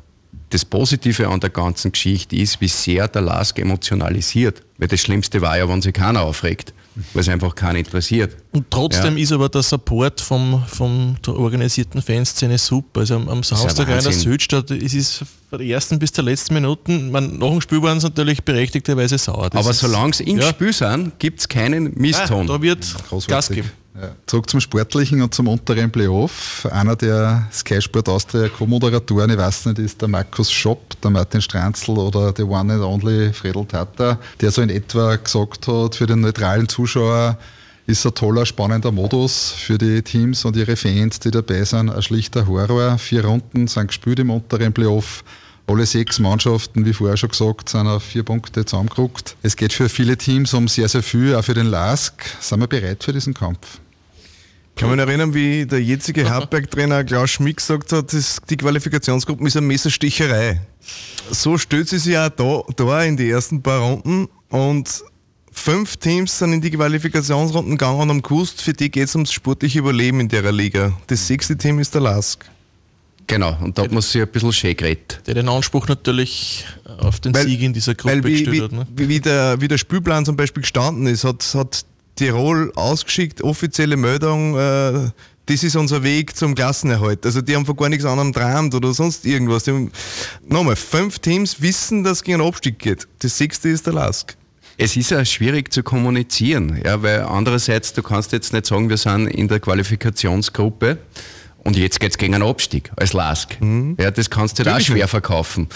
das 0.51 0.65
Positive 0.65 1.29
an 1.29 1.41
der 1.41 1.51
ganzen 1.51 1.93
Geschichte 1.93 2.37
ist, 2.37 2.61
wie 2.61 2.69
sehr 2.69 3.09
der 3.09 3.23
Lask 3.23 3.59
emotionalisiert. 3.59 4.63
Weil 4.79 4.89
das 4.89 5.01
Schlimmste 5.01 5.41
war 5.41 5.59
ja, 5.59 5.69
wenn 5.69 5.83
sich 5.83 5.93
keiner 5.93 6.23
aufregt 6.23 6.73
weil 7.13 7.21
es 7.21 7.29
einfach 7.29 7.55
keinen 7.55 7.77
interessiert. 7.77 8.37
Und 8.53 8.71
trotzdem 8.71 9.17
ja. 9.17 9.23
ist 9.23 9.33
aber 9.33 9.49
der 9.49 9.63
Support 9.63 10.21
vom, 10.21 10.63
vom 10.67 11.17
der 11.25 11.35
organisierten 11.37 12.03
Fanszene 12.03 12.59
super. 12.59 13.01
Also 13.01 13.17
am, 13.17 13.29
am 13.29 13.43
Samstag 13.43 13.89
in 13.89 14.03
der 14.03 14.13
Südstadt 14.13 14.71
es 14.71 14.95
ist 14.95 15.25
von 15.49 15.59
der 15.59 15.69
ersten 15.69 15.99
bis 15.99 16.13
zur 16.13 16.25
letzten 16.25 16.55
Minuten, 16.55 17.11
man, 17.11 17.39
nach 17.39 17.51
dem 17.51 17.61
Spiel 17.61 17.83
waren 17.83 17.99
es 17.99 18.05
natürlich 18.05 18.43
berechtigterweise 18.43 19.17
sauer. 19.19 19.51
Das 19.51 19.65
aber 19.65 19.73
solange 19.73 20.11
es 20.11 20.21
im 20.21 20.39
ja. 20.39 20.49
Spiel 20.49 20.73
sind, 20.73 21.19
gibt 21.19 21.41
es 21.41 21.49
keinen 21.49 21.95
Misston. 21.95 22.47
Ja, 22.47 22.55
da 22.55 22.63
wird 22.63 22.95
Gas 23.27 23.49
geben. 23.49 23.71
Zurück 24.27 24.49
zum 24.51 24.61
Sportlichen 24.61 25.23
und 25.23 25.35
zum 25.35 25.49
unteren 25.49 25.91
Playoff. 25.91 26.67
Einer 26.71 26.97
der 26.97 27.49
Sky 27.53 27.81
Sport 27.81 28.09
Austria 28.09 28.49
Co-Moderatoren, 28.49 29.31
ich 29.31 29.39
weiß 29.39 29.67
nicht, 29.67 29.79
ist 29.79 30.01
der 30.01 30.09
Markus 30.09 30.53
Schopp, 30.53 31.01
der 31.01 31.11
Martin 31.11 31.41
Stranzl 31.41 31.93
oder 31.93 32.33
der 32.33 32.49
One 32.49 32.75
and 32.75 32.83
Only 32.83 33.33
Fredel 33.33 33.65
Tata, 33.65 34.19
der 34.41 34.51
so 34.51 34.63
in 34.63 34.71
etwa 34.71 35.17
gesagt 35.17 35.67
hat, 35.67 35.95
für 35.97 36.07
den 36.07 36.21
neutralen 36.21 36.69
Zuschauer 36.69 37.39
ist 37.89 38.05
ein 38.05 38.15
toller, 38.15 38.45
spannender 38.45 38.93
Modus 38.93 39.51
für 39.51 39.79
die 39.79 40.03
Teams 40.03 40.45
und 40.45 40.57
ihre 40.57 40.77
Fans, 40.77 41.21
die 41.21 41.31
dabei 41.31 41.65
sind. 41.65 41.89
Ein 41.89 42.03
schlichter 42.03 42.47
Horror. 42.47 42.99
Vier 42.99 43.25
Runden 43.25 43.67
sind 43.67 43.89
gespielt 43.89 44.19
im 44.19 44.29
unteren 44.29 44.75
Playoff. 44.75 45.25
Alle 45.67 45.87
sechs 45.87 46.19
Mannschaften, 46.19 46.85
wie 46.85 46.93
vorher 46.93 47.17
schon 47.17 47.31
gesagt, 47.31 47.71
sind 47.71 47.87
auf 47.87 48.03
vier 48.03 48.25
Punkte 48.25 48.67
zusammengerückt. 48.67 49.37
Es 49.43 49.57
geht 49.57 49.73
für 49.73 49.89
viele 49.89 50.19
Teams 50.19 50.53
um 50.53 50.69
sehr, 50.69 50.89
sehr 50.89 51.03
viel, 51.03 51.35
auch 51.35 51.45
für 51.45 51.55
den 51.55 51.67
LASK. 51.67 52.25
Sind 52.41 52.61
wir 52.61 52.67
bereit 52.67 53.05
für 53.05 53.15
diesen 53.15 53.33
Kampf? 53.33 53.81
Kann 54.79 54.91
man 54.91 55.01
erinnern, 55.01 55.35
wie 55.35 55.67
der 55.67 55.83
jetzige 55.83 56.31
Hartberg-Trainer 56.31 57.03
Klaus 57.03 57.31
Schmidt 57.31 57.57
gesagt 57.57 57.91
hat, 57.93 58.13
das, 58.13 58.41
die 58.49 58.57
Qualifikationsgruppe 58.57 59.45
ist 59.45 59.57
eine 59.57 59.67
Messersticherei. 59.67 60.61
So 61.33 61.59
stellt 61.59 61.89
sie 61.89 61.99
sich 61.99 62.17
auch 62.17 62.29
da, 62.29 62.63
da 62.77 63.03
in 63.03 63.17
die 63.17 63.29
ersten 63.29 63.61
paar 63.61 63.81
Runden 63.81 64.29
und 64.51 65.03
fünf 65.51 65.97
Teams 65.97 66.39
sind 66.39 66.53
in 66.53 66.61
die 66.61 66.71
Qualifikationsrunden 66.71 67.73
gegangen 67.73 68.01
und 68.01 68.09
haben 68.09 68.23
gewusst, 68.23 68.63
für 68.63 68.73
die 68.73 68.89
geht 68.89 69.09
es 69.09 69.17
ums 69.17 69.33
sportliche 69.33 69.81
Überleben 69.81 70.21
in 70.21 70.29
der 70.29 70.53
Liga. 70.53 70.93
Das 71.09 71.27
sechste 71.27 71.57
Team 71.57 71.81
ist 71.81 71.93
der 71.95 72.03
LASK. 72.03 72.45
Genau, 73.27 73.59
und 73.61 73.77
da 73.77 73.83
hat 73.83 73.91
man 73.91 74.01
sich 74.01 74.23
ein 74.23 74.29
bisschen 74.29 74.53
schön 74.53 74.77
geredet. 74.77 75.21
Der 75.27 75.35
den 75.35 75.49
Anspruch 75.49 75.89
natürlich 75.89 76.65
auf 76.99 77.19
den 77.19 77.35
weil, 77.35 77.47
Sieg 77.47 77.61
in 77.63 77.73
dieser 77.73 77.97
Gruppe 77.97 78.25
wie, 78.25 78.45
gestellt 78.45 78.63
hat. 78.63 78.73
Ne? 78.73 78.87
Wie, 78.95 79.21
der, 79.21 79.61
wie 79.61 79.69
der 79.69 79.77
Spielplan 79.77 80.25
zum 80.25 80.37
Beispiel 80.37 80.63
gestanden 80.63 81.07
ist, 81.09 81.25
hat, 81.25 81.45
hat 81.55 81.85
Tirol 82.19 82.73
ausgeschickt, 82.75 83.43
offizielle 83.43 83.97
Meldung, 83.97 84.59
äh, 84.59 85.11
das 85.47 85.63
ist 85.63 85.77
unser 85.77 86.03
Weg 86.03 86.37
zum 86.37 86.55
Klassenerhalt. 86.55 87.25
Also 87.25 87.41
die 87.41 87.55
haben 87.57 87.65
von 87.65 87.77
gar 87.77 87.89
nichts 87.89 88.05
anderem 88.05 88.33
träumt 88.33 88.75
oder 88.75 88.93
sonst 88.93 89.25
irgendwas. 89.25 89.67
Haben, 89.67 89.91
nochmal, 90.47 90.77
fünf 90.77 91.21
Teams 91.21 91.63
wissen, 91.63 92.05
dass 92.05 92.19
es 92.19 92.23
gegen 92.25 92.41
einen 92.41 92.49
Abstieg 92.49 92.79
geht. 92.79 93.07
Das 93.21 93.39
sechste 93.39 93.69
ist 93.69 93.87
der 93.87 93.95
Lask. 93.95 94.37
Es 94.77 94.97
ist 94.97 95.11
ja 95.11 95.25
schwierig 95.25 95.73
zu 95.73 95.83
kommunizieren, 95.83 96.81
ja, 96.85 97.03
weil 97.03 97.23
andererseits, 97.23 97.93
du 97.95 98.03
kannst 98.03 98.33
jetzt 98.33 98.53
nicht 98.53 98.67
sagen, 98.67 98.89
wir 98.89 98.97
sind 98.97 99.27
in 99.29 99.49
der 99.49 99.59
Qualifikationsgruppe 99.59 100.99
und 101.65 101.77
jetzt 101.77 101.99
geht 101.99 102.13
es 102.13 102.19
gegen 102.19 102.35
einen 102.35 102.45
Abstieg 102.45 102.91
als 102.97 103.13
Lask. 103.13 103.61
Mhm. 103.61 103.97
Ja, 103.99 104.11
das 104.11 104.31
kannst 104.31 104.59
du 104.59 104.73
auch 104.73 104.81
schwer 104.81 105.09
verkaufen. 105.09 105.69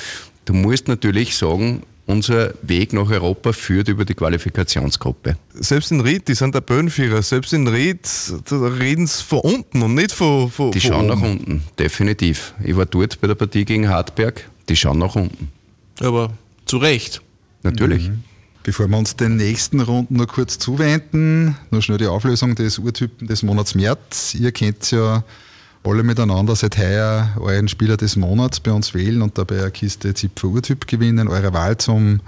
Du 0.45 0.55
musst 0.55 0.87
natürlich 0.87 1.37
sagen, 1.37 1.83
unser 2.13 2.55
Weg 2.63 2.93
nach 2.93 3.11
Europa 3.11 3.53
führt 3.53 3.89
über 3.89 4.05
die 4.05 4.15
Qualifikationsgruppe. 4.15 5.37
Selbst 5.55 5.91
in 5.91 6.01
Ried, 6.01 6.29
die 6.29 6.35
sind 6.35 6.55
der 6.55 6.61
Böhnführer, 6.61 7.23
selbst 7.23 7.53
in 7.53 7.67
Ried, 7.67 8.09
reden 8.51 9.07
sie 9.07 9.23
von 9.25 9.41
unten 9.41 9.83
und 9.83 9.95
nicht 9.95 10.13
von, 10.13 10.51
von 10.51 10.71
Die 10.71 10.81
von 10.81 10.91
schauen 10.91 11.11
oben. 11.11 11.21
nach 11.21 11.29
unten, 11.29 11.63
definitiv. 11.79 12.55
Ich 12.63 12.77
war 12.77 12.87
dort 12.87 13.21
bei 13.21 13.27
der 13.27 13.35
Partie 13.35 13.65
gegen 13.65 13.89
Hartberg, 13.89 14.49
die 14.69 14.77
schauen 14.77 14.99
nach 14.99 15.17
unten. 15.17 15.49
Aber 16.01 16.33
zu 16.67 16.79
Recht. 16.79 17.21
Natürlich. 17.63 18.11
Bevor 18.65 18.87
wir 18.89 18.97
uns 18.97 19.17
den 19.17 19.37
nächsten 19.37 19.81
Runden 19.81 20.17
noch 20.17 20.29
kurz 20.29 20.59
zuwenden, 20.59 21.57
nur 21.73 21.83
schnell 21.83 21.99
die 21.99 22.07
Auflösung 22.07 22.55
des 22.55 22.79
Urtypen 22.79 23.27
des 23.27 23.43
Monats 23.43 23.75
März. 23.75 24.35
Ihr 24.35 24.53
kennt 24.53 24.91
ja 24.93 25.25
alle 25.85 26.03
miteinander 26.03 26.55
seit 26.55 26.79
heuer 26.79 27.31
euren 27.41 27.69
Spieler 27.69 27.97
des 27.97 28.17
Monats 28.17 28.61
bei 28.61 28.73
uns 28.73 28.95
wählen 28.95 29.23
und 29.23 29.37
dabei 29.39 29.61
eine 29.61 29.71
Kiste 29.71 30.15
Zipfer 30.15 30.49
Urtyp 30.49 30.87
gewinnen. 30.87 31.29
Eure 31.29 31.53
Wahl 31.53 31.77
zum 31.77 32.21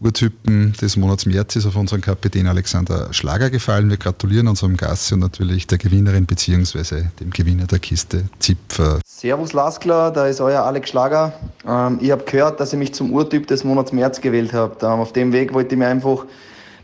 Urtypen 0.00 0.74
des 0.80 0.96
Monats 0.96 1.26
März 1.26 1.56
ist 1.56 1.66
auf 1.66 1.74
unseren 1.74 2.00
Kapitän 2.00 2.46
Alexander 2.46 3.12
Schlager 3.12 3.50
gefallen. 3.50 3.90
Wir 3.90 3.96
gratulieren 3.96 4.46
unserem 4.46 4.76
Gast 4.76 5.12
und 5.12 5.20
natürlich 5.20 5.66
der 5.66 5.78
Gewinnerin 5.78 6.26
bzw. 6.26 7.04
dem 7.18 7.30
Gewinner 7.30 7.66
der 7.66 7.80
Kiste 7.80 8.24
Zipfer. 8.38 9.00
Servus 9.04 9.52
Laskler, 9.52 10.12
da 10.12 10.26
ist 10.26 10.40
euer 10.40 10.62
Alex 10.62 10.90
Schlager. 10.90 11.32
Ähm, 11.66 11.98
ich 12.00 12.12
habe 12.12 12.24
gehört, 12.24 12.60
dass 12.60 12.72
ihr 12.72 12.78
mich 12.78 12.94
zum 12.94 13.12
Urtyp 13.12 13.48
des 13.48 13.64
Monats 13.64 13.92
März 13.92 14.20
gewählt 14.20 14.52
habt. 14.52 14.82
Ähm, 14.82 14.90
auf 14.90 15.12
dem 15.12 15.32
Weg 15.32 15.52
wollte 15.52 15.74
ich 15.74 15.78
mir 15.78 15.88
einfach 15.88 16.26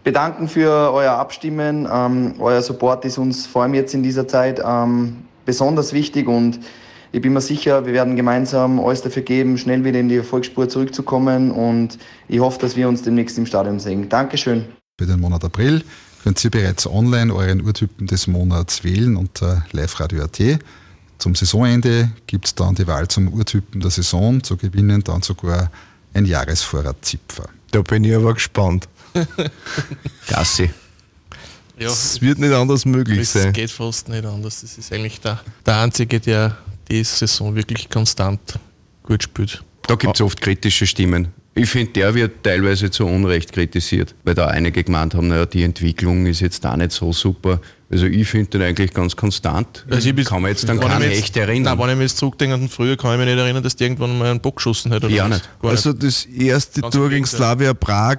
bedanken 0.02 0.48
für 0.48 0.92
euer 0.92 1.12
Abstimmen. 1.12 1.88
Ähm, 1.90 2.34
euer 2.40 2.62
Support 2.62 3.04
ist 3.04 3.18
uns 3.18 3.46
vor 3.46 3.62
allem 3.62 3.74
jetzt 3.74 3.94
in 3.94 4.02
dieser 4.02 4.26
Zeit 4.26 4.60
ähm, 4.64 5.18
besonders 5.44 5.92
wichtig 5.92 6.28
und 6.28 6.60
ich 7.12 7.20
bin 7.20 7.32
mir 7.32 7.40
sicher, 7.40 7.86
wir 7.86 7.92
werden 7.92 8.16
gemeinsam 8.16 8.80
alles 8.80 9.02
dafür 9.02 9.22
geben, 9.22 9.56
schnell 9.56 9.84
wieder 9.84 10.00
in 10.00 10.08
die 10.08 10.16
Erfolgsspur 10.16 10.68
zurückzukommen 10.68 11.52
und 11.52 11.96
ich 12.26 12.40
hoffe, 12.40 12.58
dass 12.58 12.74
wir 12.74 12.88
uns 12.88 13.02
demnächst 13.02 13.38
im 13.38 13.46
Stadion 13.46 13.78
sehen. 13.78 14.08
Dankeschön. 14.08 14.64
Für 14.98 15.06
den 15.06 15.20
Monat 15.20 15.44
April 15.44 15.84
könnt 16.24 16.44
ihr 16.44 16.50
bereits 16.50 16.88
online 16.88 17.32
euren 17.32 17.62
Urtypen 17.62 18.08
des 18.08 18.26
Monats 18.26 18.82
wählen 18.82 19.16
unter 19.16 19.64
liveradio.at. 19.70 20.58
Zum 21.18 21.34
Saisonende 21.34 22.10
gibt 22.26 22.46
es 22.46 22.54
dann 22.54 22.74
die 22.74 22.86
Wahl 22.86 23.06
zum 23.08 23.28
Urtypen 23.28 23.80
der 23.80 23.90
Saison, 23.90 24.42
zu 24.42 24.56
gewinnen 24.56 25.04
dann 25.04 25.22
sogar 25.22 25.70
ein 26.14 26.24
Jahresvorrat 26.26 26.96
Zipfer. 27.02 27.48
Da 27.70 27.82
bin 27.82 28.04
ich 28.04 28.14
aber 28.14 28.34
gespannt. 28.34 28.88
Gassi. 30.28 30.70
Ja, 31.78 31.88
Es 31.88 32.20
wird 32.22 32.38
nicht 32.38 32.52
anders 32.52 32.84
möglich 32.84 33.18
es 33.20 33.32
sein. 33.32 33.52
geht 33.52 33.70
fast 33.70 34.08
nicht 34.08 34.24
anders. 34.24 34.60
Das 34.60 34.78
ist 34.78 34.92
eigentlich 34.92 35.20
der, 35.20 35.40
der 35.66 35.78
Einzige, 35.80 36.20
der 36.20 36.56
die 36.90 37.02
Saison 37.02 37.54
wirklich 37.56 37.88
konstant 37.90 38.40
gut 39.02 39.22
spielt. 39.24 39.62
Da 39.86 39.96
gibt 39.96 40.14
es 40.14 40.20
oft 40.20 40.40
kritische 40.40 40.86
Stimmen. 40.86 41.28
Ich 41.56 41.68
finde, 41.70 41.92
der 41.92 42.14
wird 42.14 42.42
teilweise 42.42 42.90
zu 42.90 43.06
Unrecht 43.06 43.52
kritisiert, 43.52 44.14
weil 44.24 44.34
da 44.34 44.48
einige 44.48 44.82
gemeint 44.82 45.14
haben, 45.14 45.28
naja, 45.28 45.46
die 45.46 45.62
Entwicklung 45.62 46.26
ist 46.26 46.40
jetzt 46.40 46.66
auch 46.66 46.74
nicht 46.76 46.90
so 46.90 47.12
super. 47.12 47.60
Also 47.90 48.06
ich 48.06 48.26
finde 48.26 48.50
den 48.50 48.62
eigentlich 48.62 48.92
ganz 48.92 49.14
konstant. 49.14 49.84
Also 49.88 50.08
ich 50.10 50.24
kann 50.24 50.42
man 50.42 50.50
jetzt 50.50 50.68
dann 50.68 50.78
wenn 50.78 50.82
ich 50.86 50.88
keinen 50.88 50.98
mich 51.02 51.10
jetzt- 51.10 51.18
echt 51.24 51.36
erinnern. 51.36 51.76
Nein, 51.78 51.86
wenn 51.86 51.92
ich 51.92 51.96
mich 51.98 52.10
jetzt 52.10 52.16
zurückdenke 52.18 52.54
an 52.56 52.68
früher, 52.68 52.96
kann 52.96 53.12
ich 53.12 53.18
mich 53.18 53.28
nicht 53.34 53.38
erinnern, 53.38 53.62
dass 53.62 53.76
der 53.76 53.86
irgendwann 53.86 54.18
mal 54.18 54.30
einen 54.30 54.40
Bock 54.40 54.56
geschossen 54.56 54.90
hat. 54.92 55.04
Oder 55.04 55.12
Ich 55.14 55.20
auch 55.20 55.26
was. 55.30 55.34
nicht. 55.38 55.60
Gar 55.62 55.70
Also 55.70 55.92
das 55.92 56.24
erste 56.24 56.80
Ganz 56.80 56.94
Tor 56.94 57.08
gegen. 57.08 57.24
Slavia 57.26 57.72
Prag, 57.72 58.18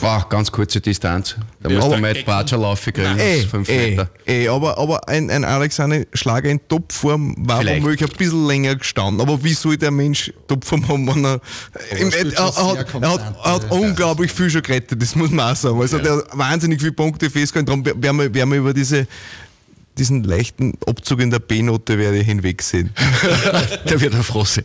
Wow, 0.00 0.26
ganz 0.30 0.50
kurze 0.50 0.80
Distanz. 0.80 1.36
Da 1.60 1.68
Ja, 1.68 1.76
musst 1.76 1.88
du 1.88 1.94
Gegner- 1.96 2.14
Quatscher 2.14 2.56
laufen 2.56 2.92
kriegen. 2.94 3.18
ey, 3.18 3.42
fünf 3.42 3.68
ey, 3.68 3.90
Meter. 3.90 4.08
ey, 4.24 4.48
aber, 4.48 4.78
aber 4.78 5.06
ein, 5.08 5.30
ein 5.30 5.44
Alexander 5.44 6.02
Schlager 6.14 6.48
in 6.48 6.60
Topform 6.66 7.34
war 7.38 7.60
Vielleicht. 7.60 7.82
womöglich 7.82 8.10
ein 8.10 8.16
bisschen 8.16 8.46
länger 8.46 8.76
gestanden. 8.76 9.20
Aber 9.20 9.42
wie 9.44 9.52
soll 9.52 9.76
der 9.76 9.90
Mensch 9.90 10.32
Topform 10.48 10.88
haben, 10.88 11.06
wenn 11.06 11.24
er, 11.26 11.40
im, 11.98 12.10
er, 12.10 12.32
er, 12.32 12.46
hat, 12.46 12.56
er, 13.02 13.10
hat, 13.10 13.36
er 13.44 13.52
hat 13.52 13.64
ja. 13.64 13.70
unglaublich 13.70 14.32
viel 14.32 14.48
schon 14.48 14.62
gerettet, 14.62 15.02
das 15.02 15.14
muss 15.14 15.30
man 15.30 15.52
auch 15.52 15.56
sagen. 15.56 15.78
Also 15.80 15.98
der 15.98 16.16
hat 16.16 16.24
wahnsinnig 16.32 16.80
viele 16.80 16.92
Punkte 16.92 17.28
festgehalten, 17.28 17.66
darum 17.66 17.84
werden 18.02 18.18
wir, 18.18 18.32
werden 18.32 18.50
wir 18.50 18.58
über 18.58 18.72
diese 18.72 19.06
diesen 19.96 20.24
leichten 20.24 20.72
Abzug 20.86 21.20
in 21.20 21.30
der 21.30 21.38
B-Note 21.38 21.98
werde 21.98 22.18
ich 22.18 22.26
hinwegsehen. 22.26 22.90
Der 23.88 24.00
wird 24.00 24.12
froh 24.16 24.44
sein. 24.44 24.64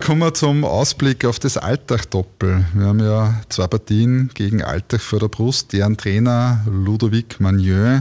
Kommen 0.00 0.20
wir 0.20 0.32
zum 0.32 0.64
Ausblick 0.64 1.24
auf 1.24 1.38
das 1.38 1.56
Alltag-Doppel. 1.56 2.64
Wir 2.72 2.86
haben 2.86 3.00
ja 3.00 3.40
zwei 3.48 3.66
Partien 3.66 4.30
gegen 4.32 4.62
Alltag 4.62 5.00
vor 5.00 5.18
der 5.18 5.28
Brust. 5.28 5.72
Deren 5.72 5.96
Trainer 5.96 6.64
Ludovic 6.66 7.40
Magnieu 7.40 8.00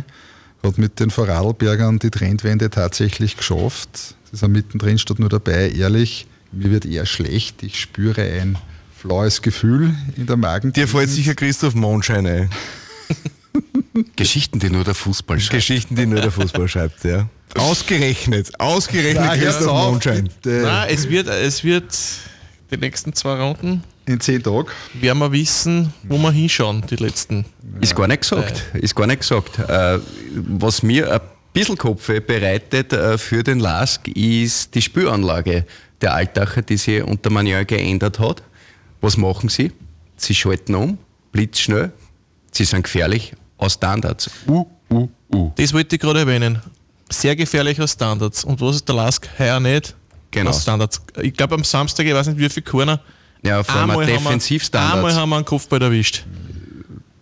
hat 0.64 0.78
mit 0.78 1.00
den 1.00 1.10
Vorarlbergern 1.10 2.00
die 2.00 2.12
Trendwende 2.12 2.70
tatsächlich 2.70 3.36
geschafft. 3.36 4.16
Sie 4.32 4.38
sind 4.38 4.52
mittendrin, 4.52 4.98
statt 4.98 5.20
nur 5.20 5.30
dabei. 5.30 5.72
Ehrlich, 5.72 6.28
mir 6.52 6.72
wird 6.72 6.86
eher 6.86 7.06
schlecht. 7.06 7.64
Ich 7.64 7.80
spüre 7.80 8.22
ein 8.22 8.58
flaues 8.96 9.42
Gefühl 9.42 9.94
in 10.16 10.28
der 10.28 10.38
Magen. 10.38 10.74
Dir 10.74 10.88
fällt 10.88 11.10
sicher 11.10 11.36
Christoph 11.36 11.76
Mondschein 11.76 12.26
ein. 12.26 12.50
Geschichten, 14.16 14.60
die 14.60 14.70
nur 14.70 14.84
der 14.84 14.94
Fußball 14.94 15.40
schreibt. 15.40 15.52
Geschichten, 15.54 15.96
die 15.96 16.06
nur 16.06 16.22
der 16.22 16.32
Fußball 16.32 16.68
schreibt, 16.68 17.04
ja. 17.04 17.28
Ausgerechnet, 17.56 18.60
ausgerechnet 18.60 19.24
Na, 19.26 19.38
Christoph 19.38 19.68
auf, 19.68 19.92
Mondschein. 19.92 20.30
Nein, 20.44 20.90
es 20.90 21.10
wird, 21.10 21.28
es 21.28 21.64
wird 21.64 21.98
die 22.72 22.78
nächsten 22.78 23.14
zwei 23.14 23.42
Runden 23.42 23.84
In 24.06 24.20
zehn 24.20 24.44
Tagen. 24.44 24.68
werden 24.94 25.20
wir 25.20 25.32
wissen, 25.32 25.94
wo 26.04 26.18
wir 26.18 26.32
hinschauen, 26.32 26.84
die 26.90 26.98
letzten. 26.98 27.46
Ist 27.80 27.96
gar 27.96 28.08
nicht 28.08 28.22
gesagt. 28.22 28.64
Ist 28.74 28.96
gar 28.96 29.08
nicht 29.08 29.22
gesagt. 29.22 29.60
Äh, 29.60 30.00
was 30.36 30.84
mir 30.84 31.12
ein 31.12 31.22
bisschen 31.54 31.78
Kopf 31.78 32.08
bereitet 32.08 32.94
äh, 32.94 33.18
für 33.18 33.44
den 33.44 33.60
Lask 33.60 34.08
ist 34.10 34.76
die 34.76 34.82
Spülanlage 34.82 35.66
der 36.02 36.14
Altacher, 36.14 36.62
die 36.62 36.78
sich 36.78 37.02
unter 37.02 37.30
Manier 37.30 37.66
geändert 37.66 38.20
hat. 38.20 38.44
Was 39.02 39.18
machen 39.18 39.50
sie? 39.50 39.72
Sie 40.18 40.36
schalten 40.36 40.76
um, 40.76 40.98
blitzschnell. 41.32 41.92
Sie 42.52 42.66
sind 42.66 42.84
gefährlich 42.84 43.34
aus 43.58 43.74
Standards. 43.74 44.30
Uh, 44.48 44.66
uh, 44.92 45.08
uh. 45.34 45.52
Das 45.56 45.74
wollte 45.74 45.96
ich 45.96 46.02
gerade 46.02 46.20
erwähnen. 46.20 46.62
Sehr 47.10 47.36
gefährlich 47.36 47.80
aus 47.82 47.92
Standards. 47.94 48.44
Und 48.44 48.60
was 48.62 48.76
ist 48.78 48.88
der 48.88 48.96
Lask 48.96 49.28
heuer 49.40 49.60
nicht? 49.60 49.96
Genau. 50.32 50.50
Aus 50.50 50.62
Standards. 50.64 51.02
Ich 51.22 51.34
glaube 51.34 51.56
am 51.56 51.64
Samstag, 51.64 52.06
ich 52.06 52.14
weiß 52.14 52.28
nicht 52.28 52.38
wie 52.40 52.50
viele 52.50 52.66
Corner. 52.66 53.00
Ja, 53.44 53.64
vor 53.64 53.76
allem 53.76 53.92
Einmal 53.92 54.06
haben 54.06 54.12
wir- 54.12 54.18
Defensivstandards. 54.18 54.96
Einmal 54.98 55.16
haben 55.16 55.30
wir 55.30 55.36
einen 55.38 55.46
Kopfball 55.46 55.82
erwischt. 55.82 56.24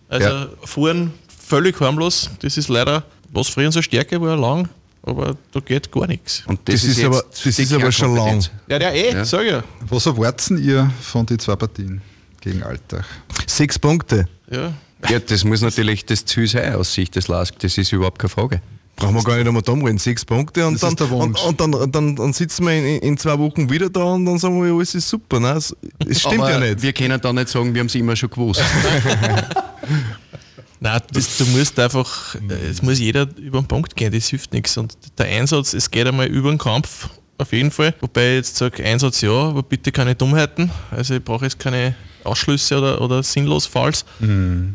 Also 0.08 0.28
Ja. 0.28 0.46
vorhin 0.64 1.12
völlig 1.46 1.78
harmlos. 1.80 2.30
Das 2.40 2.56
ist 2.56 2.68
leider, 2.68 3.04
was 3.32 3.48
früher 3.48 3.70
so 3.70 3.80
Stärke 3.82 4.20
war, 4.20 4.36
lang. 4.36 4.68
Aber 5.02 5.36
da 5.52 5.60
geht 5.60 5.92
gar 5.92 6.08
nichts. 6.08 6.42
Und 6.46 6.58
Das 6.68 6.82
ist 6.82 6.96
jetzt 6.96 7.06
aber- 7.06 7.24
das 7.30 7.46
ist 7.58 7.72
aber 7.72 7.92
schon 7.92 8.14
Kernkompetenz. 8.14 8.50
Ja, 8.66 8.78
der 8.80 8.92
eh, 8.92 9.12
Ja. 9.12 9.24
sag 9.24 9.42
ich 9.44 9.50
ja. 9.52 9.62
Was 9.88 10.06
erwarten 10.06 10.58
ihr 10.58 10.90
von 11.00 11.24
den 11.26 11.38
zwei 11.38 11.54
Partien 11.54 12.00
gegen 12.40 12.62
Alltag? 12.64 13.04
Sechs 13.46 13.78
Punkte. 13.78 14.28
ja. 14.50 14.72
Ja, 15.08 15.18
das 15.18 15.44
muss 15.44 15.60
natürlich 15.60 16.06
das 16.06 16.24
Ziel 16.24 16.46
sein 16.46 16.74
aus 16.74 16.94
Sicht 16.94 17.16
des 17.16 17.28
Lask. 17.28 17.58
Das 17.58 17.76
ist 17.78 17.92
überhaupt 17.92 18.18
keine 18.18 18.30
Frage. 18.30 18.62
Brauchen 18.96 19.14
wir 19.14 19.22
gar 19.22 19.36
nicht 19.36 19.46
einmal 19.46 19.62
drum 19.62 19.84
reden. 19.84 19.98
Sechs 19.98 20.24
Punkte 20.24 20.66
und, 20.66 20.82
Das 20.82 20.94
dann, 20.94 21.08
und, 21.08 21.10
Wunsch. 21.10 21.44
und 21.44 21.60
dann, 21.60 21.92
dann, 21.92 22.16
dann 22.16 22.32
sitzen 22.32 22.64
wir 22.64 22.72
in, 22.72 23.02
in 23.02 23.18
zwei 23.18 23.38
Wochen 23.38 23.68
wieder 23.68 23.90
da 23.90 24.04
und 24.04 24.24
dann 24.24 24.38
sagen 24.38 24.62
wir, 24.62 24.72
alles 24.72 24.94
ist 24.94 25.08
super. 25.08 25.38
Nein, 25.38 25.58
es, 25.58 25.76
es 26.08 26.20
stimmt 26.20 26.40
Aber 26.40 26.50
ja 26.50 26.60
nicht. 26.60 26.80
Wir 26.80 26.94
können 26.94 27.20
da 27.20 27.32
nicht 27.32 27.50
sagen, 27.50 27.74
wir 27.74 27.80
haben 27.80 27.88
es 27.88 27.94
immer 27.94 28.16
schon 28.16 28.30
gewusst. 28.30 28.62
Nein, 30.80 31.00
das, 31.12 31.36
du 31.36 31.44
musst 31.46 31.78
einfach, 31.78 32.36
äh, 32.36 32.68
es 32.70 32.80
muss 32.80 32.98
jeder 32.98 33.28
über 33.38 33.60
den 33.60 33.68
Punkt 33.68 33.94
gehen, 33.96 34.12
das 34.12 34.28
hilft 34.28 34.54
nichts. 34.54 34.76
Und 34.78 34.96
der 35.18 35.26
Einsatz, 35.26 35.74
es 35.74 35.90
geht 35.90 36.06
einmal 36.06 36.26
über 36.28 36.50
den 36.50 36.58
Kampf, 36.58 37.10
auf 37.36 37.52
jeden 37.52 37.70
Fall. 37.70 37.94
Wobei 38.00 38.30
ich 38.30 38.36
jetzt 38.36 38.56
sage, 38.56 38.82
Einsatz 38.82 39.20
ja, 39.20 39.30
aber 39.30 39.62
bitte 39.62 39.92
keine 39.92 40.14
Dummheiten. 40.14 40.70
Also 40.90 41.14
ich 41.14 41.24
brauche 41.24 41.44
jetzt 41.44 41.58
keine 41.58 41.94
Ausschlüsse 42.26 42.78
oder, 42.78 43.00
oder 43.00 43.22
sinnlos 43.22 43.66
Falls. 43.66 44.04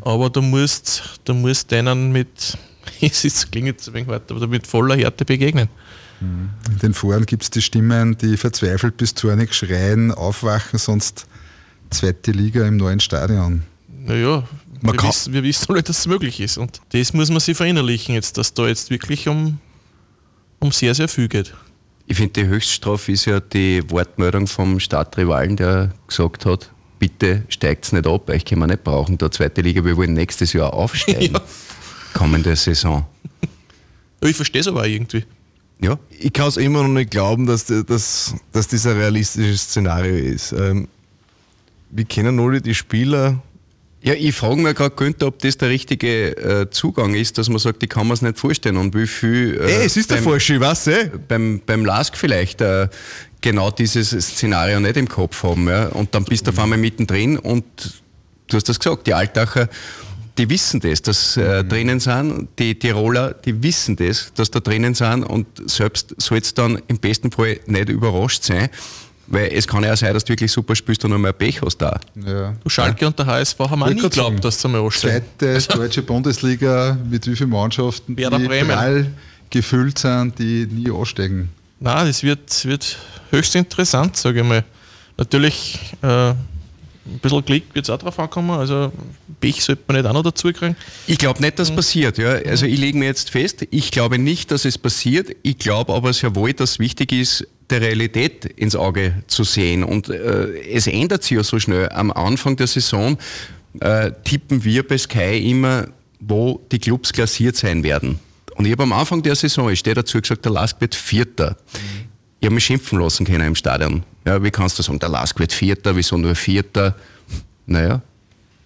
Aber 0.00 0.30
du 0.30 0.42
musst, 0.42 1.02
du 1.24 1.34
musst 1.34 1.70
denen 1.70 2.10
mit, 2.12 2.56
es 3.00 3.24
ist, 3.24 3.50
klingt 3.52 3.66
jetzt 3.68 3.88
ein 3.88 3.94
wenig 3.94 4.08
hart, 4.08 4.30
aber 4.30 4.46
mit 4.46 4.66
voller 4.66 4.96
Härte 4.96 5.24
begegnen. 5.24 5.68
In 6.20 6.78
den 6.80 6.94
Foren 6.94 7.26
gibt 7.26 7.42
es 7.42 7.50
die 7.50 7.60
Stimmen, 7.62 8.16
die 8.16 8.36
verzweifelt 8.36 8.96
bis 8.96 9.12
zornig 9.14 9.52
schreien, 9.54 10.12
aufwachen, 10.12 10.78
sonst 10.78 11.26
zweite 11.90 12.30
Liga 12.30 12.64
im 12.66 12.76
neuen 12.76 13.00
Stadion. 13.00 13.62
Naja, 13.88 14.44
Man 14.80 14.92
wir, 14.94 14.98
kann- 14.98 15.08
wissen, 15.10 15.32
wir 15.32 15.42
wissen 15.42 15.66
alle, 15.70 15.82
dass 15.82 15.98
es 15.98 16.06
möglich 16.06 16.38
ist. 16.40 16.58
Und 16.58 16.80
das 16.92 17.12
muss 17.12 17.28
man 17.30 17.40
sich 17.40 17.56
verinnerlichen 17.56 18.14
jetzt, 18.14 18.38
dass 18.38 18.54
da 18.54 18.66
jetzt 18.68 18.90
wirklich 18.90 19.28
um, 19.28 19.58
um 20.60 20.70
sehr, 20.70 20.94
sehr 20.94 21.08
viel 21.08 21.26
geht. 21.28 21.54
Ich 22.06 22.16
finde, 22.16 22.32
die 22.42 22.46
Höchststrafe 22.46 23.12
ist 23.12 23.24
ja 23.24 23.40
die 23.40 23.82
Wortmeldung 23.90 24.46
vom 24.46 24.78
Stadtrivalen, 24.80 25.56
der 25.56 25.92
gesagt 26.06 26.46
hat, 26.46 26.70
bitte 27.02 27.42
steigt 27.48 27.92
nicht 27.92 28.06
ab, 28.06 28.30
euch 28.30 28.44
können 28.44 28.60
wir 28.60 28.68
nicht 28.68 28.84
brauchen, 28.84 29.18
der 29.18 29.32
zweite 29.32 29.60
Liga, 29.60 29.84
wir 29.84 29.96
wollen 29.96 30.12
nächstes 30.12 30.52
Jahr 30.52 30.72
aufsteigen. 30.72 31.36
Kommende 32.14 32.54
Saison. 32.54 33.04
Aber 34.20 34.30
ich 34.30 34.36
verstehe 34.36 34.60
es 34.60 34.68
aber 34.68 34.82
auch 34.82 34.86
irgendwie. 34.86 35.24
Ja, 35.80 35.98
Ich 36.20 36.32
kann 36.32 36.46
es 36.46 36.58
immer 36.58 36.82
noch 36.84 36.90
nicht 36.90 37.10
glauben, 37.10 37.46
dass, 37.46 37.64
dass, 37.64 38.36
dass 38.52 38.68
das 38.68 38.86
ein 38.86 38.98
realistisches 38.98 39.62
Szenario 39.62 40.14
ist. 40.14 40.52
Ähm, 40.52 40.86
wir 41.90 42.04
kennen 42.04 42.38
alle 42.38 42.60
die 42.60 42.72
Spieler, 42.72 43.42
Ja, 44.04 44.14
ich 44.14 44.34
frage 44.34 44.56
mich 44.56 44.74
gerade, 44.74 44.94
Günther, 44.96 45.28
ob 45.28 45.38
das 45.38 45.56
der 45.58 45.68
richtige 45.68 46.36
äh, 46.36 46.70
Zugang 46.70 47.14
ist, 47.14 47.38
dass 47.38 47.48
man 47.48 47.60
sagt, 47.60 47.84
ich 47.84 47.88
kann 47.88 48.08
mir 48.08 48.14
es 48.14 48.22
nicht 48.22 48.36
vorstellen 48.36 48.76
und 48.76 48.96
wie 48.96 49.06
viel. 49.06 49.60
Äh, 49.60 49.76
Ey, 49.76 49.86
es 49.86 49.96
ist 49.96 50.10
der 50.10 50.18
falsche, 50.18 50.60
weiß 50.60 50.88
eh. 50.88 51.10
Beim, 51.28 51.62
beim 51.64 51.84
Lask 51.84 52.16
vielleicht 52.16 52.60
äh, 52.60 52.88
genau 53.40 53.70
dieses 53.70 54.10
Szenario 54.10 54.80
nicht 54.80 54.96
im 54.96 55.08
Kopf 55.08 55.44
haben. 55.44 55.68
Ja? 55.68 55.86
Und 55.86 56.16
dann 56.16 56.24
bist 56.24 56.46
du 56.46 56.50
auf 56.50 56.58
einmal 56.58 56.78
mittendrin 56.78 57.38
und 57.38 57.64
du 58.48 58.56
hast 58.56 58.68
das 58.68 58.80
gesagt, 58.80 59.06
die 59.06 59.14
Altacher, 59.14 59.68
die 60.36 60.50
wissen 60.50 60.80
das, 60.80 61.02
dass 61.02 61.36
äh, 61.36 61.62
drinnen 61.62 62.00
sind, 62.00 62.48
die 62.58 62.76
Tiroler, 62.76 63.34
die 63.34 63.62
wissen 63.62 63.94
das, 63.94 64.32
dass 64.34 64.50
da 64.50 64.58
drinnen 64.58 64.94
sind 64.94 65.22
und 65.22 65.46
selbst 65.70 66.14
soll 66.18 66.38
es 66.38 66.54
dann 66.54 66.82
im 66.88 66.98
besten 66.98 67.30
Fall 67.30 67.60
nicht 67.66 67.88
überrascht 67.88 68.42
sein. 68.42 68.68
Weil 69.28 69.50
es 69.52 69.66
kann 69.66 69.82
ja 69.84 69.92
auch 69.92 69.96
sein, 69.96 70.12
dass 70.12 70.24
du 70.24 70.30
wirklich 70.30 70.50
super 70.50 70.74
spielst 70.74 71.04
und 71.04 71.12
noch 71.12 71.18
mehr 71.18 71.32
Pech 71.32 71.62
hast 71.62 71.78
da. 71.78 71.98
Ja. 72.26 72.54
Du 72.62 72.68
Schalke 72.68 73.06
und 73.06 73.18
der 73.18 73.26
HSV 73.26 73.58
haben 73.60 73.82
auch 73.82 73.88
nie 73.88 74.00
geglaubt, 74.00 74.44
dass 74.44 74.60
sie 74.60 74.68
mal 74.68 74.82
anstehen. 74.84 75.22
Zweite 75.38 75.78
deutsche 75.78 76.02
Bundesliga 76.02 76.98
mit 77.08 77.26
wie 77.26 77.36
vielen 77.36 77.50
Mannschaften, 77.50 78.16
Werder 78.16 78.38
die 78.38 78.46
Bremen. 78.46 79.14
gefüllt 79.50 79.98
sind, 79.98 80.38
die 80.38 80.66
nie 80.66 80.90
ansteigen. 80.90 81.50
Nein, 81.80 82.06
das 82.06 82.22
wird, 82.22 82.64
wird 82.64 82.96
höchst 83.30 83.54
interessant, 83.56 84.16
sage 84.16 84.40
ich 84.40 84.46
mal. 84.46 84.64
Natürlich, 85.16 85.78
äh, 86.02 86.30
ein 87.04 87.18
bisschen 87.20 87.44
Glück 87.44 87.62
wird 87.74 87.84
es 87.84 87.90
auch 87.90 87.98
drauf 87.98 88.18
ankommen, 88.18 88.50
also 88.50 88.92
Pech 89.40 89.62
sollte 89.64 89.82
man 89.88 89.96
nicht 89.96 90.06
auch 90.06 90.12
noch 90.12 90.22
dazu 90.22 90.52
kriegen. 90.52 90.76
Ich 91.06 91.18
glaube 91.18 91.40
nicht, 91.40 91.58
dass 91.58 91.74
passiert. 91.74 92.18
Ja. 92.18 92.30
Also 92.30 92.66
ich 92.66 92.78
lege 92.78 92.96
mir 92.96 93.06
jetzt 93.06 93.30
fest, 93.30 93.66
ich 93.70 93.90
glaube 93.90 94.18
nicht, 94.18 94.50
dass 94.52 94.64
es 94.64 94.78
passiert. 94.78 95.34
Ich 95.42 95.58
glaube 95.58 95.92
aber 95.92 96.12
sehr 96.12 96.34
wohl, 96.36 96.52
dass 96.52 96.78
wichtig 96.78 97.12
ist, 97.12 97.46
der 97.72 97.80
Realität 97.80 98.44
ins 98.44 98.76
Auge 98.76 99.22
zu 99.26 99.44
sehen. 99.44 99.82
Und 99.82 100.08
äh, 100.08 100.60
es 100.70 100.86
ändert 100.86 101.22
sich 101.22 101.36
ja 101.36 101.42
so 101.42 101.58
schnell. 101.58 101.88
Am 101.88 102.12
Anfang 102.12 102.56
der 102.56 102.66
Saison 102.66 103.16
äh, 103.80 104.12
tippen 104.24 104.62
wir 104.62 104.86
bei 104.86 104.98
Sky 104.98 105.50
immer, 105.50 105.88
wo 106.20 106.64
die 106.70 106.78
Clubs 106.78 107.12
klassiert 107.12 107.56
sein 107.56 107.82
werden. 107.82 108.20
Und 108.54 108.66
ich 108.66 108.72
habe 108.72 108.82
am 108.82 108.92
Anfang 108.92 109.22
der 109.22 109.34
Saison, 109.34 109.70
ich 109.70 109.78
stehe 109.78 109.94
dazu 109.94 110.20
gesagt, 110.20 110.44
der 110.44 110.52
Lask 110.52 110.80
wird 110.80 110.94
Vierter. 110.94 111.56
Ich 112.40 112.46
habe 112.46 112.54
mich 112.54 112.64
schimpfen 112.64 113.00
lassen 113.00 113.24
können 113.24 113.46
im 113.46 113.54
Stadion. 113.54 114.02
Ja, 114.26 114.42
wie 114.42 114.50
kannst 114.50 114.78
du 114.78 114.82
sagen, 114.82 114.98
der 114.98 115.08
Lask 115.08 115.38
wird 115.38 115.52
Vierter, 115.52 115.96
wieso 115.96 116.16
nur 116.18 116.34
Vierter? 116.34 116.94
Naja, 117.66 118.02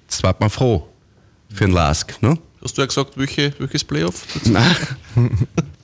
jetzt 0.03 0.23
war 0.23 0.35
man 0.39 0.51
froh 0.51 0.89
für 1.49 1.65
den 1.65 1.73
Lask. 1.73 2.21
Ne? 2.23 2.37
Hast 2.67 2.77
du 2.77 2.83
ja 2.83 2.87
gesagt, 2.87 3.17
welche, 3.17 3.55
welches 3.61 3.85
Playoff? 3.85 4.27
Nein. 4.45 4.75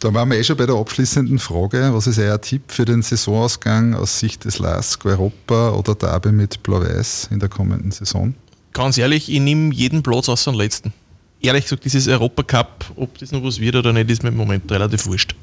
Da 0.01 0.13
waren 0.13 0.29
wir 0.29 0.37
eh 0.37 0.43
schon 0.43 0.57
bei 0.57 0.67
der 0.67 0.75
abschließenden 0.75 1.39
Frage. 1.39 1.91
Was 1.95 2.09
ist 2.09 2.19
euer 2.19 2.41
Tipp 2.41 2.73
für 2.73 2.85
den 2.85 3.03
Saisonausgang 3.03 3.95
aus 3.95 4.19
Sicht 4.19 4.45
des 4.45 4.59
LASK 4.59 5.07
Europa 5.07 5.71
oder 5.71 5.95
Derby 5.95 6.33
mit 6.33 6.61
Blau-Weiß 6.65 7.29
in 7.31 7.39
der 7.39 7.49
kommenden 7.49 7.93
Saison? 7.93 8.35
Ganz 8.73 8.99
ehrlich, 8.99 9.31
ich 9.31 9.39
nehme 9.39 9.73
jeden 9.73 10.03
Platz 10.03 10.29
außer 10.29 10.51
den 10.51 10.59
letzten. 10.59 10.93
Ehrlich 11.41 11.67
gesagt, 11.67 11.85
dieses 11.85 12.09
Europacup, 12.09 12.91
ob 12.97 13.17
das 13.19 13.31
noch 13.31 13.45
was 13.45 13.61
wird 13.61 13.77
oder 13.77 13.93
nicht, 13.93 14.11
ist 14.11 14.25
mir 14.25 14.31
im 14.31 14.37
Moment 14.37 14.69
relativ 14.69 15.07
wurscht. 15.07 15.37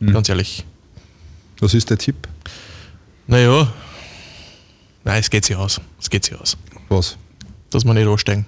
Ganz 0.00 0.30
ehrlich. 0.30 0.64
Was 1.60 1.74
ist 1.74 1.90
der 1.90 1.98
Tipp? 1.98 2.16
Naja, 3.26 3.70
nein, 5.04 5.20
es 5.20 5.28
geht 5.28 5.44
sich 5.44 5.54
aus. 5.54 5.82
Es 6.00 6.08
geht 6.08 6.24
sich 6.24 6.34
aus. 6.34 6.56
Was? 6.88 7.18
Dass 7.68 7.84
wir 7.84 7.92
nicht 7.92 8.08
ansteigen. 8.08 8.46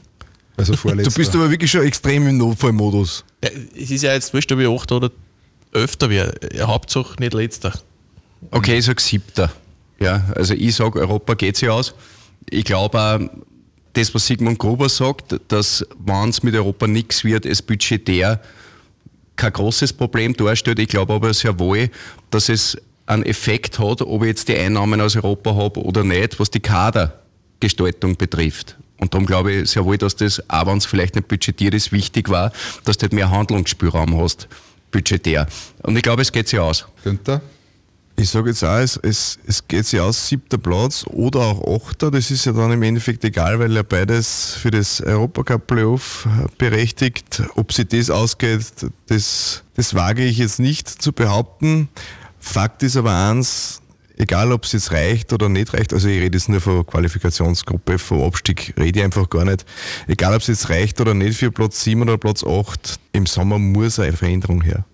Also 0.61 0.73
Du 0.73 0.79
vorletzter. 0.79 1.15
bist 1.19 1.35
aber 1.35 1.51
wirklich 1.51 1.71
schon 1.71 1.83
extrem 1.83 2.27
im 2.27 2.37
Notfallmodus. 2.39 3.25
Ja, 3.43 3.51
es 3.77 3.91
ist 3.91 4.03
ja 4.03 4.13
jetzt 4.13 4.33
wurscht, 4.35 4.51
ob 4.53 4.59
ich 4.61 4.69
8 4.69 4.93
oder 4.93 5.11
11. 5.73 5.97
wäre. 6.03 6.35
Hauptsache 6.61 7.15
nicht 7.19 7.35
letzter. 7.35 7.73
Okay, 8.51 8.79
ich 8.79 8.85
sage 8.85 9.01
siebter. 9.01 9.53
Ja, 9.99 10.25
also 10.35 10.55
ich 10.55 10.75
sage, 10.75 10.99
Europa 11.01 11.35
geht 11.35 11.57
sich 11.57 11.69
aus. 11.69 11.95
Ich 12.49 12.65
glaube 12.65 12.99
auch, 12.99 13.21
das, 13.93 14.15
was 14.15 14.27
Sigmund 14.27 14.59
Gruber 14.59 14.89
sagt, 14.89 15.37
dass 15.49 15.85
wenn 15.99 16.29
es 16.31 16.43
mit 16.43 16.55
Europa 16.55 16.87
nichts 16.87 17.25
wird, 17.25 17.45
es 17.45 17.61
budgetär 17.61 18.41
kein 19.37 19.53
großes 19.53 19.93
Problem 19.95 20.35
darstellt. 20.35 20.79
Ich 20.79 20.89
glaube 20.89 21.15
aber 21.15 21.33
sehr 21.35 21.59
wohl, 21.59 21.91
dass 22.31 22.49
es 22.49 22.77
einen 23.07 23.25
Effekt 23.25 23.79
hat, 23.79 24.03
ob 24.03 24.23
ich 24.23 24.29
jetzt 24.29 24.49
die 24.49 24.57
Einnahmen 24.57 25.01
aus 25.01 25.17
Europa 25.17 25.55
habe 25.55 25.83
oder 25.83 26.05
nicht, 26.05 26.39
was 26.39 26.51
die 26.51 26.61
Kadergestaltung 26.61 28.17
betrifft. 28.17 28.77
Und 29.01 29.15
darum 29.15 29.27
glaube 29.27 29.53
ich 29.53 29.71
sehr 29.71 29.85
wohl, 29.85 29.99
dass 29.99 30.15
das, 30.15 30.43
auch 30.49 30.67
wenn 30.67 30.79
es 30.79 30.87
vielleicht 30.87 31.17
nicht 31.17 31.27
budgetiert 31.27 31.75
ist, 31.75 31.91
wichtig 31.91 32.29
war, 32.29 32.53
dass 32.85 32.99
du 32.99 33.05
halt 33.05 33.13
mehr 33.13 33.31
Handlungsspielraum 33.31 34.17
hast, 34.21 34.47
budgetär. 34.91 35.47
Und 35.83 35.97
ich 35.97 36.03
glaube, 36.03 36.23
es 36.23 36.31
geht 36.31 36.49
sich 36.49 36.59
aus. 36.59 36.87
Günther? 37.03 37.41
Ich 38.17 38.29
sage 38.29 38.51
jetzt 38.51 38.63
auch, 38.63 38.77
es, 38.77 38.99
es, 38.99 39.39
es 39.47 39.67
geht 39.67 39.87
sich 39.87 39.99
aus, 39.99 40.29
siebter 40.29 40.59
Platz 40.59 41.07
oder 41.07 41.41
auch 41.41 41.81
achter. 41.81 42.11
Das 42.11 42.31
ist 42.31 42.45
ja 42.45 42.53
dann 42.53 42.71
im 42.71 42.83
Endeffekt 42.83 43.25
egal, 43.25 43.59
weil 43.59 43.73
ja 43.73 43.83
beides 43.83 44.57
für 44.61 44.71
das 44.71 45.01
Europacup-Playoff 45.01 46.29
berechtigt. 46.59 47.43
Ob 47.55 47.73
sie 47.73 47.87
das 47.87 48.11
ausgeht, 48.11 48.61
das, 49.07 49.63
das 49.75 49.95
wage 49.95 50.23
ich 50.23 50.37
jetzt 50.37 50.61
nicht 50.61 50.87
zu 50.87 51.15
behaupten. 51.15 51.89
Fakt 52.39 52.83
ist 52.83 52.99
aber 52.99 53.15
eins, 53.15 53.80
egal 54.21 54.53
ob 54.53 54.65
es 54.65 54.73
jetzt 54.73 54.93
reicht 54.93 55.33
oder 55.33 55.49
nicht 55.49 55.73
reicht, 55.75 55.93
also 55.93 56.09
ich 56.09 56.21
rede 56.21 56.37
jetzt 56.37 56.49
nur 56.49 56.61
von 56.61 56.87
Qualifikationsgruppe, 56.87 57.99
vom 57.99 58.23
Abstieg 58.23 58.75
rede 58.79 58.99
ich 59.01 59.05
einfach 59.05 59.29
gar 59.31 59.45
nicht. 59.45 59.65
Egal 60.07 60.35
ob 60.35 60.41
es 60.43 60.47
jetzt 60.49 60.69
reicht 60.69 61.01
oder 61.01 61.15
nicht 61.15 61.39
für 61.39 61.51
Platz 61.51 61.83
7 61.85 62.03
oder 62.03 62.19
Platz 62.19 62.45
8, 62.45 62.99
im 63.13 63.27
Sommer 63.27 63.59
muss 63.59 63.99
eine 63.99 64.13
Veränderung 64.13 64.63
her. 64.63 64.85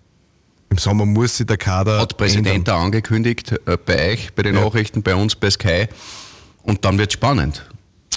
Im 0.71 0.79
Sommer 0.79 1.07
muss 1.07 1.37
sich 1.37 1.47
der 1.47 1.57
Kader 1.59 2.01
Hat 2.01 2.17
Präsident 2.17 2.67
da 2.69 2.79
angekündigt, 2.79 3.53
äh, 3.67 3.77
bei 3.85 4.13
euch, 4.13 4.33
bei 4.35 4.43
den 4.43 4.55
Ja. 4.57 4.63
Nachrichten, 4.65 5.03
bei 5.03 5.15
uns, 5.15 5.35
bei 5.37 5.51
Sky. 5.51 5.87
Und 6.63 6.85
dann 6.85 6.99
wird 6.99 7.13
spannend. 7.13 7.65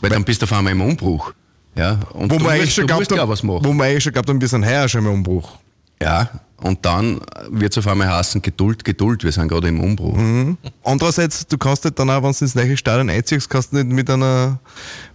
Weil 0.02 0.10
dann 0.10 0.24
bist 0.24 0.42
du 0.42 0.46
auf 0.46 0.54
einmal 0.54 0.74
im 0.74 0.82
Umbruch. 0.82 1.34
Ja, 1.76 2.00
und 2.14 2.32
Wo 2.32 2.38
du 2.38 2.44
man 2.44 2.54
eigentlich 2.54 2.66
musst, 2.66 2.74
schon 2.76 2.84
du 2.84 2.88
glaubt, 2.88 3.02
musst 3.02 3.12
ja 3.12 3.30
was 3.30 3.44
machen. 3.44 3.64
wo 3.64 3.74
man 3.74 3.88
eigentlich 3.88 4.04
schon 4.04 4.16
haben, 4.16 4.42
wir 4.42 4.48
sind 4.48 4.66
heuer 4.66 4.90
schon 4.90 5.06
im 5.06 5.12
Umbruch. 5.12 5.58
Ja, 6.02 6.30
und 6.62 6.86
dann 6.86 7.22
wird 7.50 7.72
es 7.72 7.78
auf 7.78 7.88
einmal 7.88 8.10
heißen, 8.10 8.42
Geduld, 8.42 8.84
Geduld, 8.84 9.24
wir 9.24 9.32
sind 9.32 9.48
gerade 9.48 9.68
im 9.68 9.80
Umbruch. 9.80 10.18
Mhm. 10.18 10.58
Andererseits, 10.84 11.48
du 11.48 11.58
kannst 11.58 11.86
nicht 11.86 11.98
dann 11.98 12.10
auch, 12.10 12.24
wenn 12.24 12.32
du 12.32 12.38
ins 12.40 12.56
neue 12.56 12.78
Stadion 12.78 13.10
einziehst, 13.10 13.50
kannst 13.50 13.72
du 13.72 13.78
nicht 13.78 13.88
mit 13.88 14.10
einer, 14.10 14.60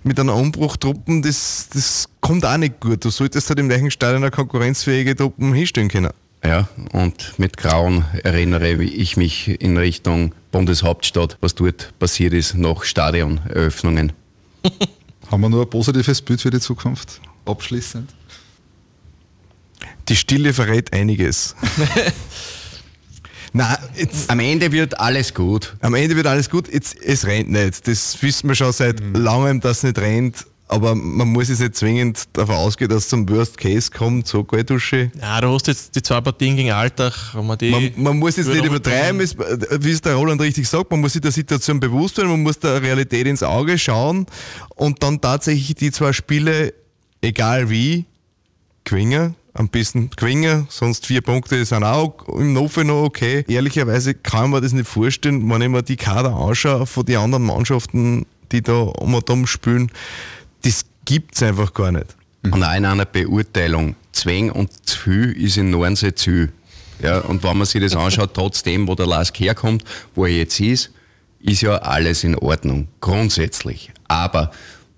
mit 0.02 0.18
einer 0.18 0.34
Umbruchtruppen, 0.34 1.22
das, 1.22 1.68
das 1.72 2.08
kommt 2.20 2.44
auch 2.44 2.56
nicht 2.56 2.80
gut. 2.80 3.04
Du 3.04 3.10
solltest 3.10 3.48
halt 3.48 3.58
im 3.58 3.68
neuen 3.68 3.90
Stadion 3.90 4.22
eine 4.22 4.30
konkurrenzfähige 4.30 5.14
Truppen 5.16 5.52
hinstellen 5.52 5.88
können. 5.88 6.10
Ja, 6.44 6.68
und 6.92 7.38
mit 7.38 7.56
Grauen 7.56 8.04
erinnere 8.22 8.74
ich 8.74 9.16
mich 9.16 9.60
in 9.62 9.78
Richtung 9.78 10.34
Bundeshauptstadt, 10.52 11.38
was 11.40 11.54
dort 11.54 11.98
passiert 11.98 12.34
ist 12.34 12.54
nach 12.54 12.84
Stadioneröffnungen. 12.84 14.12
Haben 15.30 15.40
wir 15.40 15.48
nur 15.48 15.62
ein 15.62 15.70
positives 15.70 16.20
Bild 16.20 16.42
für 16.42 16.50
die 16.50 16.60
Zukunft? 16.60 17.20
Abschließend. 17.46 18.10
Die 20.08 20.16
Stille 20.16 20.52
verrät 20.52 20.92
einiges. 20.92 21.54
Nein, 23.52 23.76
jetzt, 23.96 24.28
Am 24.28 24.40
Ende 24.40 24.72
wird 24.72 24.98
alles 24.98 25.32
gut. 25.32 25.76
am 25.80 25.94
Ende 25.94 26.16
wird 26.16 26.26
alles 26.26 26.50
gut. 26.50 26.72
Jetzt, 26.72 27.00
es 27.00 27.24
rennt 27.24 27.50
nicht. 27.50 27.86
Das 27.86 28.20
wissen 28.20 28.48
wir 28.48 28.56
schon 28.56 28.72
seit 28.72 29.00
langem, 29.16 29.60
dass 29.60 29.78
es 29.78 29.82
nicht 29.84 29.98
rennt. 29.98 30.44
Aber 30.66 30.94
man 30.94 31.28
muss 31.28 31.48
jetzt 31.50 31.60
nicht 31.60 31.76
zwingend 31.76 32.24
davon 32.32 32.56
ausgehen, 32.56 32.88
dass 32.90 33.04
es 33.04 33.08
zum 33.10 33.28
Worst 33.28 33.58
Case 33.58 33.90
kommt, 33.90 34.26
so 34.26 34.42
Kaltdusche. 34.42 35.12
Ja, 35.20 35.40
du 35.40 35.48
hast 35.48 35.66
jetzt 35.68 35.94
die 35.94 36.02
zwei 36.02 36.20
Partien 36.22 36.56
gegen 36.56 36.72
Alltag. 36.72 37.12
Man, 37.34 37.56
die 37.58 37.70
Man, 37.70 37.92
man 37.96 38.18
muss 38.18 38.36
jetzt 38.36 38.48
nicht 38.48 38.64
übertreiben, 38.64 39.20
es, 39.20 39.36
wie 39.38 39.90
es 39.90 40.00
der 40.00 40.14
Roland 40.14 40.40
richtig 40.40 40.66
sagt, 40.68 40.90
man 40.90 41.00
muss 41.00 41.12
sich 41.12 41.20
der 41.22 41.32
Situation 41.32 41.78
bewusst 41.78 42.16
werden, 42.16 42.30
man 42.30 42.42
muss 42.42 42.58
der 42.58 42.82
Realität 42.82 43.26
ins 43.26 43.42
Auge 43.42 43.78
schauen 43.78 44.26
und 44.70 45.02
dann 45.02 45.20
tatsächlich 45.20 45.74
die 45.76 45.92
zwei 45.92 46.12
Spiele, 46.14 46.72
egal 47.20 47.68
wie, 47.68 48.06
gewinnen. 48.84 49.36
Am 49.56 49.68
besten 49.68 50.10
gewinnen, 50.16 50.66
sonst 50.68 51.06
vier 51.06 51.20
Punkte 51.20 51.64
sind 51.64 51.84
auch 51.84 52.26
im 52.28 52.52
Nofe 52.52 52.84
noch 52.84 53.04
okay. 53.04 53.44
Ehrlicherweise 53.46 54.12
kann 54.14 54.50
man 54.50 54.60
das 54.60 54.72
nicht 54.72 54.88
vorstellen, 54.88 55.48
wenn 55.48 55.62
ich 55.62 55.68
mir 55.68 55.84
die 55.84 55.96
Kader 55.96 56.34
anschaue 56.34 56.86
von 56.86 57.06
den 57.06 57.18
anderen 57.18 57.44
Mannschaften, 57.44 58.26
die 58.50 58.62
da 58.62 58.72
um 58.72 59.14
und 59.14 59.30
um 59.30 59.46
spielen. 59.46 59.92
Das 60.62 60.84
gibt's 61.04 61.40
einfach 61.40 61.72
gar 61.72 61.92
nicht. 61.92 62.16
Und 62.42 62.64
auch 62.64 62.74
in 62.74 62.84
einer 62.84 63.04
Beurteilung, 63.04 63.94
Zwäng 64.12 64.50
und 64.50 64.70
Zü 64.86 65.30
ist 65.32 65.56
in 65.56 65.70
Nornsee 65.70 66.14
Zü. 66.14 66.48
Ja, 67.00 67.20
und 67.20 67.44
wenn 67.44 67.56
man 67.56 67.66
sich 67.66 67.80
das 67.80 67.94
anschaut, 67.94 68.30
trotzdem, 68.34 68.88
wo 68.88 68.96
der 68.96 69.06
Lask 69.06 69.38
herkommt, 69.38 69.84
wo 70.16 70.26
er 70.26 70.32
jetzt 70.32 70.58
ist, 70.58 70.90
ist 71.40 71.62
ja 71.62 71.76
alles 71.76 72.24
in 72.24 72.34
Ordnung, 72.36 72.88
grundsätzlich. 73.00 73.92
Aber 74.08 74.50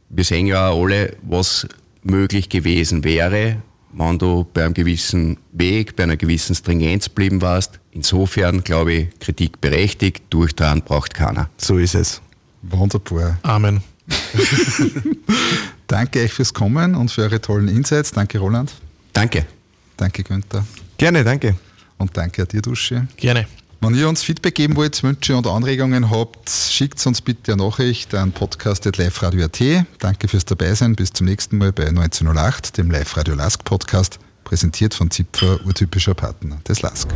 wir 0.08 0.24
sehen 0.24 0.46
ja 0.46 0.70
auch 0.70 0.84
alle, 0.84 1.16
was 1.22 1.66
möglich 2.02 2.48
gewesen 2.48 3.04
wäre, 3.04 3.60
wenn 3.96 4.18
du 4.18 4.46
bei 4.52 4.64
einem 4.64 4.74
gewissen 4.74 5.38
Weg, 5.52 5.96
bei 5.96 6.02
einer 6.02 6.16
gewissen 6.16 6.54
Stringenz 6.54 7.08
blieben 7.08 7.40
warst. 7.40 7.80
Insofern, 7.92 8.62
glaube 8.62 8.92
ich, 8.92 9.18
Kritik 9.18 9.60
berechtigt, 9.60 10.24
durchtragen 10.30 10.82
braucht 10.82 11.14
keiner. 11.14 11.48
So 11.56 11.78
ist 11.78 11.94
es. 11.94 12.20
Wunderbar. 12.62 13.38
Amen. 13.42 13.82
Danke 15.86 16.22
euch 16.22 16.32
fürs 16.32 16.52
Kommen 16.52 16.94
und 16.94 17.10
für 17.10 17.22
eure 17.22 17.40
tollen 17.40 17.68
Insights. 17.68 18.12
Danke, 18.12 18.38
Roland. 18.38 18.74
Danke. 19.12 19.46
Danke, 19.96 20.22
Günther. 20.22 20.64
Gerne, 20.98 21.24
danke. 21.24 21.56
Und 21.96 22.16
danke 22.16 22.44
dir, 22.46 22.60
Dusche. 22.60 23.06
Gerne. 23.16 23.46
Wenn 23.86 23.94
ihr 23.94 24.08
uns 24.08 24.24
Feedback 24.24 24.56
geben 24.56 24.74
wollt, 24.74 25.00
Wünsche 25.04 25.36
und 25.36 25.46
Anregungen 25.46 26.10
habt, 26.10 26.50
schickt 26.50 27.06
uns 27.06 27.20
bitte 27.20 27.52
eine 27.52 27.62
Nachricht 27.62 28.12
an 28.16 28.32
podcast.liveradio.at. 28.32 29.86
Danke 30.00 30.26
fürs 30.26 30.44
Dabeisein. 30.44 30.96
Bis 30.96 31.12
zum 31.12 31.26
nächsten 31.26 31.56
Mal 31.56 31.72
bei 31.72 31.86
1908, 31.86 32.78
dem 32.78 32.90
Live-Radio 32.90 33.36
Lask 33.36 33.62
Podcast, 33.62 34.18
präsentiert 34.42 34.92
von 34.92 35.12
Zipfer, 35.12 35.64
urtypischer 35.64 36.14
Partner 36.14 36.58
des 36.66 36.82
Lask. 36.82 37.08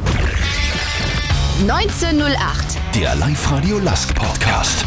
1908, 1.62 2.78
der 2.94 3.16
Live-Radio 3.16 3.80
Lask 3.80 4.14
Podcast. 4.14 4.84